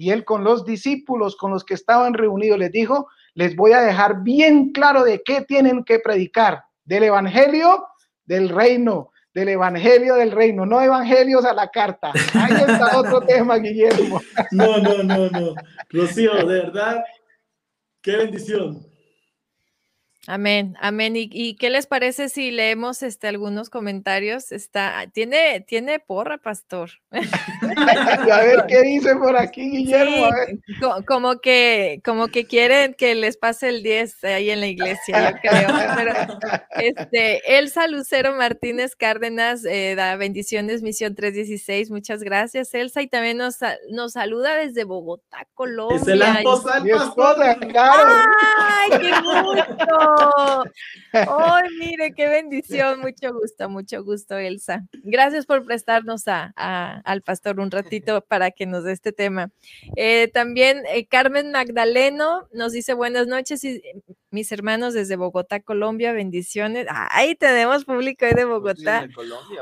Y 0.03 0.11
él 0.11 0.25
con 0.25 0.43
los 0.43 0.65
discípulos, 0.65 1.37
con 1.37 1.53
los 1.53 1.63
que 1.63 1.75
estaban 1.75 2.15
reunidos, 2.15 2.59
les 2.59 2.73
dijo, 2.73 3.07
les 3.35 3.55
voy 3.55 3.71
a 3.71 3.83
dejar 3.83 4.25
bien 4.25 4.73
claro 4.73 5.05
de 5.05 5.23
qué 5.25 5.43
tienen 5.43 5.85
que 5.85 6.01
predicar, 6.01 6.65
del 6.85 7.05
Evangelio 7.05 7.87
del 8.25 8.49
reino, 8.49 9.13
del 9.33 9.51
Evangelio 9.51 10.17
del 10.17 10.33
reino, 10.33 10.67
no 10.67 10.83
evangelios 10.83 11.45
a 11.45 11.55
la 11.55 11.69
carta. 11.69 12.11
Ahí 12.35 12.53
está 12.53 12.99
otro 12.99 13.21
tema, 13.21 13.59
Guillermo. 13.59 14.21
No, 14.51 14.79
no, 14.79 15.05
no, 15.05 15.31
no. 15.31 15.55
Rocío, 15.89 16.35
de 16.35 16.63
verdad, 16.63 17.05
qué 18.01 18.17
bendición. 18.17 18.85
Amén, 20.29 20.77
amén. 20.81 21.15
¿Y, 21.17 21.57
qué 21.57 21.69
les 21.69 21.89
parece 21.89 22.29
si 22.29 22.53
leemos 22.53 23.03
este, 23.03 23.27
algunos 23.27 23.71
comentarios? 23.71 24.53
Está, 24.53 25.11
tiene, 25.13 25.65
tiene 25.67 25.99
porra, 25.99 26.39
pastor. 26.39 26.91
a 27.11 28.41
ver 28.43 28.65
qué 28.69 28.83
dice 28.83 29.17
por 29.17 29.37
aquí, 29.37 29.69
Guillermo. 29.69 30.29
como 31.09 31.41
que, 31.41 32.01
como 32.05 32.29
que 32.29 32.47
quieren 32.47 32.95
que 32.95 33.17
les 33.17 33.37
pase 33.37 33.69
el 33.69 33.83
10 33.83 34.23
ahí 34.23 34.51
en 34.51 34.61
la 34.61 34.69
iglesia, 34.69 35.33
yo 35.33 35.37
creo. 35.39 35.69
Pero, 35.97 36.15
este, 36.77 37.59
Elsa 37.59 37.89
Lucero 37.89 38.33
Martínez 38.37 38.95
Cárdenas, 38.95 39.65
eh, 39.65 39.97
da 39.97 40.15
bendiciones, 40.15 40.83
misión 40.83 41.17
316. 41.17 41.91
Muchas 41.91 42.23
gracias, 42.23 42.73
Elsa. 42.75 43.03
Y 43.03 43.09
también 43.09 43.39
nos, 43.39 43.57
nos 43.91 44.13
saluda 44.13 44.55
desde 44.55 44.85
Bogotá, 44.85 45.49
Colombia. 45.55 45.97
Es 45.97 46.07
el 46.07 46.23
¡Ay, 46.23 46.47
qué 49.01 49.11
gusto! 49.21 50.12
¡Ay, 51.13 51.69
mire, 51.79 52.13
qué 52.15 52.29
bendición! 52.29 53.01
Mucho 53.01 53.33
gusto, 53.33 53.69
mucho 53.69 54.03
gusto, 54.05 54.37
Elsa. 54.37 54.87
Gracias 55.05 55.47
por 55.47 55.65
prestarnos 55.65 56.29
a, 56.29 56.53
al 57.05 57.23
pastor 57.23 57.61
un 57.61 57.71
ratito 57.71 58.23
para 58.23 58.51
que 58.51 58.67
nos 58.67 58.85
dé 58.85 58.93
este 58.93 59.13
tema. 59.13 59.51
Eh, 59.97 60.29
también 60.33 60.83
eh, 60.89 61.07
Carmen 61.07 61.53
Magdaleno 61.53 62.49
nos 62.53 62.73
dice 62.73 62.95
buenas 62.95 63.27
noches 63.27 63.65
y 63.65 63.83
mis 64.33 64.51
hermanos 64.51 64.95
desde 64.95 65.17
Bogotá, 65.17 65.61
Colombia, 65.61 66.13
bendiciones. 66.13 66.87
Ahí 66.91 67.35
tenemos 67.35 67.85
público 67.85 68.25
ahí 68.25 68.33
de 68.33 68.45
Bogotá. 68.45 69.07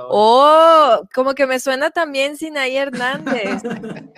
oh, 0.09 1.03
como 1.13 1.35
que 1.35 1.47
me 1.47 1.59
suena 1.59 1.91
también 1.91 2.37
Sinaí 2.37 2.77
Hernández. 2.77 3.63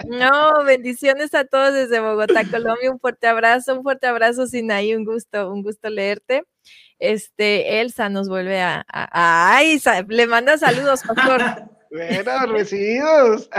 No, 0.06 0.64
bendiciones 0.64 1.34
a 1.34 1.44
todos 1.44 1.72
desde 1.72 2.00
Bogotá, 2.00 2.42
Colombia. 2.50 2.90
Un 2.90 3.00
fuerte 3.00 3.26
abrazo, 3.26 3.76
un 3.76 3.82
fuerte 3.82 4.06
abrazo, 4.06 4.46
Sinaí. 4.46 4.94
Un 4.94 5.04
gusto, 5.04 5.50
un 5.50 5.62
gusto 5.62 5.88
leerte. 5.88 6.44
Este, 6.98 7.80
Elsa 7.80 8.08
nos 8.10 8.28
vuelve 8.28 8.60
a, 8.60 8.84
ay, 8.88 9.80
le 10.08 10.26
manda 10.26 10.58
saludos, 10.58 11.02
pastor. 11.02 11.42
Bueno, 11.92 12.46
recibidos. 12.46 13.50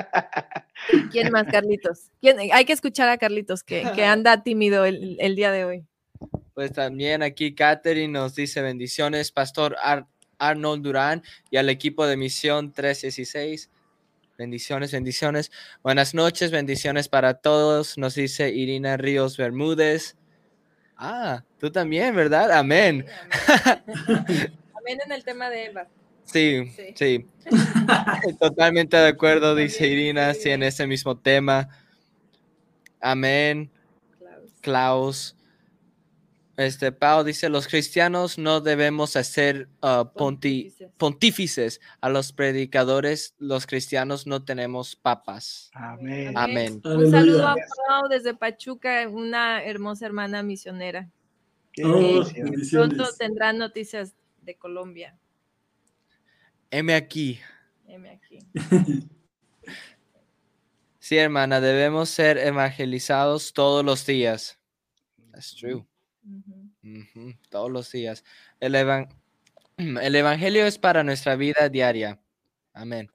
¿Quién 1.11 1.31
más, 1.31 1.45
Carlitos? 1.51 2.09
¿Quién? 2.19 2.39
Hay 2.51 2.65
que 2.65 2.73
escuchar 2.73 3.07
a 3.07 3.19
Carlitos, 3.19 3.63
que, 3.63 3.87
que 3.93 4.05
anda 4.05 4.41
tímido 4.41 4.85
el, 4.85 5.17
el 5.19 5.35
día 5.35 5.51
de 5.51 5.65
hoy. 5.65 5.85
Pues 6.53 6.71
también 6.71 7.23
aquí 7.23 7.55
Catherine 7.55 8.13
nos 8.13 8.35
dice 8.35 8.61
bendiciones, 8.61 9.31
Pastor 9.31 9.75
Arnold 10.37 10.83
Durán 10.83 11.23
y 11.49 11.57
al 11.57 11.69
equipo 11.69 12.05
de 12.05 12.15
Misión 12.15 12.71
316. 12.71 13.71
Bendiciones, 14.37 14.91
bendiciones. 14.91 15.51
Buenas 15.83 16.13
noches, 16.13 16.51
bendiciones 16.51 17.07
para 17.07 17.35
todos. 17.35 17.97
Nos 17.97 18.15
dice 18.15 18.49
Irina 18.49 18.97
Ríos 18.97 19.37
Bermúdez. 19.37 20.15
Ah, 20.95 21.43
tú 21.59 21.71
también, 21.71 22.15
¿verdad? 22.15 22.51
Amén. 22.51 23.05
Amén, 24.07 24.99
en 25.05 25.11
el 25.11 25.23
tema 25.23 25.49
de 25.49 25.65
Eva. 25.65 25.87
Sí, 26.23 26.71
sí. 26.95 27.25
Totalmente 28.39 28.97
de 28.97 29.07
acuerdo, 29.07 29.55
dice 29.55 29.87
Irina, 29.87 30.33
sí, 30.33 30.49
en 30.49 30.63
ese 30.63 30.87
mismo 30.87 31.17
tema. 31.17 31.69
Amén. 33.01 33.71
Klaus. 34.61 35.35
Este, 36.55 36.91
Pau 36.91 37.23
dice, 37.23 37.49
los 37.49 37.67
cristianos 37.67 38.37
no 38.37 38.61
debemos 38.61 39.15
hacer 39.15 39.69
uh, 39.81 40.05
pontífices. 40.97 41.81
A 41.99 42.09
los 42.09 42.31
predicadores, 42.31 43.33
los 43.39 43.65
cristianos 43.65 44.27
no 44.27 44.43
tenemos 44.45 44.95
papas. 44.95 45.71
Amén. 45.73 46.37
Amén. 46.37 46.81
Un 46.83 47.09
saludo 47.09 47.47
a 47.47 47.55
Pau 47.55 48.07
desde 48.07 48.35
Pachuca, 48.35 49.07
una 49.09 49.63
hermosa 49.63 50.05
hermana 50.05 50.43
misionera. 50.43 51.09
Oh, 51.83 52.23
pronto 52.71 53.05
tendrán 53.17 53.57
noticias 53.57 54.13
de 54.41 54.55
Colombia. 54.55 55.17
M 56.69 56.93
aquí. 56.93 57.39
M 57.87 58.09
aquí. 58.09 58.39
sí, 60.99 61.17
hermana, 61.17 61.59
debemos 61.61 62.09
ser 62.09 62.37
evangelizados 62.37 63.53
todos 63.53 63.83
los 63.83 64.05
días. 64.05 64.59
That's 65.31 65.55
true. 65.55 65.87
Todos 67.49 67.71
los 67.71 67.91
días. 67.91 68.23
El, 68.59 68.75
el, 69.77 70.15
Evangelio 70.15 70.65
es 70.65 70.77
para 70.77 71.03
nuestra 71.03 71.35
vida 71.35 71.69
diaria. 71.69 72.19
Amén. 72.73 73.09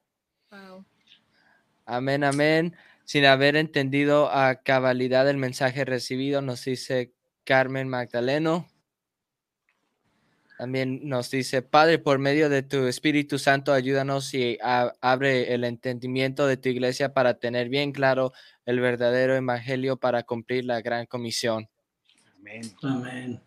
Amén, 1.87 2.25
amén. 2.25 2.77
Sin 3.05 3.25
haber 3.25 3.57
entendido 3.57 4.31
a 4.31 4.57
cabalidad 4.57 5.29
el 5.29 5.39
mensaje 5.39 5.85
recibido, 5.85 6.43
nos 6.43 6.65
dice 6.65 7.13
Carmen 7.45 7.89
Magdaleno. 7.89 8.69
También 10.59 11.09
nos 11.09 11.31
dice, 11.31 11.63
Padre, 11.63 12.01
por 12.01 12.19
medio 12.19 12.49
de 12.49 12.65
tu 12.65 12.89
Espíritu 12.89 13.39
Santo, 13.39 13.73
ayúdanos 13.73 14.35
y 14.35 14.59
abre 14.61 15.55
el 15.55 15.63
entendimiento 15.63 16.49
de 16.49 16.57
tu 16.57 16.69
iglesia 16.69 17.15
para 17.15 17.39
tener 17.39 17.69
bien 17.69 17.93
claro 17.93 18.33
el 18.67 18.81
verdadero 18.81 19.37
Evangelio 19.37 19.97
para 19.97 20.25
cumplir 20.25 20.65
la 20.65 20.81
gran 20.83 21.07
comisión. 21.07 21.69
Amén. 22.39 22.63
Amén. 22.83 23.41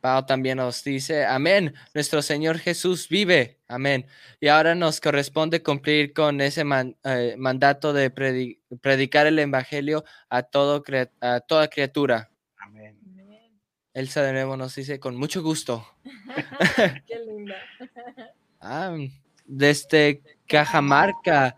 Pau 0.00 0.24
también 0.24 0.58
nos 0.58 0.84
dice, 0.84 1.26
amén, 1.26 1.74
nuestro 1.92 2.22
Señor 2.22 2.58
Jesús 2.58 3.08
vive, 3.08 3.58
amén. 3.66 4.06
Y 4.40 4.46
ahora 4.46 4.76
nos 4.76 5.00
corresponde 5.00 5.60
cumplir 5.60 6.12
con 6.12 6.40
ese 6.40 6.64
eh, 7.04 7.34
mandato 7.36 7.92
de 7.92 8.10
predicar 8.10 9.26
el 9.26 9.40
Evangelio 9.40 10.04
a, 10.28 10.44
todo, 10.44 10.84
a 11.20 11.40
toda 11.40 11.68
criatura. 11.68 12.30
Amén. 12.58 12.96
Elsa 13.92 14.22
de 14.22 14.32
nuevo 14.32 14.56
nos 14.56 14.76
dice, 14.76 15.00
con 15.00 15.16
mucho 15.16 15.42
gusto. 15.42 15.84
Qué 17.06 17.18
linda. 17.26 17.56
ah, 18.60 18.96
desde 19.44 20.22
Cajamarca, 20.46 21.56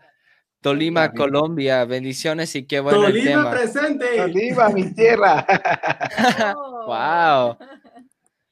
Tolima, 0.61 1.11
Colombia, 1.11 1.83
bendiciones 1.85 2.55
y 2.55 2.67
qué 2.67 2.79
bueno 2.79 3.01
Tolima 3.01 3.19
el 3.19 3.25
tema. 3.25 3.51
presente. 3.51 4.05
Tolima, 4.15 4.69
mi 4.69 4.93
tierra. 4.93 5.43
wow. 6.85 7.57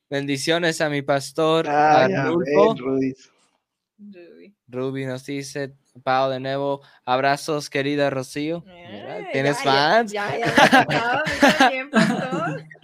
Bendiciones 0.09 0.81
a 0.81 0.89
mi 0.89 1.03
pastor 1.03 1.69
Arnulfo. 1.69 2.75
Ruby. 4.67 5.05
nos 5.05 5.23
dice, 5.23 5.75
Pau 6.03 6.31
de 6.31 6.39
nuevo, 6.39 6.81
abrazos 7.05 7.69
querida 7.69 8.09
Rocío. 8.09 8.63
¿Tienes 9.31 9.61
fans? 9.61 10.11
Ya, 10.11 10.35
ya, 10.35 11.23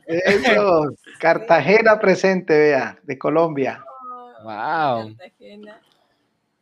Eso, 0.06 0.96
Cartagena 1.20 2.00
presente, 2.00 2.56
vea, 2.56 3.00
de 3.02 3.18
Colombia. 3.18 3.84
wow. 4.44 5.16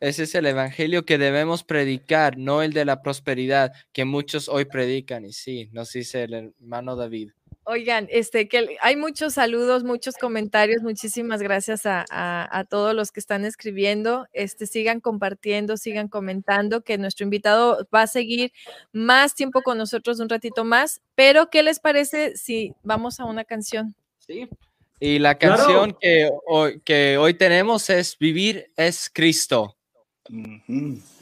Ese 0.04 0.24
es 0.24 0.34
el 0.34 0.44
evangelio 0.44 1.06
que 1.06 1.16
debemos 1.16 1.64
predicar, 1.64 2.36
no 2.36 2.60
el 2.60 2.74
de 2.74 2.84
la 2.84 3.00
prosperidad 3.00 3.72
que 3.94 4.04
muchos 4.04 4.50
hoy 4.50 4.66
predican. 4.66 5.24
Y 5.24 5.32
sí, 5.32 5.70
nos 5.72 5.94
dice 5.94 6.24
el 6.24 6.34
hermano 6.34 6.94
David. 6.94 7.30
Oigan, 7.62 8.06
este, 8.10 8.46
que 8.46 8.76
hay 8.82 8.96
muchos 8.96 9.32
saludos, 9.32 9.82
muchos 9.82 10.16
comentarios. 10.18 10.82
Muchísimas 10.82 11.40
gracias 11.40 11.84
a, 11.86 12.66
todos 12.68 12.94
los 12.94 13.12
que 13.12 13.20
están 13.20 13.46
escribiendo. 13.46 14.26
Este, 14.34 14.66
sigan 14.66 15.00
compartiendo, 15.00 15.78
sigan 15.78 16.08
comentando, 16.08 16.82
que 16.82 16.98
nuestro 16.98 17.24
invitado 17.24 17.88
va 17.92 18.02
a 18.02 18.06
seguir 18.06 18.52
más 18.92 19.34
tiempo 19.34 19.62
con 19.62 19.78
nosotros, 19.78 20.20
un 20.20 20.28
ratito 20.28 20.66
más. 20.66 21.00
Pero, 21.14 21.48
¿qué 21.48 21.62
les 21.62 21.80
parece 21.80 22.36
si 22.36 22.74
vamos 22.82 23.20
a 23.20 23.24
una 23.24 23.46
canción? 23.46 23.94
Sí. 24.18 24.50
Y 25.00 25.18
la 25.18 25.38
canción 25.38 25.96
que, 25.98 26.28
hoy, 26.46 26.82
que 26.84 27.16
hoy 27.16 27.32
tenemos 27.32 27.88
es 27.88 28.18
Vivir 28.18 28.70
es 28.76 29.08
Cristo. 29.10 29.78
Wow, 30.30 31.13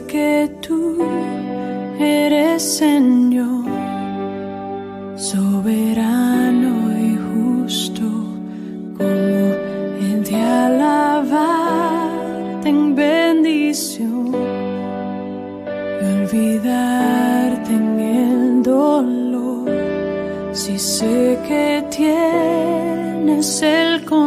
que 0.00 0.50
tú 0.60 0.96
eres 2.00 2.62
Señor, 2.62 3.64
soberano 5.16 6.72
y 6.98 7.18
justo, 7.28 8.04
como 8.96 9.42
en 10.00 10.22
te 10.24 10.36
alabar 10.36 12.10
en 12.64 12.94
bendición 12.94 14.34
y 16.00 16.04
olvidarte 16.04 17.72
en 17.72 18.00
el 18.00 18.62
dolor, 18.62 19.70
si 20.52 20.78
sé 20.78 21.38
que 21.46 21.84
tienes 21.90 23.62
el 23.62 24.04
control 24.06 24.21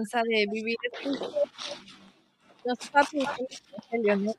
alabanza 0.00 0.22
de 0.22 0.46
vivir. 0.52 0.76
¿no? 2.64 4.34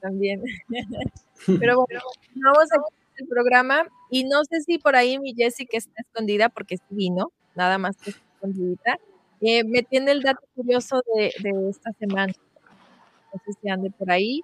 también. 0.00 0.42
Pero 1.46 1.76
bueno, 1.76 2.00
vamos 2.34 2.72
a 2.72 2.76
el 3.18 3.28
programa 3.28 3.86
y 4.10 4.24
no 4.24 4.42
sé 4.44 4.62
si 4.62 4.78
por 4.78 4.96
ahí 4.96 5.18
mi 5.18 5.34
Jessica 5.34 5.76
está 5.76 6.00
escondida 6.00 6.48
porque 6.48 6.78
sí 6.78 6.84
vino, 6.90 7.30
nada 7.54 7.76
más 7.78 7.96
que 7.98 8.10
escondidita. 8.10 8.98
Eh, 9.42 9.64
me 9.64 9.82
tiene 9.82 10.12
el 10.12 10.22
dato 10.22 10.46
curioso 10.54 11.02
de, 11.14 11.32
de 11.42 11.68
esta 11.68 11.92
semana. 11.98 12.32
No 13.34 13.40
sé 13.44 13.52
si 13.60 13.68
ande 13.68 13.90
por 13.90 14.10
ahí. 14.10 14.40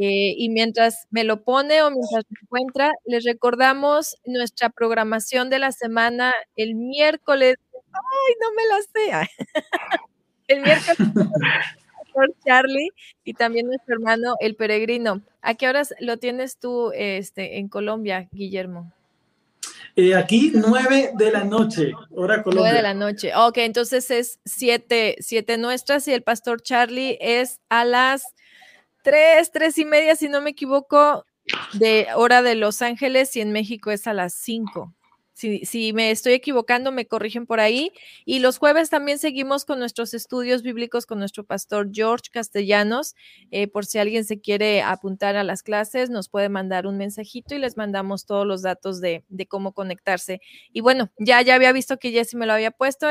Eh, 0.00 0.34
y 0.36 0.48
mientras 0.50 1.08
me 1.10 1.24
lo 1.24 1.42
pone 1.42 1.82
o 1.82 1.90
mientras 1.90 2.24
me 2.30 2.38
encuentra, 2.42 2.92
les 3.04 3.24
recordamos 3.24 4.16
nuestra 4.24 4.70
programación 4.70 5.50
de 5.50 5.58
la 5.58 5.72
semana 5.72 6.32
el 6.54 6.76
miércoles. 6.76 7.56
¡Ay, 7.92 8.34
no 8.40 8.52
me 8.54 8.66
la 8.66 8.82
sé! 8.82 9.30
el 10.48 10.62
miércoles 10.62 10.98
Charlie 12.44 12.90
y 13.24 13.34
también 13.34 13.66
nuestro 13.66 13.94
hermano 13.94 14.34
el 14.40 14.56
peregrino. 14.56 15.22
¿A 15.42 15.54
qué 15.54 15.68
horas 15.68 15.94
lo 16.00 16.16
tienes 16.18 16.58
tú 16.58 16.90
este, 16.94 17.58
en 17.58 17.68
Colombia, 17.68 18.28
Guillermo? 18.32 18.92
Eh, 19.96 20.14
aquí 20.14 20.52
nueve 20.54 21.10
de 21.14 21.32
la 21.32 21.44
noche, 21.44 21.92
hora 22.14 22.42
Colombia. 22.42 22.70
Nueve 22.70 22.76
de 22.76 22.82
la 22.82 22.94
noche. 22.94 23.32
Ok, 23.34 23.58
entonces 23.58 24.10
es 24.10 24.38
siete, 24.44 25.16
siete 25.20 25.58
nuestras 25.58 26.06
y 26.08 26.12
el 26.12 26.22
pastor 26.22 26.62
Charlie 26.62 27.18
es 27.20 27.60
a 27.68 27.84
las 27.84 28.22
tres, 29.02 29.50
tres 29.50 29.78
y 29.78 29.84
media, 29.84 30.14
si 30.16 30.28
no 30.28 30.40
me 30.40 30.50
equivoco, 30.50 31.24
de 31.72 32.08
hora 32.14 32.42
de 32.42 32.54
Los 32.54 32.82
Ángeles 32.82 33.34
y 33.36 33.40
en 33.40 33.52
México 33.52 33.90
es 33.90 34.06
a 34.06 34.12
las 34.12 34.34
cinco. 34.34 34.94
Si, 35.38 35.92
me 35.92 36.10
estoy 36.10 36.32
equivocando, 36.32 36.90
me 36.90 37.06
corrigen 37.06 37.46
por 37.46 37.60
ahí. 37.60 37.92
Y 38.24 38.40
los 38.40 38.58
jueves 38.58 38.90
también 38.90 39.18
seguimos 39.20 39.64
con 39.64 39.78
nuestros 39.78 40.12
estudios 40.12 40.62
bíblicos 40.62 41.06
con 41.06 41.20
nuestro 41.20 41.44
pastor 41.44 41.90
George 41.92 42.24
Castellanos. 42.32 43.14
Eh, 43.52 43.68
por 43.68 43.86
si 43.86 43.98
alguien 43.98 44.24
se 44.24 44.40
quiere 44.40 44.82
apuntar 44.82 45.36
a 45.36 45.44
las 45.44 45.62
clases, 45.62 46.10
nos 46.10 46.28
puede 46.28 46.48
mandar 46.48 46.88
un 46.88 46.98
mensajito 46.98 47.54
y 47.54 47.58
les 47.58 47.76
mandamos 47.76 48.26
todos 48.26 48.44
los 48.44 48.62
datos 48.62 49.00
de, 49.00 49.22
cómo 49.46 49.72
conectarse. 49.74 50.40
Y 50.72 50.80
bueno, 50.80 51.12
ya, 51.18 51.40
ya 51.42 51.54
había 51.54 51.70
visto 51.70 51.98
que 51.98 52.10
Jessy 52.10 52.36
me 52.36 52.46
lo 52.46 52.54
había 52.54 52.72
puesto. 52.72 53.06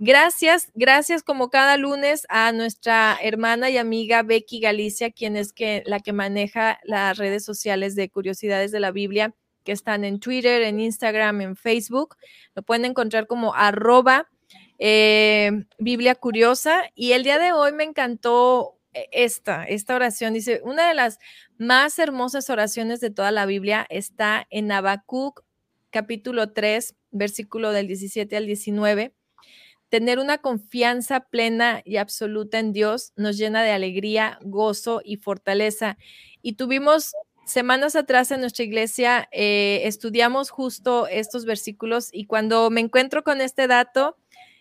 gracias, 0.00 0.72
gracias 0.74 1.22
como 1.22 1.48
cada 1.48 1.76
lunes 1.76 2.26
a 2.28 2.50
nuestra 2.50 3.16
hermana 3.22 3.70
y 3.70 3.76
amiga 3.76 4.24
Becky 4.24 4.58
Galicia, 4.58 5.12
quien 5.12 5.36
es 5.36 5.52
que, 5.52 5.84
la 5.86 6.00
que 6.00 6.12
maneja 6.12 6.80
las 6.82 7.18
redes 7.18 7.44
sociales 7.44 7.94
de 7.94 8.08
Curiosidades 8.08 8.72
de 8.72 8.80
la 8.80 8.90
Biblia 8.90 9.32
que 9.64 9.72
están 9.72 10.04
en 10.04 10.20
Twitter, 10.20 10.62
en 10.62 10.80
Instagram, 10.80 11.40
en 11.40 11.56
Facebook. 11.56 12.16
Lo 12.54 12.62
pueden 12.62 12.84
encontrar 12.84 13.26
como 13.26 13.54
arroba 13.54 14.28
eh, 14.78 15.64
Biblia 15.78 16.14
Curiosa. 16.14 16.82
Y 16.94 17.12
el 17.12 17.24
día 17.24 17.38
de 17.38 17.52
hoy 17.52 17.72
me 17.72 17.84
encantó 17.84 18.78
eh, 18.94 19.08
esta, 19.12 19.64
esta 19.64 19.94
oración. 19.94 20.34
Dice, 20.34 20.60
una 20.64 20.88
de 20.88 20.94
las 20.94 21.18
más 21.58 21.98
hermosas 21.98 22.50
oraciones 22.50 23.00
de 23.00 23.10
toda 23.10 23.30
la 23.30 23.46
Biblia 23.46 23.86
está 23.88 24.46
en 24.50 24.72
Habacuc 24.72 25.44
capítulo 25.90 26.52
3, 26.52 26.96
versículo 27.10 27.70
del 27.70 27.86
17 27.86 28.36
al 28.36 28.46
19. 28.46 29.14
Tener 29.88 30.18
una 30.18 30.38
confianza 30.38 31.20
plena 31.20 31.82
y 31.84 31.98
absoluta 31.98 32.58
en 32.58 32.72
Dios 32.72 33.12
nos 33.14 33.36
llena 33.36 33.62
de 33.62 33.72
alegría, 33.72 34.38
gozo 34.42 35.02
y 35.04 35.18
fortaleza. 35.18 35.98
Y 36.40 36.54
tuvimos 36.54 37.12
semanas 37.44 37.96
atrás 37.96 38.30
en 38.30 38.40
nuestra 38.40 38.64
iglesia 38.64 39.28
eh, 39.32 39.82
estudiamos 39.84 40.50
justo 40.50 41.06
estos 41.08 41.44
versículos 41.44 42.08
y 42.12 42.26
cuando 42.26 42.70
me 42.70 42.80
encuentro 42.80 43.24
con 43.24 43.40
este 43.40 43.66
dato, 43.66 44.16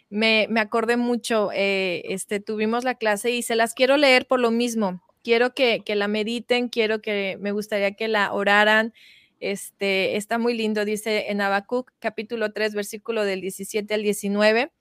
me, 0.09 0.47
acordé 0.57 0.97
mucho, 0.97 1.51
eh, 1.53 2.03
este, 2.05 2.39
tuvimos 2.41 2.83
la 2.83 2.95
clase 2.95 3.31
y 3.31 3.43
se 3.43 3.55
las 3.55 3.73
quiero 3.73 3.95
leer 3.95 4.27
por 4.27 4.39
lo 4.39 4.51
mismo. 4.51 5.01
Quiero 5.23 5.53
que, 5.53 5.83
la 5.87 6.07
mediten, 6.07 6.67
quiero 6.67 7.01
que, 7.01 7.37
me 7.39 7.51
gustaría 7.51 7.93
que 7.93 8.07
la 8.07 8.33
oraran. 8.33 8.93
Este, 9.39 10.17
está 10.17 10.37
muy 10.37 10.53
lindo, 10.53 10.83
dice 10.83 11.31
en 11.31 11.39
Habacuc 11.39 11.91
capítulo 11.99 12.51
3, 12.51 12.75
versículo 12.75 13.23
del 13.23 13.39
17 13.39 13.93
al 13.93 14.03
19. 14.03 14.71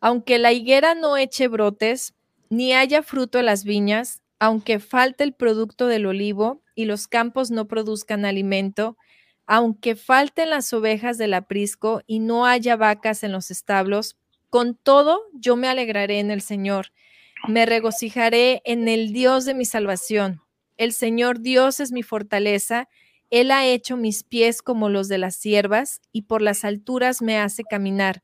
Aunque 0.00 0.38
la 0.38 0.52
higuera 0.52 0.94
no 0.94 1.16
eche 1.16 1.48
brotes, 1.48 2.14
ni 2.48 2.72
haya 2.72 3.02
fruto 3.02 3.40
en 3.40 3.46
las 3.46 3.64
viñas, 3.64 4.22
aunque 4.38 4.78
falte 4.78 5.24
el 5.24 5.34
producto 5.34 5.88
del 5.88 6.06
olivo 6.06 6.62
y 6.76 6.84
los 6.84 7.08
campos 7.08 7.50
no 7.50 7.66
produzcan 7.66 8.24
alimento, 8.24 8.96
aunque 9.46 9.96
falten 9.96 10.50
las 10.50 10.72
ovejas 10.72 11.18
del 11.18 11.34
aprisco 11.34 12.02
y 12.06 12.20
no 12.20 12.46
haya 12.46 12.76
vacas 12.76 13.24
en 13.24 13.32
los 13.32 13.50
establos, 13.50 14.16
con 14.50 14.76
todo 14.76 15.22
yo 15.32 15.56
me 15.56 15.66
alegraré 15.66 16.20
en 16.20 16.30
el 16.30 16.42
Señor, 16.42 16.92
me 17.48 17.66
regocijaré 17.66 18.62
en 18.64 18.86
el 18.86 19.12
Dios 19.12 19.44
de 19.44 19.54
mi 19.54 19.64
salvación. 19.64 20.42
El 20.76 20.92
Señor 20.92 21.40
Dios 21.40 21.80
es 21.80 21.90
mi 21.90 22.02
fortaleza, 22.02 22.88
Él 23.30 23.50
ha 23.50 23.66
hecho 23.66 23.96
mis 23.96 24.22
pies 24.22 24.62
como 24.62 24.88
los 24.88 25.08
de 25.08 25.18
las 25.18 25.36
siervas 25.36 26.00
y 26.12 26.22
por 26.22 26.42
las 26.42 26.64
alturas 26.64 27.22
me 27.22 27.38
hace 27.38 27.64
caminar. 27.64 28.22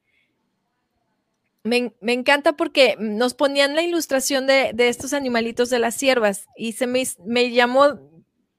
Me, 1.65 1.93
encanta 2.09 2.57
porque 2.57 2.97
nos 2.99 3.35
ponían 3.35 3.77
la 3.77 3.83
ilustración 3.83 4.49
de, 4.49 4.75
estos 4.77 5.13
animalitos 5.13 5.71
de 5.71 5.79
las 5.79 5.95
siervas 5.95 6.47
y 6.57 6.73
se 6.73 6.89
me, 6.89 7.51
llamó, 7.53 8.01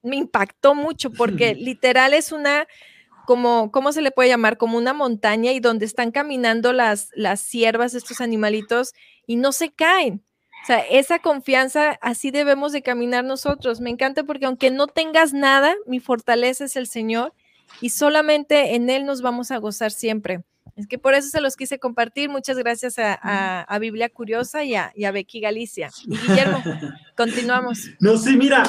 me 0.04 0.16
impactó 0.16 0.74
mucho 0.74 1.10
porque 1.10 1.54
literal 1.54 2.14
es 2.14 2.32
una, 2.32 2.66
como, 3.26 3.72
¿cómo 3.72 3.92
se 3.92 4.02
le 4.02 4.10
puede 4.10 4.28
llamar? 4.28 4.56
Como 4.56 4.78
una 4.78 4.92
montaña 4.92 5.52
y 5.52 5.60
donde 5.60 5.86
están 5.86 6.10
caminando 6.10 6.72
las, 6.72 7.10
las 7.14 7.40
siervas, 7.40 7.94
estos 7.94 8.20
animalitos, 8.20 8.94
y 9.26 9.36
no 9.36 9.52
se 9.52 9.72
caen. 9.72 10.22
O 10.62 10.66
sea, 10.66 10.78
esa 10.78 11.18
confianza, 11.18 11.98
así 12.00 12.30
debemos 12.30 12.72
de 12.72 12.82
caminar 12.82 13.24
nosotros. 13.24 13.80
Me 13.80 13.90
encanta 13.90 14.24
porque 14.24 14.46
aunque 14.46 14.70
no 14.70 14.86
tengas 14.86 15.34
nada, 15.34 15.74
mi 15.86 16.00
fortaleza 16.00 16.64
es 16.64 16.76
el 16.76 16.86
Señor 16.86 17.34
y 17.80 17.90
solamente 17.90 18.74
en 18.74 18.88
Él 18.88 19.04
nos 19.04 19.20
vamos 19.20 19.50
a 19.50 19.58
gozar 19.58 19.90
siempre. 19.90 20.42
Es 20.76 20.88
que 20.88 20.98
por 20.98 21.14
eso 21.14 21.28
se 21.28 21.40
los 21.40 21.56
quise 21.56 21.78
compartir. 21.78 22.28
Muchas 22.28 22.56
gracias 22.58 22.96
a, 22.98 23.78
Biblia 23.80 24.08
Curiosa 24.08 24.64
y 24.64 24.74
a, 24.74 25.10
Becky 25.12 25.40
Galicia. 25.40 25.90
Y 26.06 26.16
Guillermo, 26.16 26.62
continuamos. 27.16 27.90
No, 28.00 28.16
sí, 28.16 28.36
mira, 28.36 28.62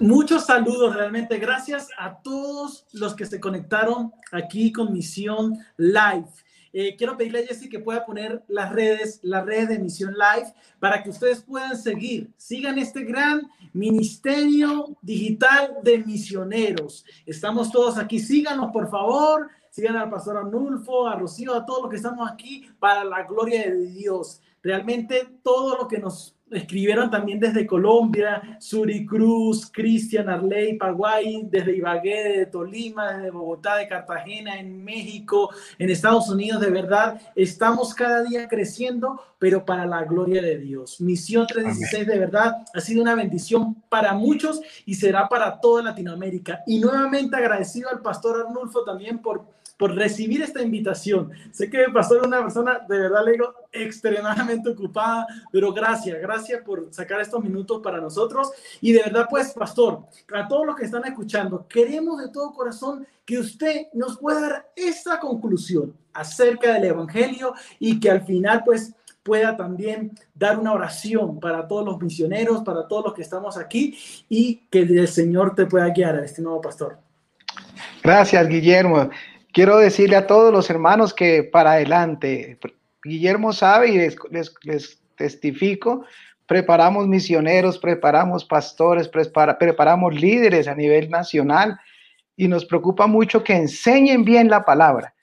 muchos 0.00 0.46
saludos 0.46 0.94
realmente. 0.94 1.38
Gracias 1.38 1.88
a 1.98 2.20
todos 2.20 2.86
los 2.92 3.14
que 3.14 3.24
se 3.24 3.40
conectaron 3.40 4.12
aquí 4.32 4.70
con 4.70 4.92
Misión 4.92 5.58
Live. 5.76 6.28
Eh, 6.72 6.94
quiero 6.96 7.16
pedirle 7.16 7.40
a 7.40 7.46
Jessy 7.46 7.68
que 7.68 7.80
pueda 7.80 8.06
poner 8.06 8.44
las 8.46 8.70
redes, 8.72 9.18
la 9.22 9.42
red 9.42 9.68
de 9.68 9.78
Misión 9.78 10.14
Live 10.14 10.52
para 10.78 11.02
que 11.02 11.10
ustedes 11.10 11.40
puedan 11.40 11.76
seguir, 11.76 12.30
sigan 12.36 12.78
este 12.78 13.02
gran 13.02 13.50
ministerio 13.72 14.96
digital 15.02 15.78
de 15.82 15.98
misioneros. 15.98 17.04
Estamos 17.26 17.72
todos 17.72 17.98
aquí, 17.98 18.20
síganos 18.20 18.70
por 18.72 18.88
favor, 18.88 19.50
sigan 19.70 19.96
al 19.96 20.10
pastor 20.10 20.36
Anulfo, 20.36 21.06
a 21.06 21.16
Rocío, 21.16 21.54
a 21.54 21.64
todos 21.64 21.82
los 21.82 21.90
que 21.90 21.96
estamos 21.96 22.30
aquí 22.30 22.68
para 22.78 23.04
la 23.04 23.22
gloria 23.22 23.70
de 23.70 23.86
Dios. 23.86 24.42
Realmente 24.62 25.26
todo 25.42 25.78
lo 25.78 25.88
que 25.88 25.98
nos 25.98 26.36
escribieron 26.50 27.10
también 27.10 27.38
desde 27.38 27.66
Colombia, 27.66 28.56
Suri 28.58 29.06
Cruz, 29.06 29.70
Cristian 29.72 30.28
Arley, 30.28 30.76
Paraguay, 30.76 31.46
desde 31.48 31.76
Ibagué, 31.76 32.38
de 32.38 32.46
Tolima, 32.46 33.12
desde 33.12 33.30
Bogotá, 33.30 33.76
de 33.76 33.88
Cartagena, 33.88 34.58
en 34.58 34.84
México, 34.84 35.50
en 35.78 35.90
Estados 35.90 36.28
Unidos, 36.28 36.60
de 36.60 36.70
verdad, 36.70 37.20
estamos 37.34 37.94
cada 37.94 38.22
día 38.24 38.48
creciendo, 38.48 39.22
pero 39.38 39.64
para 39.64 39.86
la 39.86 40.04
gloria 40.04 40.42
de 40.42 40.58
Dios. 40.58 41.00
Misión 41.00 41.46
316 41.46 42.06
de 42.06 42.18
verdad 42.18 42.56
ha 42.74 42.80
sido 42.80 43.02
una 43.02 43.14
bendición 43.14 43.76
para 43.88 44.12
muchos 44.14 44.60
y 44.84 44.94
será 44.94 45.28
para 45.28 45.60
toda 45.60 45.82
Latinoamérica. 45.82 46.62
Y 46.66 46.80
nuevamente 46.80 47.36
agradecido 47.36 47.88
al 47.90 48.02
pastor 48.02 48.46
Arnulfo 48.46 48.84
también 48.84 49.20
por 49.20 49.59
por 49.80 49.94
recibir 49.94 50.42
esta 50.42 50.60
invitación. 50.60 51.30
Sé 51.52 51.70
que 51.70 51.86
Pastor 51.90 52.18
es 52.18 52.26
una 52.26 52.42
persona, 52.42 52.80
de 52.86 52.98
verdad 52.98 53.24
le 53.24 53.32
digo, 53.32 53.54
extremadamente 53.72 54.68
ocupada, 54.68 55.26
pero 55.50 55.72
gracias, 55.72 56.20
gracias 56.20 56.60
por 56.62 56.92
sacar 56.92 57.18
estos 57.22 57.42
minutos 57.42 57.80
para 57.82 57.98
nosotros. 57.98 58.52
Y 58.82 58.92
de 58.92 59.04
verdad, 59.04 59.26
pues, 59.30 59.54
Pastor, 59.54 60.04
a 60.34 60.46
todos 60.46 60.66
los 60.66 60.76
que 60.76 60.84
están 60.84 61.06
escuchando, 61.06 61.66
queremos 61.66 62.20
de 62.20 62.28
todo 62.28 62.52
corazón 62.52 63.06
que 63.24 63.38
usted 63.38 63.86
nos 63.94 64.18
pueda 64.18 64.40
dar 64.42 64.70
esta 64.76 65.18
conclusión 65.18 65.94
acerca 66.12 66.74
del 66.74 66.84
Evangelio 66.84 67.54
y 67.78 67.98
que 67.98 68.10
al 68.10 68.20
final, 68.20 68.62
pues, 68.66 68.94
pueda 69.22 69.56
también 69.56 70.12
dar 70.34 70.58
una 70.58 70.74
oración 70.74 71.40
para 71.40 71.66
todos 71.66 71.86
los 71.86 72.02
misioneros, 72.02 72.62
para 72.64 72.86
todos 72.86 73.06
los 73.06 73.14
que 73.14 73.22
estamos 73.22 73.56
aquí 73.56 73.96
y 74.28 74.56
que 74.70 74.80
el 74.80 75.08
Señor 75.08 75.54
te 75.54 75.64
pueda 75.64 75.88
guiar, 75.88 76.22
estimado 76.22 76.60
pastor. 76.60 76.98
Gracias, 78.02 78.46
Guillermo. 78.46 79.08
Quiero 79.52 79.78
decirle 79.78 80.16
a 80.16 80.26
todos 80.26 80.52
los 80.52 80.70
hermanos 80.70 81.12
que 81.12 81.42
para 81.42 81.72
adelante, 81.72 82.58
Guillermo 83.02 83.52
sabe 83.52 83.88
y 83.90 83.98
les, 84.30 85.00
testifico, 85.16 86.04
preparamos 86.46 87.06
misioneros, 87.06 87.78
preparamos 87.78 88.44
pastores, 88.44 89.08
preparamos 89.08 90.14
líderes 90.14 90.68
a 90.68 90.74
nivel 90.74 91.10
nacional 91.10 91.78
y 92.36 92.48
nos 92.48 92.64
preocupa 92.64 93.06
mucho 93.06 93.44
que 93.44 93.54
enseñen 93.54 94.24
bien 94.24 94.48
la 94.48 94.64
palabra. 94.64 95.14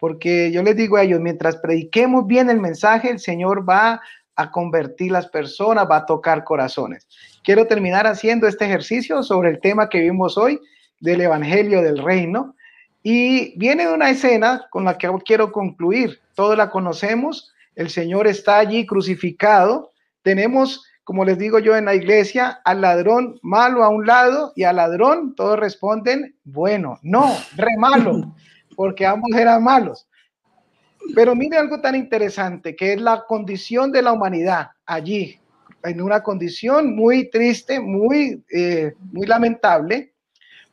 porque 0.00 0.50
yo 0.50 0.64
les 0.64 0.74
digo 0.74 0.96
a 0.96 1.04
ellos, 1.04 1.20
mientras 1.20 1.56
prediquemos 1.56 2.26
bien 2.26 2.50
el 2.50 2.60
mensaje, 2.60 3.08
el 3.08 3.20
Señor 3.20 3.68
va 3.68 4.00
a 4.34 4.50
convertir 4.50 5.12
las 5.12 5.28
personas, 5.28 5.86
va 5.88 5.98
a 5.98 6.06
tocar 6.06 6.42
corazones. 6.42 7.06
Quiero 7.44 7.68
terminar 7.68 8.08
haciendo 8.08 8.48
este 8.48 8.64
ejercicio 8.64 9.22
sobre 9.22 9.50
el 9.50 9.60
tema 9.60 9.88
que 9.88 10.00
vimos 10.00 10.36
hoy 10.36 10.58
del 11.00 11.20
Evangelio 11.20 11.82
del 11.82 11.98
Reino. 11.98 12.56
Y 13.02 13.58
viene 13.58 13.92
una 13.92 14.10
escena 14.10 14.66
con 14.70 14.84
la 14.84 14.96
que 14.96 15.10
quiero 15.24 15.50
concluir. 15.50 16.20
Todos 16.34 16.56
la 16.56 16.70
conocemos. 16.70 17.52
El 17.74 17.90
Señor 17.90 18.26
está 18.26 18.58
allí 18.58 18.86
crucificado. 18.86 19.90
Tenemos, 20.22 20.84
como 21.04 21.24
les 21.24 21.38
digo 21.38 21.58
yo 21.58 21.76
en 21.76 21.86
la 21.86 21.94
iglesia, 21.94 22.60
al 22.64 22.80
ladrón 22.80 23.38
malo 23.42 23.82
a 23.82 23.88
un 23.88 24.06
lado 24.06 24.52
y 24.54 24.64
al 24.64 24.76
ladrón 24.76 25.34
todos 25.34 25.58
responden, 25.58 26.36
bueno, 26.44 26.98
no, 27.02 27.34
re 27.56 27.76
malo, 27.78 28.34
porque 28.76 29.04
ambos 29.04 29.30
eran 29.36 29.64
malos. 29.64 30.06
Pero 31.14 31.34
mire 31.34 31.56
algo 31.56 31.80
tan 31.80 31.96
interesante, 31.96 32.76
que 32.76 32.92
es 32.92 33.00
la 33.00 33.24
condición 33.26 33.90
de 33.90 34.02
la 34.02 34.12
humanidad 34.12 34.70
allí, 34.86 35.40
en 35.82 36.00
una 36.00 36.22
condición 36.22 36.94
muy 36.94 37.28
triste, 37.30 37.80
muy, 37.80 38.44
eh, 38.52 38.94
muy 39.12 39.26
lamentable, 39.26 40.11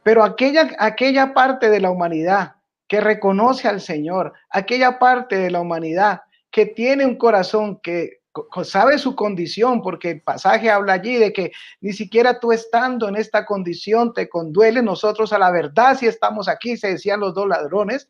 pero 0.04 0.24
aquella, 0.24 0.70
aquella 0.80 1.34
parte 1.34 1.70
de 1.70 1.80
la 1.80 1.92
humanidad 1.92 2.56
que 2.88 3.02
reconoce 3.02 3.68
al 3.68 3.82
Señor, 3.82 4.34
aquella 4.50 4.98
parte 5.00 5.38
de 5.38 5.52
la 5.52 5.62
humanidad 5.62 6.22
que 6.52 6.66
tiene 6.66 7.06
un 7.06 7.16
corazón 7.16 7.80
que 7.82 8.20
sabe 8.64 8.98
su 8.98 9.16
condición, 9.16 9.82
porque 9.82 10.12
el 10.12 10.22
pasaje 10.22 10.70
habla 10.70 10.94
allí 10.94 11.16
de 11.16 11.34
que 11.34 11.52
ni 11.82 11.94
siquiera 11.94 12.40
tú 12.40 12.52
estando 12.52 13.08
en 13.08 13.16
esta 13.16 13.46
condición 13.46 14.14
te 14.14 14.30
conduele 14.30 14.82
nosotros 14.82 15.34
a 15.34 15.40
la 15.40 15.52
verdad 15.52 15.98
si 15.98 16.08
estamos 16.08 16.48
aquí, 16.48 16.78
se 16.78 16.90
decían 16.90 17.20
los 17.20 17.34
dos 17.34 17.48
ladrones, 17.48 18.10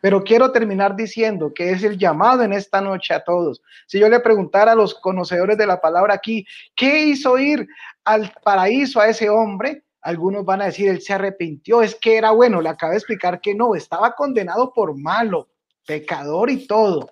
pero 0.00 0.24
quiero 0.24 0.50
terminar 0.50 0.96
diciendo 0.96 1.52
que 1.54 1.72
es 1.72 1.82
el 1.82 1.98
llamado 1.98 2.42
en 2.42 2.52
esta 2.52 2.80
noche 2.80 3.12
a 3.14 3.22
todos. 3.22 3.62
Si 3.86 3.98
yo 3.98 4.08
le 4.08 4.20
preguntara 4.20 4.72
a 4.72 4.76
los 4.76 4.94
conocedores 4.94 5.58
de 5.58 5.66
la 5.66 5.80
palabra 5.80 6.14
aquí, 6.14 6.46
¿qué 6.74 7.04
hizo 7.04 7.38
ir 7.38 7.66
al 8.04 8.32
paraíso 8.42 9.00
a 9.00 9.08
ese 9.08 9.28
hombre? 9.28 9.82
Algunos 10.02 10.44
van 10.44 10.62
a 10.62 10.66
decir, 10.66 10.88
él 10.88 11.02
se 11.02 11.12
arrepintió, 11.12 11.82
es 11.82 11.94
que 11.94 12.16
era 12.16 12.30
bueno, 12.30 12.60
le 12.60 12.70
acabo 12.70 12.92
de 12.92 12.98
explicar 12.98 13.40
que 13.40 13.54
no, 13.54 13.74
estaba 13.74 14.14
condenado 14.14 14.72
por 14.72 14.96
malo, 14.96 15.48
pecador 15.86 16.50
y 16.50 16.66
todo. 16.66 17.10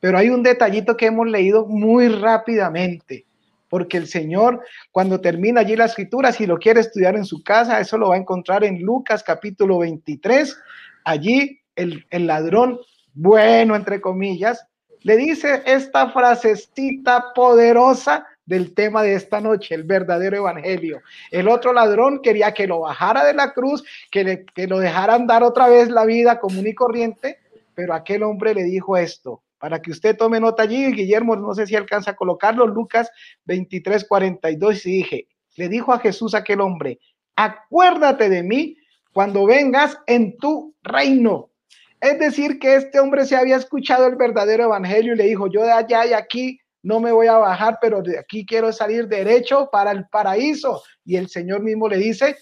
Pero 0.00 0.18
hay 0.18 0.28
un 0.28 0.42
detallito 0.42 0.96
que 0.96 1.06
hemos 1.06 1.26
leído 1.26 1.66
muy 1.66 2.08
rápidamente, 2.08 3.26
porque 3.68 3.96
el 3.96 4.06
Señor, 4.06 4.60
cuando 4.92 5.20
termina 5.20 5.62
allí 5.62 5.76
la 5.76 5.86
escritura, 5.86 6.32
si 6.32 6.46
lo 6.46 6.58
quiere 6.58 6.80
estudiar 6.80 7.16
en 7.16 7.24
su 7.24 7.42
casa, 7.42 7.80
eso 7.80 7.96
lo 7.96 8.10
va 8.10 8.16
a 8.16 8.18
encontrar 8.18 8.64
en 8.64 8.82
Lucas 8.82 9.22
capítulo 9.22 9.78
23. 9.78 10.56
Allí 11.04 11.60
el, 11.76 12.04
ladrón 12.10 12.80
bueno, 13.14 13.74
entre 13.74 14.00
comillas, 14.00 14.66
le 15.00 15.16
dice 15.16 15.62
esta 15.64 16.10
frasecita 16.10 17.32
poderosa 17.34 18.26
del 18.46 18.74
tema 18.74 19.02
de 19.02 19.14
esta 19.14 19.40
noche, 19.40 19.74
el 19.74 19.82
verdadero 19.82 20.36
evangelio. 20.36 21.02
El 21.30 21.48
otro 21.48 21.72
ladrón 21.72 22.20
quería 22.22 22.54
que 22.54 22.66
lo 22.66 22.80
bajara 22.80 23.24
de 23.24 23.34
la 23.34 23.52
cruz, 23.52 23.84
que, 24.10 24.24
le, 24.24 24.44
que 24.46 24.66
lo 24.66 24.78
dejaran 24.78 25.26
dar 25.26 25.42
otra 25.42 25.68
vez 25.68 25.90
la 25.90 26.04
vida 26.04 26.38
común 26.38 26.66
y 26.66 26.74
corriente, 26.74 27.40
pero 27.74 27.92
aquel 27.92 28.22
hombre 28.22 28.54
le 28.54 28.62
dijo 28.62 28.96
esto, 28.96 29.42
para 29.58 29.82
que 29.82 29.90
usted 29.90 30.16
tome 30.16 30.40
nota 30.40 30.62
allí, 30.62 30.92
Guillermo, 30.92 31.36
no 31.36 31.54
sé 31.54 31.66
si 31.66 31.74
alcanza 31.74 32.12
a 32.12 32.16
colocarlo, 32.16 32.66
Lucas 32.66 33.10
23, 33.46 34.04
42, 34.04 34.86
y 34.86 34.90
dije, 34.92 35.28
le 35.56 35.68
dijo 35.68 35.92
a 35.92 35.98
Jesús 35.98 36.34
aquel 36.34 36.60
hombre, 36.60 37.00
acuérdate 37.34 38.28
de 38.28 38.42
mí 38.42 38.76
cuando 39.12 39.44
vengas 39.46 39.98
en 40.06 40.36
tu 40.36 40.74
reino. 40.82 41.50
Es 42.00 42.18
decir, 42.18 42.58
que 42.58 42.76
este 42.76 43.00
hombre 43.00 43.24
se 43.24 43.34
había 43.34 43.56
escuchado 43.56 44.06
el 44.06 44.16
verdadero 44.16 44.64
evangelio 44.64 45.14
y 45.14 45.16
le 45.16 45.24
dijo, 45.24 45.48
yo 45.48 45.62
de 45.62 45.72
allá 45.72 46.06
y 46.06 46.12
aquí 46.12 46.60
no 46.86 47.00
me 47.00 47.10
voy 47.10 47.26
a 47.26 47.36
bajar, 47.38 47.78
pero 47.80 48.00
de 48.00 48.16
aquí 48.16 48.46
quiero 48.46 48.72
salir 48.72 49.08
derecho 49.08 49.68
para 49.72 49.90
el 49.90 50.06
paraíso. 50.06 50.84
Y 51.04 51.16
el 51.16 51.28
Señor 51.28 51.60
mismo 51.60 51.88
le 51.88 51.96
dice, 51.96 52.36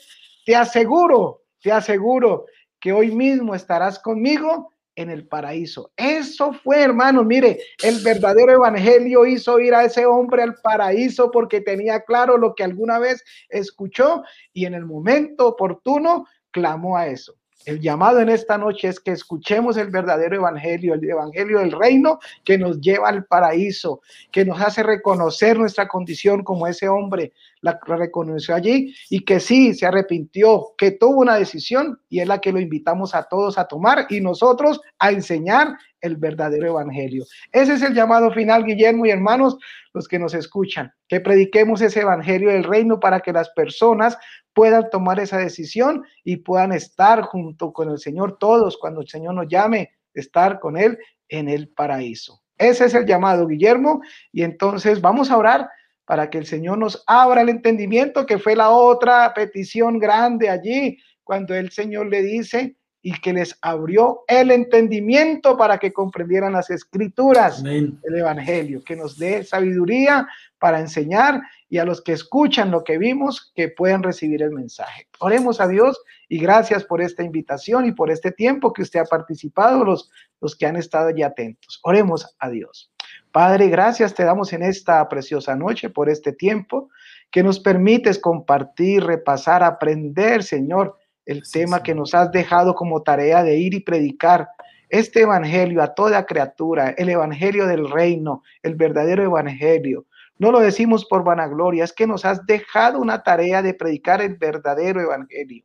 te 0.44 0.54
aseguro, 0.54 1.44
te 1.62 1.72
aseguro 1.72 2.44
que 2.78 2.92
hoy 2.92 3.10
mismo 3.10 3.54
estarás 3.54 3.98
conmigo 3.98 4.70
en 4.96 5.08
el 5.08 5.26
paraíso. 5.26 5.92
Eso 5.96 6.52
fue, 6.52 6.82
hermano, 6.82 7.24
mire, 7.24 7.58
el 7.82 8.04
verdadero 8.04 8.52
evangelio 8.52 9.24
hizo 9.24 9.58
ir 9.60 9.74
a 9.74 9.84
ese 9.84 10.04
hombre 10.04 10.42
al 10.42 10.56
paraíso 10.62 11.30
porque 11.30 11.62
tenía 11.62 12.02
claro 12.02 12.36
lo 12.36 12.54
que 12.54 12.64
alguna 12.64 12.98
vez 12.98 13.24
escuchó 13.48 14.24
y 14.52 14.66
en 14.66 14.74
el 14.74 14.84
momento 14.84 15.48
oportuno 15.48 16.26
clamó 16.50 16.98
a 16.98 17.06
eso. 17.06 17.34
El 17.64 17.80
llamado 17.80 18.20
en 18.20 18.28
esta 18.28 18.58
noche 18.58 18.88
es 18.88 19.00
que 19.00 19.12
escuchemos 19.12 19.76
el 19.78 19.88
verdadero 19.88 20.36
evangelio, 20.36 20.94
el 20.94 21.08
evangelio 21.08 21.60
del 21.60 21.72
reino 21.72 22.18
que 22.44 22.58
nos 22.58 22.80
lleva 22.80 23.08
al 23.08 23.24
paraíso, 23.24 24.02
que 24.30 24.44
nos 24.44 24.60
hace 24.60 24.82
reconocer 24.82 25.58
nuestra 25.58 25.88
condición 25.88 26.44
como 26.44 26.66
ese 26.66 26.88
hombre 26.88 27.32
la 27.62 27.80
reconoció 27.86 28.54
allí 28.54 28.94
y 29.08 29.20
que 29.20 29.40
sí 29.40 29.72
se 29.72 29.86
arrepintió, 29.86 30.74
que 30.76 30.90
tuvo 30.90 31.22
una 31.22 31.36
decisión 31.36 31.98
y 32.10 32.20
es 32.20 32.28
la 32.28 32.38
que 32.38 32.52
lo 32.52 32.60
invitamos 32.60 33.14
a 33.14 33.22
todos 33.22 33.56
a 33.56 33.66
tomar 33.66 34.06
y 34.10 34.20
nosotros 34.20 34.82
a 34.98 35.10
enseñar 35.10 35.78
el 36.04 36.16
verdadero 36.16 36.66
evangelio. 36.68 37.24
Ese 37.50 37.74
es 37.74 37.82
el 37.82 37.94
llamado 37.94 38.30
final, 38.30 38.64
Guillermo 38.64 39.06
y 39.06 39.10
hermanos, 39.10 39.56
los 39.92 40.06
que 40.06 40.18
nos 40.18 40.34
escuchan, 40.34 40.92
que 41.08 41.20
prediquemos 41.20 41.80
ese 41.80 42.02
evangelio 42.02 42.50
del 42.50 42.64
reino 42.64 43.00
para 43.00 43.20
que 43.20 43.32
las 43.32 43.50
personas 43.50 44.18
puedan 44.52 44.88
tomar 44.90 45.18
esa 45.18 45.38
decisión 45.38 46.04
y 46.22 46.36
puedan 46.36 46.72
estar 46.72 47.22
junto 47.22 47.72
con 47.72 47.90
el 47.90 47.98
Señor 47.98 48.38
todos 48.38 48.76
cuando 48.78 49.00
el 49.00 49.08
Señor 49.08 49.34
nos 49.34 49.48
llame, 49.48 49.90
estar 50.12 50.60
con 50.60 50.76
Él 50.76 50.98
en 51.28 51.48
el 51.48 51.68
paraíso. 51.68 52.42
Ese 52.58 52.84
es 52.84 52.94
el 52.94 53.06
llamado, 53.06 53.46
Guillermo, 53.46 54.00
y 54.30 54.42
entonces 54.42 55.00
vamos 55.00 55.30
a 55.30 55.38
orar 55.38 55.68
para 56.04 56.28
que 56.28 56.38
el 56.38 56.46
Señor 56.46 56.78
nos 56.78 57.02
abra 57.06 57.40
el 57.40 57.48
entendimiento, 57.48 58.26
que 58.26 58.38
fue 58.38 58.54
la 58.54 58.70
otra 58.70 59.32
petición 59.34 59.98
grande 59.98 60.50
allí, 60.50 60.98
cuando 61.24 61.54
el 61.54 61.70
Señor 61.70 62.06
le 62.08 62.22
dice, 62.22 62.76
y 63.06 63.12
que 63.20 63.34
les 63.34 63.58
abrió 63.60 64.22
el 64.26 64.50
entendimiento 64.50 65.58
para 65.58 65.76
que 65.76 65.92
comprendieran 65.92 66.54
las 66.54 66.70
escrituras, 66.70 67.62
del 67.62 67.98
el 68.02 68.16
Evangelio, 68.16 68.82
que 68.82 68.96
nos 68.96 69.18
dé 69.18 69.44
sabiduría 69.44 70.26
para 70.58 70.80
enseñar 70.80 71.42
y 71.68 71.76
a 71.76 71.84
los 71.84 72.00
que 72.00 72.12
escuchan 72.12 72.70
lo 72.70 72.82
que 72.82 72.96
vimos, 72.96 73.52
que 73.54 73.68
puedan 73.68 74.02
recibir 74.02 74.42
el 74.42 74.52
mensaje. 74.52 75.06
Oremos 75.20 75.60
a 75.60 75.68
Dios 75.68 76.02
y 76.30 76.38
gracias 76.38 76.82
por 76.82 77.02
esta 77.02 77.22
invitación 77.22 77.84
y 77.84 77.92
por 77.92 78.10
este 78.10 78.32
tiempo 78.32 78.72
que 78.72 78.80
usted 78.80 79.00
ha 79.00 79.04
participado, 79.04 79.84
los, 79.84 80.10
los 80.40 80.56
que 80.56 80.64
han 80.64 80.76
estado 80.76 81.08
allí 81.08 81.22
atentos. 81.22 81.80
Oremos 81.82 82.34
a 82.38 82.48
Dios. 82.48 82.90
Padre, 83.30 83.68
gracias 83.68 84.14
te 84.14 84.24
damos 84.24 84.54
en 84.54 84.62
esta 84.62 85.06
preciosa 85.10 85.54
noche 85.56 85.90
por 85.90 86.08
este 86.08 86.32
tiempo 86.32 86.88
que 87.30 87.42
nos 87.42 87.60
permites 87.60 88.18
compartir, 88.18 89.04
repasar, 89.04 89.62
aprender, 89.62 90.42
Señor, 90.42 90.96
el 91.26 91.42
tema 91.50 91.82
que 91.82 91.94
nos 91.94 92.14
has 92.14 92.30
dejado 92.30 92.74
como 92.74 93.02
tarea 93.02 93.42
de 93.42 93.56
ir 93.58 93.74
y 93.74 93.80
predicar 93.80 94.48
este 94.88 95.22
evangelio 95.22 95.82
a 95.82 95.94
toda 95.94 96.26
criatura, 96.26 96.90
el 96.90 97.08
evangelio 97.08 97.66
del 97.66 97.90
reino, 97.90 98.42
el 98.62 98.74
verdadero 98.74 99.22
evangelio. 99.22 100.04
No 100.38 100.52
lo 100.52 100.60
decimos 100.60 101.04
por 101.04 101.24
vanagloria, 101.24 101.84
es 101.84 101.92
que 101.92 102.06
nos 102.06 102.24
has 102.24 102.44
dejado 102.46 103.00
una 103.00 103.22
tarea 103.22 103.62
de 103.62 103.74
predicar 103.74 104.20
el 104.20 104.36
verdadero 104.36 105.00
evangelio. 105.00 105.64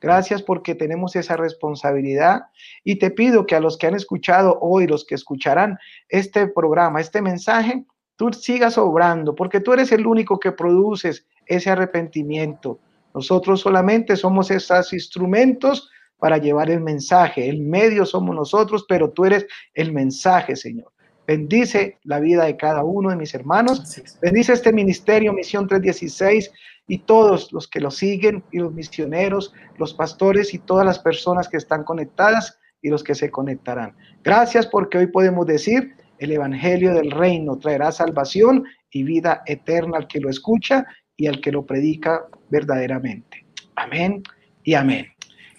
Gracias 0.00 0.42
porque 0.42 0.74
tenemos 0.74 1.16
esa 1.16 1.36
responsabilidad 1.36 2.42
y 2.84 2.96
te 2.96 3.10
pido 3.10 3.46
que 3.46 3.54
a 3.56 3.60
los 3.60 3.78
que 3.78 3.86
han 3.86 3.94
escuchado 3.94 4.58
hoy, 4.60 4.86
los 4.86 5.04
que 5.04 5.14
escucharán 5.14 5.78
este 6.08 6.46
programa, 6.46 7.00
este 7.00 7.22
mensaje, 7.22 7.84
tú 8.16 8.32
sigas 8.32 8.76
obrando 8.76 9.34
porque 9.34 9.60
tú 9.60 9.72
eres 9.72 9.92
el 9.92 10.06
único 10.06 10.38
que 10.38 10.52
produces 10.52 11.26
ese 11.46 11.70
arrepentimiento 11.70 12.78
nosotros 13.14 13.60
solamente 13.60 14.16
somos 14.16 14.50
esos 14.50 14.92
instrumentos 14.92 15.88
para 16.18 16.38
llevar 16.38 16.70
el 16.70 16.80
mensaje. 16.80 17.48
El 17.48 17.60
medio 17.60 18.04
somos 18.04 18.34
nosotros, 18.34 18.84
pero 18.88 19.10
tú 19.10 19.24
eres 19.24 19.46
el 19.74 19.92
mensaje, 19.92 20.56
Señor. 20.56 20.92
Bendice 21.26 21.98
la 22.02 22.20
vida 22.20 22.44
de 22.44 22.56
cada 22.56 22.84
uno 22.84 23.10
de 23.10 23.16
mis 23.16 23.34
hermanos. 23.34 24.02
Bendice 24.20 24.52
este 24.52 24.72
ministerio, 24.72 25.32
Misión 25.32 25.66
316, 25.66 26.50
y 26.86 26.98
todos 26.98 27.52
los 27.52 27.66
que 27.66 27.80
lo 27.80 27.90
siguen, 27.90 28.44
y 28.52 28.58
los 28.58 28.74
misioneros, 28.74 29.54
los 29.78 29.94
pastores 29.94 30.52
y 30.52 30.58
todas 30.58 30.84
las 30.84 30.98
personas 30.98 31.48
que 31.48 31.56
están 31.56 31.84
conectadas 31.84 32.58
y 32.82 32.90
los 32.90 33.02
que 33.02 33.14
se 33.14 33.30
conectarán. 33.30 33.96
Gracias 34.22 34.66
porque 34.66 34.98
hoy 34.98 35.06
podemos 35.06 35.46
decir, 35.46 35.94
el 36.18 36.32
Evangelio 36.32 36.94
del 36.94 37.10
Reino 37.10 37.58
traerá 37.58 37.90
salvación 37.90 38.64
y 38.90 39.02
vida 39.02 39.42
eterna 39.46 39.98
al 39.98 40.06
que 40.06 40.20
lo 40.20 40.28
escucha 40.28 40.86
y 41.16 41.26
al 41.26 41.40
que 41.40 41.52
lo 41.52 41.64
predica 41.64 42.26
verdaderamente. 42.50 43.44
Amén 43.76 44.22
y 44.62 44.74
amén. 44.74 45.06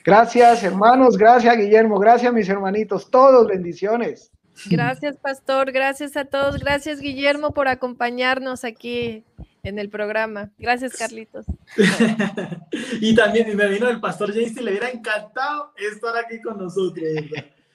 Gracias, 0.03 0.64
hermanos. 0.64 1.18
Gracias, 1.18 1.58
Guillermo. 1.58 1.97
Gracias, 1.97 2.32
mis 2.32 2.47
hermanitos. 2.47 3.10
Todos 3.10 3.47
bendiciones. 3.47 4.32
Gracias, 4.68 5.18
pastor. 5.18 5.72
Gracias 5.72 6.16
a 6.16 6.26
todos. 6.26 6.60
Gracias, 6.60 6.99
Guillermo, 6.99 7.53
por 7.53 7.68
acompañarnos 7.68 8.64
aquí 8.64 9.24
en 9.64 9.80
el 9.80 9.89
programa. 9.89 10.51
Gracias, 10.60 10.95
Carlitos. 10.95 11.45
y 13.01 13.16
también 13.16 13.56
me 13.58 13.68
vino 13.68 13.89
el 13.89 13.99
pastor 13.99 14.32
James 14.32 14.56
y 14.56 14.64
le 14.64 14.72
hubiera 14.72 14.89
encantado 14.89 15.74
estar 15.76 16.16
aquí 16.18 16.39
con 16.41 16.58
nosotros. 16.58 17.03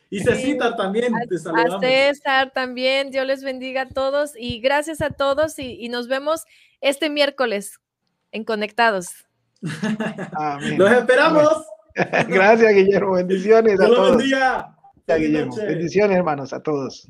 Y 0.09 0.19
Sí. 0.19 0.25
Cecita 0.25 0.75
también, 0.75 1.13
te 1.13 1.37
A. 1.37 1.81
César 1.81 2.51
también, 2.53 3.13
Dios 3.13 3.25
les 3.27 3.45
bendiga 3.45 3.83
a 3.83 3.89
todos 3.89 4.33
y 4.37 4.61
gracias 4.61 5.01
a 5.03 5.11
todos 5.11 5.57
y, 5.61 5.77
y 5.81 5.89
nos 5.89 6.09
vemos 6.09 6.47
este 6.81 7.11
miércoles 7.11 7.79
en 8.33 8.45
Conectados. 8.45 9.27
Amén. 10.33 10.79
Los 10.79 10.91
esperamos. 10.93 11.67
Gracias, 11.95 12.75
Guillermo. 12.75 13.13
Bendiciones 13.13 13.81
a 13.81 13.87
todos. 13.87 14.17
Gracias, 14.17 14.67
Feliz 15.07 15.29
Guillermo. 15.29 15.57
Bendiciones, 15.57 16.17
hermanos, 16.17 16.53
a 16.53 16.63
todos. 16.63 17.09